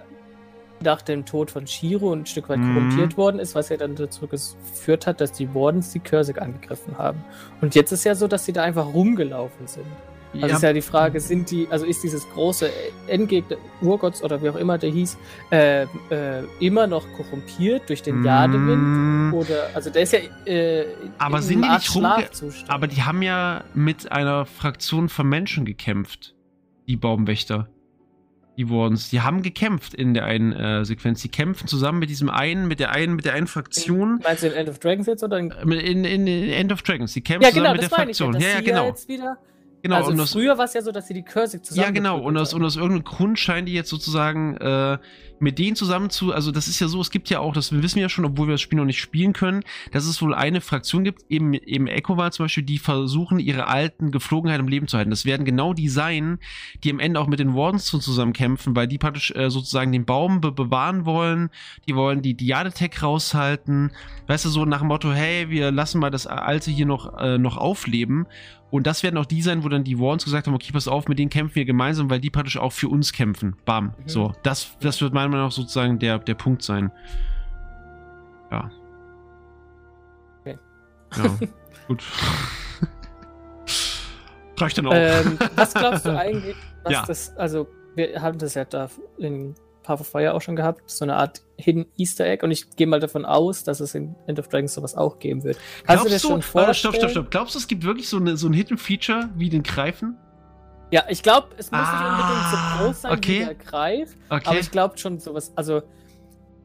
[0.83, 2.73] nach dem Tod von Shiro ein Stück weit Mhm.
[2.73, 6.97] korrumpiert worden ist, was ja dann dazu geführt hat, dass die Wardens die Cursig angegriffen
[6.97, 7.23] haben.
[7.61, 9.85] Und jetzt ist ja so, dass sie da einfach rumgelaufen sind.
[10.33, 12.69] Also Ja, ist ja die Frage, sind die, also ist dieses große
[13.07, 15.17] Endgegner, Urgotts oder wie auch immer der hieß,
[15.51, 15.87] äh, äh,
[16.61, 18.81] immer noch korrumpiert durch den Jadewind?
[18.81, 20.85] Mm, Oder, also der ist ja äh,
[21.19, 22.69] Aber in sind einem die nicht rumge- Schlafzustand.
[22.71, 26.33] Aber die haben ja mit einer Fraktion von Menschen gekämpft.
[26.87, 27.69] Die Baumwächter.
[28.57, 29.09] Die Wardens.
[29.09, 31.21] Die haben gekämpft in der einen äh, Sequenz.
[31.21, 34.19] Die kämpfen zusammen mit diesem einen, mit der einen, mit der einen Fraktion.
[34.23, 37.13] Meinst du in End of Dragons jetzt oder in, In, in, in End of Dragons.
[37.13, 38.51] Die kämpfen Ja, zusammen genau, mit das der meine ich ja, Fraktion.
[38.51, 38.87] ja, genau.
[38.87, 39.37] jetzt wieder,
[39.81, 39.95] genau.
[39.95, 42.19] also und aus, früher war es ja so, dass sie die Cursig zusammen ja, genau.
[42.19, 44.97] Und aus, und aus irgendeinem Grund scheinen die jetzt sozusagen äh,
[45.39, 46.33] mit denen zusammen zu.
[46.33, 48.47] Also, das ist ja so, es gibt ja auch, das wissen wir ja schon, obwohl
[48.47, 51.87] wir das Spiel noch nicht spielen können, dass es wohl eine Fraktion gibt, eben, eben
[51.87, 55.09] Echoval zum Beispiel, die versuchen, ihre alten Geflogenheiten im Leben zu halten.
[55.09, 56.37] Das werden genau die sein,
[56.83, 59.91] die am Ende auch mit den Wardens zu- zusammen kämpfen, weil die praktisch äh, sozusagen
[59.91, 61.49] den Baum be bewahren wollen.
[61.87, 63.91] Die wollen die Diadetech raushalten.
[64.27, 67.39] Weißt du, so nach dem Motto, hey, wir lassen mal das Alte hier noch, äh,
[67.39, 68.27] noch aufleben.
[68.71, 71.09] Und das werden auch die sein, wo dann die Wardens gesagt haben, okay, pass auf,
[71.09, 73.57] mit denen kämpfen wir gemeinsam, weil die praktisch auch für uns kämpfen.
[73.65, 73.87] Bam.
[73.87, 73.93] Mhm.
[74.07, 76.89] So, das, das wird meiner Meinung nach sozusagen der, der Punkt sein.
[78.49, 78.71] Ja.
[80.39, 80.57] Okay.
[81.17, 81.37] Ja,
[81.87, 82.01] gut.
[84.57, 84.93] Reicht dann auch.
[84.95, 87.05] Ähm, was glaubst du eigentlich, was Ja.
[87.05, 89.53] das, also wir haben das ja da in
[89.91, 92.87] Path of Fire auch schon gehabt, so eine Art Hidden Easter Egg und ich gehe
[92.87, 95.57] mal davon aus, dass es in End of Dragons sowas auch geben wird.
[95.85, 96.73] Kannst du dir das schon vorstellen?
[96.75, 97.31] stopp, stopp, stopp.
[97.31, 100.17] Glaubst du, es gibt wirklich so, eine, so ein Hidden Feature wie den Greifen?
[100.91, 103.39] Ja, ich glaube, es muss nicht Ah, unbedingt so groß sein okay.
[103.41, 104.43] wie der Greif, Okay.
[104.45, 105.81] aber ich glaube schon sowas, also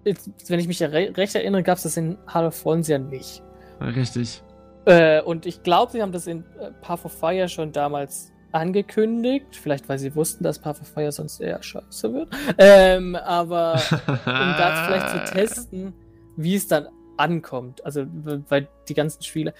[0.04, 3.42] jetzt, wenn ich mich recht erinnere, gab es das in Heart of Thrones ja nicht.
[3.80, 4.42] Richtig.
[4.84, 9.46] Äh, und ich glaube, sie haben das in äh, Path of Fire schon damals angekündigt.
[9.52, 12.28] Vielleicht, weil sie wussten, dass Path of Fire sonst eher scheiße wird.
[12.58, 15.94] Ähm, aber um da vielleicht zu testen,
[16.36, 17.84] wie es dann ankommt.
[17.84, 18.06] Also,
[18.48, 19.54] weil die ganzen Spiele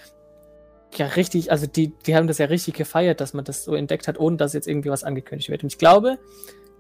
[0.94, 4.08] ja richtig, also die, die haben das ja richtig gefeiert, dass man das so entdeckt
[4.08, 5.62] hat, ohne dass jetzt irgendwie was angekündigt wird.
[5.62, 6.18] Und ich glaube,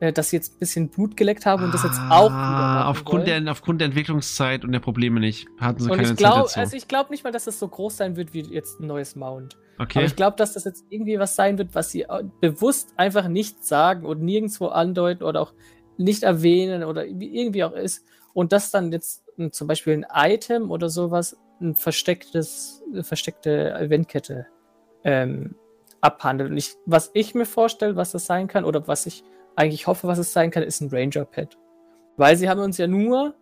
[0.00, 3.26] äh, dass sie jetzt ein bisschen Blut geleckt haben und das jetzt auch Ah, aufgrund
[3.26, 3.44] wollen.
[3.44, 5.46] der, aufgrund der Entwicklungszeit und der Probleme nicht.
[5.58, 6.60] Hatten sie und keine ich glaube, Zeit dazu.
[6.60, 9.16] also ich glaube nicht mal, dass das so groß sein wird wie jetzt ein neues
[9.16, 9.56] Mount.
[9.78, 9.98] okay.
[10.00, 13.28] Aber ich glaube, dass das jetzt irgendwie was sein wird, was sie äh, bewusst einfach
[13.28, 15.52] nicht sagen und nirgendwo andeuten oder auch
[15.98, 18.04] nicht erwähnen oder wie- irgendwie auch ist.
[18.34, 24.46] Und das dann jetzt zum Beispiel ein Item oder sowas, ein verstecktes, eine versteckte Eventkette
[25.04, 25.54] ähm,
[26.02, 26.50] abhandelt.
[26.50, 29.24] Und ich, was ich mir vorstelle, was das sein kann, oder was ich
[29.56, 31.58] eigentlich hoffe, was es sein kann, ist ein Ranger-Pad.
[32.16, 33.34] Weil sie haben uns ja nur,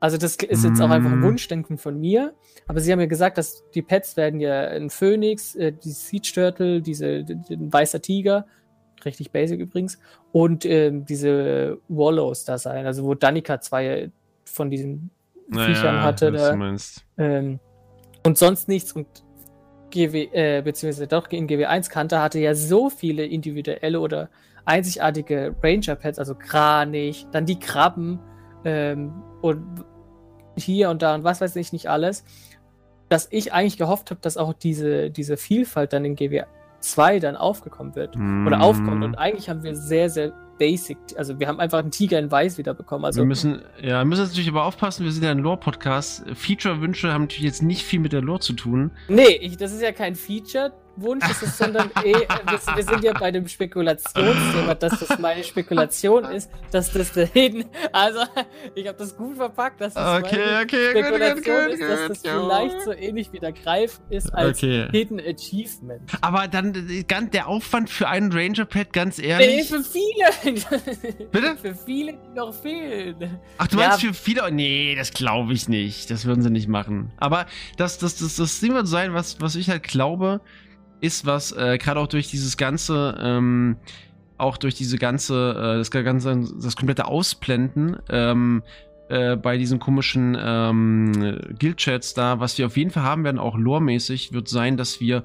[0.00, 1.24] also das ist jetzt auch einfach ein Mm.
[1.24, 2.34] Wunschdenken von mir,
[2.68, 6.30] aber sie haben ja gesagt, dass die Pets werden ja ein Phönix, äh, die Siege
[6.34, 8.46] Turtle, diese, ein weißer Tiger,
[9.04, 9.98] richtig basic übrigens,
[10.32, 14.10] und ähm, diese Wallows da sein, also wo Danica zwei
[14.44, 15.10] von diesen
[15.50, 16.32] Viechern hatte.
[16.32, 16.76] Da,
[17.18, 17.60] ähm,
[18.24, 18.92] und sonst nichts.
[18.92, 19.06] Und
[19.90, 24.28] GW, äh, beziehungsweise doch in GW1 kannte, hatte ja so viele individuelle oder
[24.66, 28.18] einzigartige Ranger-Pets, also Kranich, dann die Krabben
[28.64, 29.64] ähm, und
[30.56, 32.24] hier und da und was weiß ich nicht alles,
[33.08, 37.94] dass ich eigentlich gehofft habe, dass auch diese, diese Vielfalt dann in GW2 dann aufgekommen
[37.94, 38.62] wird oder Mm.
[38.62, 39.04] aufkommt.
[39.04, 42.58] Und eigentlich haben wir sehr, sehr basic, also wir haben einfach einen Tiger in Weiß
[42.58, 43.04] wieder bekommen.
[43.04, 46.24] Also wir müssen, ja, müssen jetzt natürlich aber aufpassen, wir sind ja ein Lore-Podcast.
[46.34, 48.90] Feature-Wünsche haben natürlich jetzt nicht viel mit der Lore zu tun.
[49.08, 50.74] Nee, ich, das ist ja kein Feature-Wunsch,
[51.20, 56.24] das ist, sondern eh, wir, wir sind ja bei dem Spekulationsthema, dass das meine Spekulation
[56.26, 58.20] ist, dass das da hinten, also
[58.74, 60.26] ich habe das gut verpackt, dass das meine
[60.62, 64.88] okay, Spekulation ist, dass das vielleicht so ähnlich wie der Greif ist als Okay.
[64.90, 66.02] Hidden Achievement.
[66.20, 69.68] Aber dann ganz der Aufwand für einen Ranger-Pad, ganz Nee, ehrlich.
[69.68, 70.60] für viele!
[71.30, 71.56] Bitte?
[71.60, 73.38] Für viele, die noch fehlen.
[73.58, 73.88] Ach, du Ja.
[73.88, 74.50] meinst für viele?
[74.50, 76.10] Nee, das glaube ich nicht.
[76.10, 77.12] Das würden sie nicht machen.
[77.18, 77.46] Aber
[77.76, 80.40] das, das, das, das Ding wird sein, was, was ich halt glaube,
[81.00, 83.76] ist, was äh, gerade auch durch dieses ganze, ähm,
[84.38, 88.62] auch durch diese ganze, äh, das ganze, das komplette Ausblenden, ähm,
[89.08, 93.56] äh, bei diesen komischen ähm, Guild-Chats da, was wir auf jeden Fall haben werden, auch
[93.56, 95.22] loremäßig, wird sein, dass wir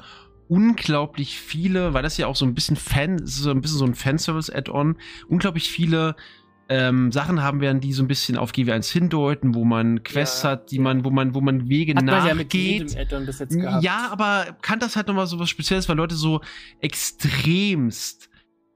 [0.48, 3.95] unglaublich viele, weil das ja auch so ein bisschen Fan, so ein bisschen so ein
[3.95, 4.98] Fanservice-Add-on,
[5.30, 6.15] unglaublich viele
[6.73, 10.52] ähm, Sachen haben werden, die so ein bisschen auf GW1 hindeuten, wo man Quests Ja,
[10.52, 10.81] hat, die ja.
[10.81, 12.91] man, wo man, wo man Wege Hat man ja mit nachgeht.
[12.91, 13.84] jedem Add-on bis jetzt gehabt.
[13.84, 16.39] Ja, aber kann das halt nochmal so was Spezielles, weil Leute so
[16.80, 18.30] extremst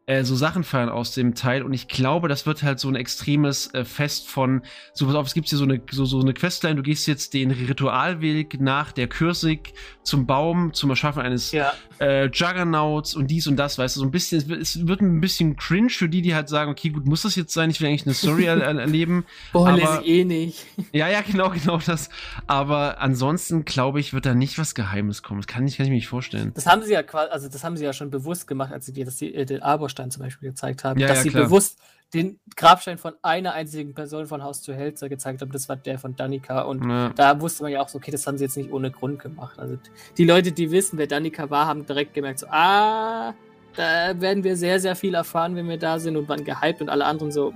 [0.08, 2.96] äh, so Sachen feiern aus dem Teil und ich glaube, das wird halt so ein
[2.96, 4.62] extremes äh, Fest von,
[4.94, 7.34] so pass auf, es gibt hier so eine, so, so eine Questline, du gehst jetzt
[7.34, 9.74] den Ritualweg nach der Kürsig
[10.04, 14.06] zum Baum, zum Erschaffen eines Ja, äh, Juggernauts und dies und das, weißt du, so
[14.06, 17.24] ein bisschen, es wird, ein bisschen cringe für die, die halt sagen, okay, gut, muss
[17.24, 19.26] das jetzt sein, ich will eigentlich eine Story er er- erleben.
[19.54, 20.66] boah, aber- lese ich eh nicht.
[20.92, 22.10] Ja, ja, genau, genau das.
[22.48, 25.42] Aber ansonsten, glaube ich, wird da nicht was Geheimes kommen.
[25.42, 26.52] Das kann ich, kann ich mir nicht vorstellen.
[26.54, 28.94] Das haben sie ja quasi, also das haben sie ja schon bewusst gemacht, als sie
[29.04, 29.62] das, äh, den
[29.96, 31.44] Arborstein zum Beispiel gezeigt haben, Ja, dass ja, sie klar.
[31.46, 31.80] bewusst
[32.14, 35.52] den Grabstein von einer einzigen Person von Haus zu Helzer gezeigt haben.
[35.52, 37.10] Das war der von Danica und Ja.
[37.10, 39.60] da wusste man ja auch so, okay, das haben sie jetzt nicht ohne Grund gemacht.
[39.60, 39.78] Also
[40.18, 43.34] die Leute, die wissen, wer Danica war, haben direkt gemerkt, so, ah,
[43.76, 46.90] da werden wir sehr, sehr viel erfahren, wenn wir da sind und waren gehypt und
[46.90, 47.54] alle anderen so,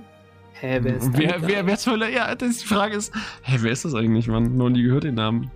[0.60, 1.48] hä, wer ist wer, Danica?
[1.48, 2.12] wer, wer Hölle?
[2.12, 4.56] Ja, das, die Frage ist, hä, wer ist das eigentlich, Mann?
[4.56, 5.50] Noch nie gehört den Namen.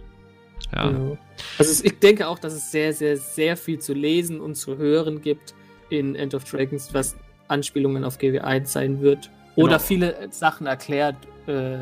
[0.74, 0.90] Ja.
[0.90, 1.16] Ja.
[1.59, 5.20] Also ich denke auch, dass es sehr, sehr, sehr viel zu lesen und zu hören
[5.20, 5.55] gibt
[5.98, 7.16] in End of Dragons, was
[7.48, 9.30] Anspielungen auf GW1 sein wird.
[9.56, 9.78] Oder Genau.
[9.78, 11.16] viele äh, Sachen erklärt,
[11.46, 11.78] äh,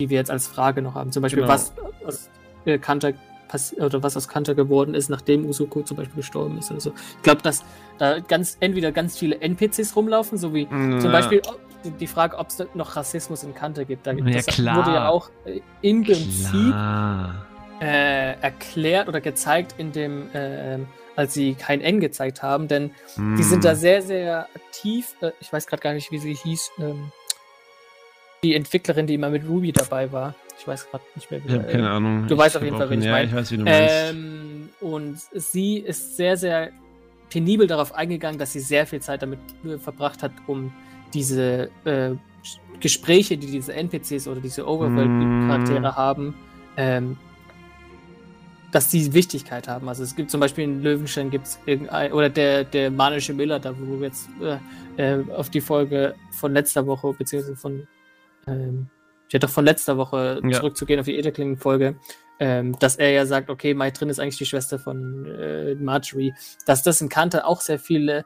[0.00, 1.12] die wir jetzt als Frage noch haben.
[1.12, 1.52] Zum Beispiel, Genau.
[1.52, 1.72] was
[2.06, 2.30] aus
[2.64, 3.12] äh, Kanter
[3.78, 6.92] oder was aus Kanter geworden ist, nachdem Usuko zum Beispiel gestorben ist oder so.
[7.18, 7.62] Ich glaube, dass
[7.98, 11.10] da ganz entweder ganz viele NPCs rumlaufen, so wie zum Ja.
[11.12, 11.58] Beispiel ob-
[11.98, 14.06] die- Frage, ob es noch Rassismus in Kanter gibt.
[14.06, 14.76] Da, Ja, das klar.
[14.78, 15.28] wurde ja auch
[15.82, 16.72] im Prinzip
[17.80, 20.78] äh, erklärt oder gezeigt in dem, äh,
[21.16, 23.76] als sie kein N gezeigt haben, denn die sind da Hm.
[23.76, 25.14] sehr, sehr aktiv.
[25.20, 26.70] Äh, ich weiß gerade gar nicht, wie sie hieß.
[26.78, 27.12] Ähm,
[28.42, 30.34] die Entwicklerin, die immer mit Ruby dabei war.
[30.58, 32.26] Ich weiß gerade nicht mehr, wie Ich habe keine Ahnung.
[32.26, 33.26] Du ich weißt auf jeden Fall, wen ich meine.
[33.26, 33.94] Ich weiß, wie du meinst.
[34.10, 36.70] Ähm, und sie ist sehr, sehr
[37.30, 39.38] penibel darauf eingegangen, dass sie sehr viel Zeit damit
[39.80, 40.72] verbracht hat, um
[41.14, 42.10] diese äh,
[42.80, 45.96] Gespräche, die diese NPCs oder diese Overworld-Charaktere mm.
[45.96, 46.34] haben,
[46.76, 47.16] ähm,
[48.72, 49.88] dass die Wichtigkeit haben.
[49.88, 53.60] Also es gibt zum Beispiel in Löwenstein gibt es irgendein, oder der, der manische Miller,
[53.60, 54.28] da wo wir jetzt
[54.96, 57.86] äh, äh, auf die Folge von letzter Woche, beziehungsweise von,
[58.46, 58.88] ähm,
[59.28, 60.50] ich hätte doch von letzter Woche ja.
[60.52, 61.96] zurückzugehen auf die Eterklingen-Folge,
[62.40, 66.34] ähm, dass er ja sagt, okay, Mai drin ist eigentlich die Schwester von äh, Marjorie,
[66.66, 68.24] dass das in Kante auch sehr viele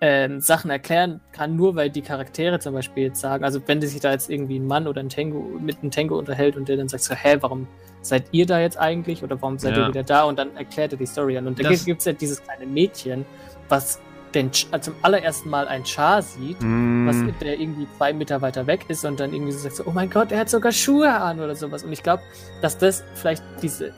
[0.00, 4.00] ähm, Sachen erklären kann, nur weil die Charaktere zum Beispiel jetzt sagen, also wenn sich
[4.00, 6.88] da jetzt irgendwie ein Mann oder ein Tango mit einem Tango unterhält und der dann
[6.88, 7.66] sagt so, hä, warum
[8.02, 9.84] seid ihr da jetzt eigentlich oder warum seid ja.
[9.84, 11.46] ihr wieder da und dann erklärt er die Story an.
[11.46, 13.24] Und da gibt es ja dieses kleine Mädchen,
[13.68, 14.00] was
[14.34, 17.06] den, also zum allerersten Mal ein Char sieht, mm.
[17.06, 19.92] was der irgendwie zwei Meter weiter weg ist und dann irgendwie so sagt so, oh
[19.92, 21.84] mein Gott, er hat sogar Schuhe an oder sowas.
[21.84, 22.22] Und ich glaube,
[22.60, 23.92] dass das vielleicht diese,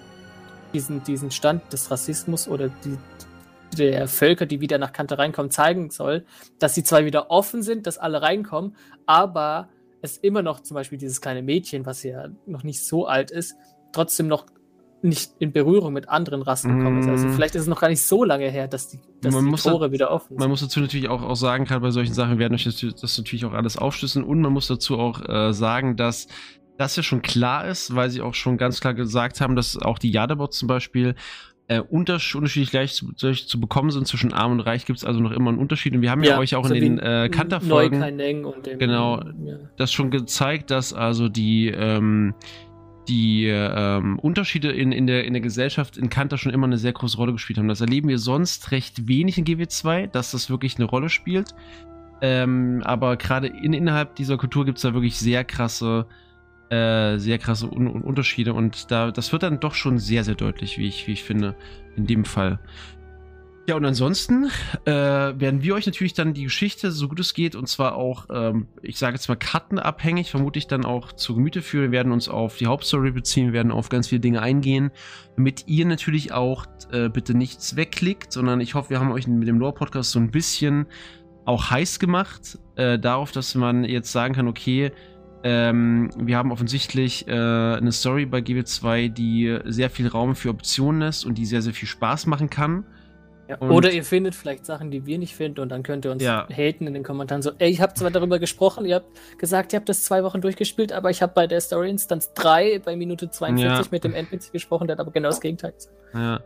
[0.73, 2.99] diesen, diesen Stand des Rassismus oder die,
[3.79, 6.25] der Völker, die wieder nach Kante reinkommen, zeigen soll,
[6.59, 8.77] dass sie zwar wieder offen sind, dass alle reinkommen,
[9.07, 9.69] aber
[10.03, 13.57] es immer noch zum Beispiel dieses kleine Mädchen, was ja noch nicht so alt ist,
[13.93, 14.47] trotzdem noch
[15.03, 17.09] nicht in Berührung mit anderen Rassen gekommen ist.
[17.09, 17.35] Also mhm.
[17.35, 19.93] vielleicht ist es noch gar nicht so lange her, dass die, dass die Tore da,
[19.93, 20.39] wieder offen sind.
[20.39, 22.85] Man muss dazu natürlich auch, auch sagen, gerade bei solchen Sachen, wir werden euch das,
[23.01, 26.27] das natürlich auch alles aufschlüsseln und man muss dazu auch äh, sagen, dass
[26.79, 29.99] das ja schon klar ist, weil sie auch schon ganz klar gesagt haben, dass auch
[29.99, 31.15] die Jadabots zum Beispiel
[31.69, 35.33] äh, unterschiedlich gleich zu, zu, bekommen sind zwischen Arm und Reich, gibt es also noch
[35.33, 35.95] immer einen Unterschied.
[35.95, 38.01] Und wir haben ja, ja euch auch so in den äh, Kanterfolgen
[38.79, 39.57] genau, ja.
[39.77, 42.35] das schon gezeigt, dass also die ähm,
[43.09, 46.93] die ähm, Unterschiede in, in, der, in der Gesellschaft in Kanter schon immer eine sehr
[46.93, 47.69] große Rolle gespielt haben.
[47.69, 51.55] Das erleben wir sonst recht wenig in GW2, dass das wirklich eine Rolle spielt.
[52.21, 56.07] Ähm, aber gerade in, innerhalb dieser Kultur gibt es da wirklich sehr krasse,
[56.71, 60.79] äh, sehr krasse Un Unterschiede und da, das wird dann doch schon sehr, sehr deutlich,
[60.79, 61.55] wie ich, wie ich finde,
[61.97, 62.59] in dem Fall.
[63.69, 64.49] Ja, und ansonsten
[64.85, 68.27] äh, werden wir euch natürlich dann die Geschichte, so gut es geht, und zwar auch,
[68.31, 71.91] ähm, ich sage jetzt mal, kartenabhängig, vermutlich dann auch zu Gemüte führen.
[71.91, 74.93] Wir werden uns auf die Hauptstory beziehen, werden auf ganz viele Dinge eingehen,
[75.35, 79.49] damit ihr natürlich auch äh, bitte nichts wegklickt, sondern ich hoffe, wir haben euch mit
[79.49, 80.87] dem Lore-Podcast so ein bisschen
[81.45, 84.93] auch heiß gemacht, äh, darauf, dass man jetzt sagen kann, okay,
[85.49, 91.03] ähm, wir haben offensichtlich äh, eine Story bei GW2, die sehr viel Raum für Optionen
[91.03, 92.85] lässt und die sehr, sehr viel Spaß machen kann.
[93.49, 96.21] Ja, oder ihr findet vielleicht Sachen, die wir nicht finden und dann könnt ihr uns
[96.21, 96.49] ja.
[96.51, 99.07] haten in den Kommentaren so, ey, ich habe zwar darüber gesprochen, ihr habt
[99.39, 102.81] gesagt, ihr habt das zwei Wochen durchgespielt, aber ich habe bei der Story Instance 3
[102.81, 103.89] bei Minute 42 ja.
[103.93, 105.95] mit dem NPC gesprochen, der hat aber genau das Gegenteil gesagt.
[106.13, 106.41] Ja.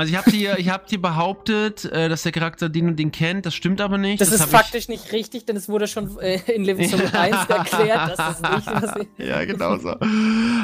[0.00, 3.12] Also ich habe dir, ich hab dir behauptet, äh, dass der Charakter den und den
[3.12, 4.18] kennt, das stimmt aber nicht.
[4.18, 4.88] Das, das ist faktisch ich...
[4.88, 9.06] nicht richtig, denn es wurde schon äh, in Leviathan 1 erklärt, dass das nicht was
[9.18, 9.90] Ja, genau so.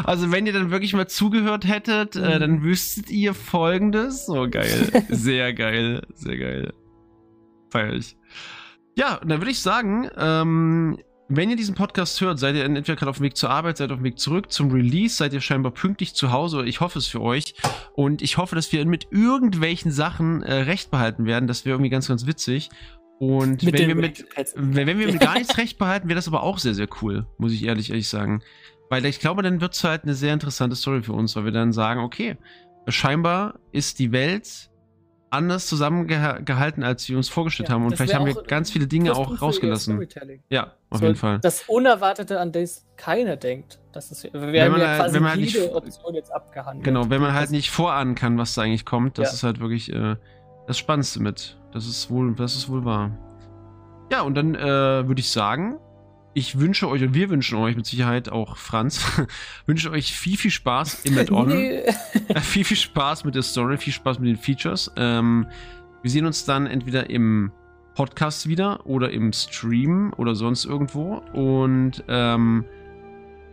[0.04, 2.24] Also wenn ihr dann wirklich mal zugehört hättet, äh, mhm.
[2.24, 4.24] äh, dann wüsstet ihr folgendes.
[4.24, 5.04] So geil.
[5.10, 6.00] Sehr geil.
[6.14, 6.72] Sehr geil.
[7.68, 8.16] Feier ich.
[8.96, 10.96] Ja, und dann würde ich sagen, ähm,
[11.28, 13.90] wenn ihr diesen Podcast hört, seid ihr entweder gerade auf dem Weg zur Arbeit, seid
[13.90, 16.64] auf dem Weg zurück zum Release, seid ihr scheinbar pünktlich zu Hause.
[16.64, 17.54] Ich hoffe es für euch.
[17.94, 21.48] Und ich hoffe, dass wir mit irgendwelchen Sachen äh, recht behalten werden.
[21.48, 22.68] Das wäre irgendwie ganz, ganz witzig.
[23.18, 24.24] Und mit wenn, wir mit,
[24.54, 27.26] wenn, wenn wir mit gar nichts recht behalten, wäre das aber auch sehr, sehr cool,
[27.38, 28.42] muss ich ehrlich, ehrlich sagen.
[28.88, 31.52] Weil ich glaube, dann wird es halt eine sehr interessante Story für uns, weil wir
[31.52, 32.36] dann sagen, okay,
[32.86, 34.70] scheinbar ist die Welt
[35.30, 37.84] anders zusammengehalten, als wir uns vorgestellt ja, haben.
[37.84, 40.06] Und vielleicht haben wir ganz viele Dinge auch rausgelassen.
[40.48, 41.40] Ja, auf so, jeden Fall.
[41.40, 43.78] Das Unerwartete, an das keiner denkt.
[43.92, 46.84] Das ist, wir wenn haben ja halt- quasi wenn man halt nicht, Option jetzt abgehandelt.
[46.84, 49.34] Genau, wenn man halt nicht vorahnen kann, was da eigentlich kommt, das ja.
[49.34, 50.16] ist halt wirklich äh,
[50.66, 51.58] das Spannendste mit.
[51.72, 53.10] Das ist wohl, das ist wohl wahr.
[54.12, 54.60] Ja, und dann äh,
[55.08, 55.78] würde ich sagen,
[56.36, 59.06] ich wünsche euch und wir wünschen euch mit Sicherheit auch Franz,
[59.66, 61.48] wünsche euch viel, viel Spaß im Add-on.
[61.48, 61.82] Nee.
[62.42, 64.92] viel, viel Spaß mit der Story, viel Spaß mit den Features.
[64.98, 65.46] Ähm,
[66.02, 67.52] wir sehen uns dann entweder im
[67.94, 71.22] Podcast wieder oder im Stream oder sonst irgendwo.
[71.32, 72.66] Und ähm,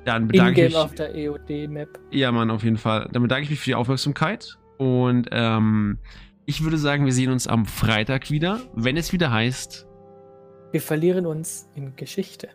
[0.03, 0.75] dann bedanke ich mich.
[0.75, 1.87] auf der EOD-Map.
[2.11, 3.07] Ja, Mann, auf jeden Fall.
[3.13, 4.57] Dann bedanke ich mich für die Aufmerksamkeit.
[4.77, 5.99] Und ähm,
[6.45, 9.87] ich würde sagen, wir sehen uns am Freitag wieder, wenn es wieder heißt.
[10.73, 12.49] Wir verlieren uns in Geschichte.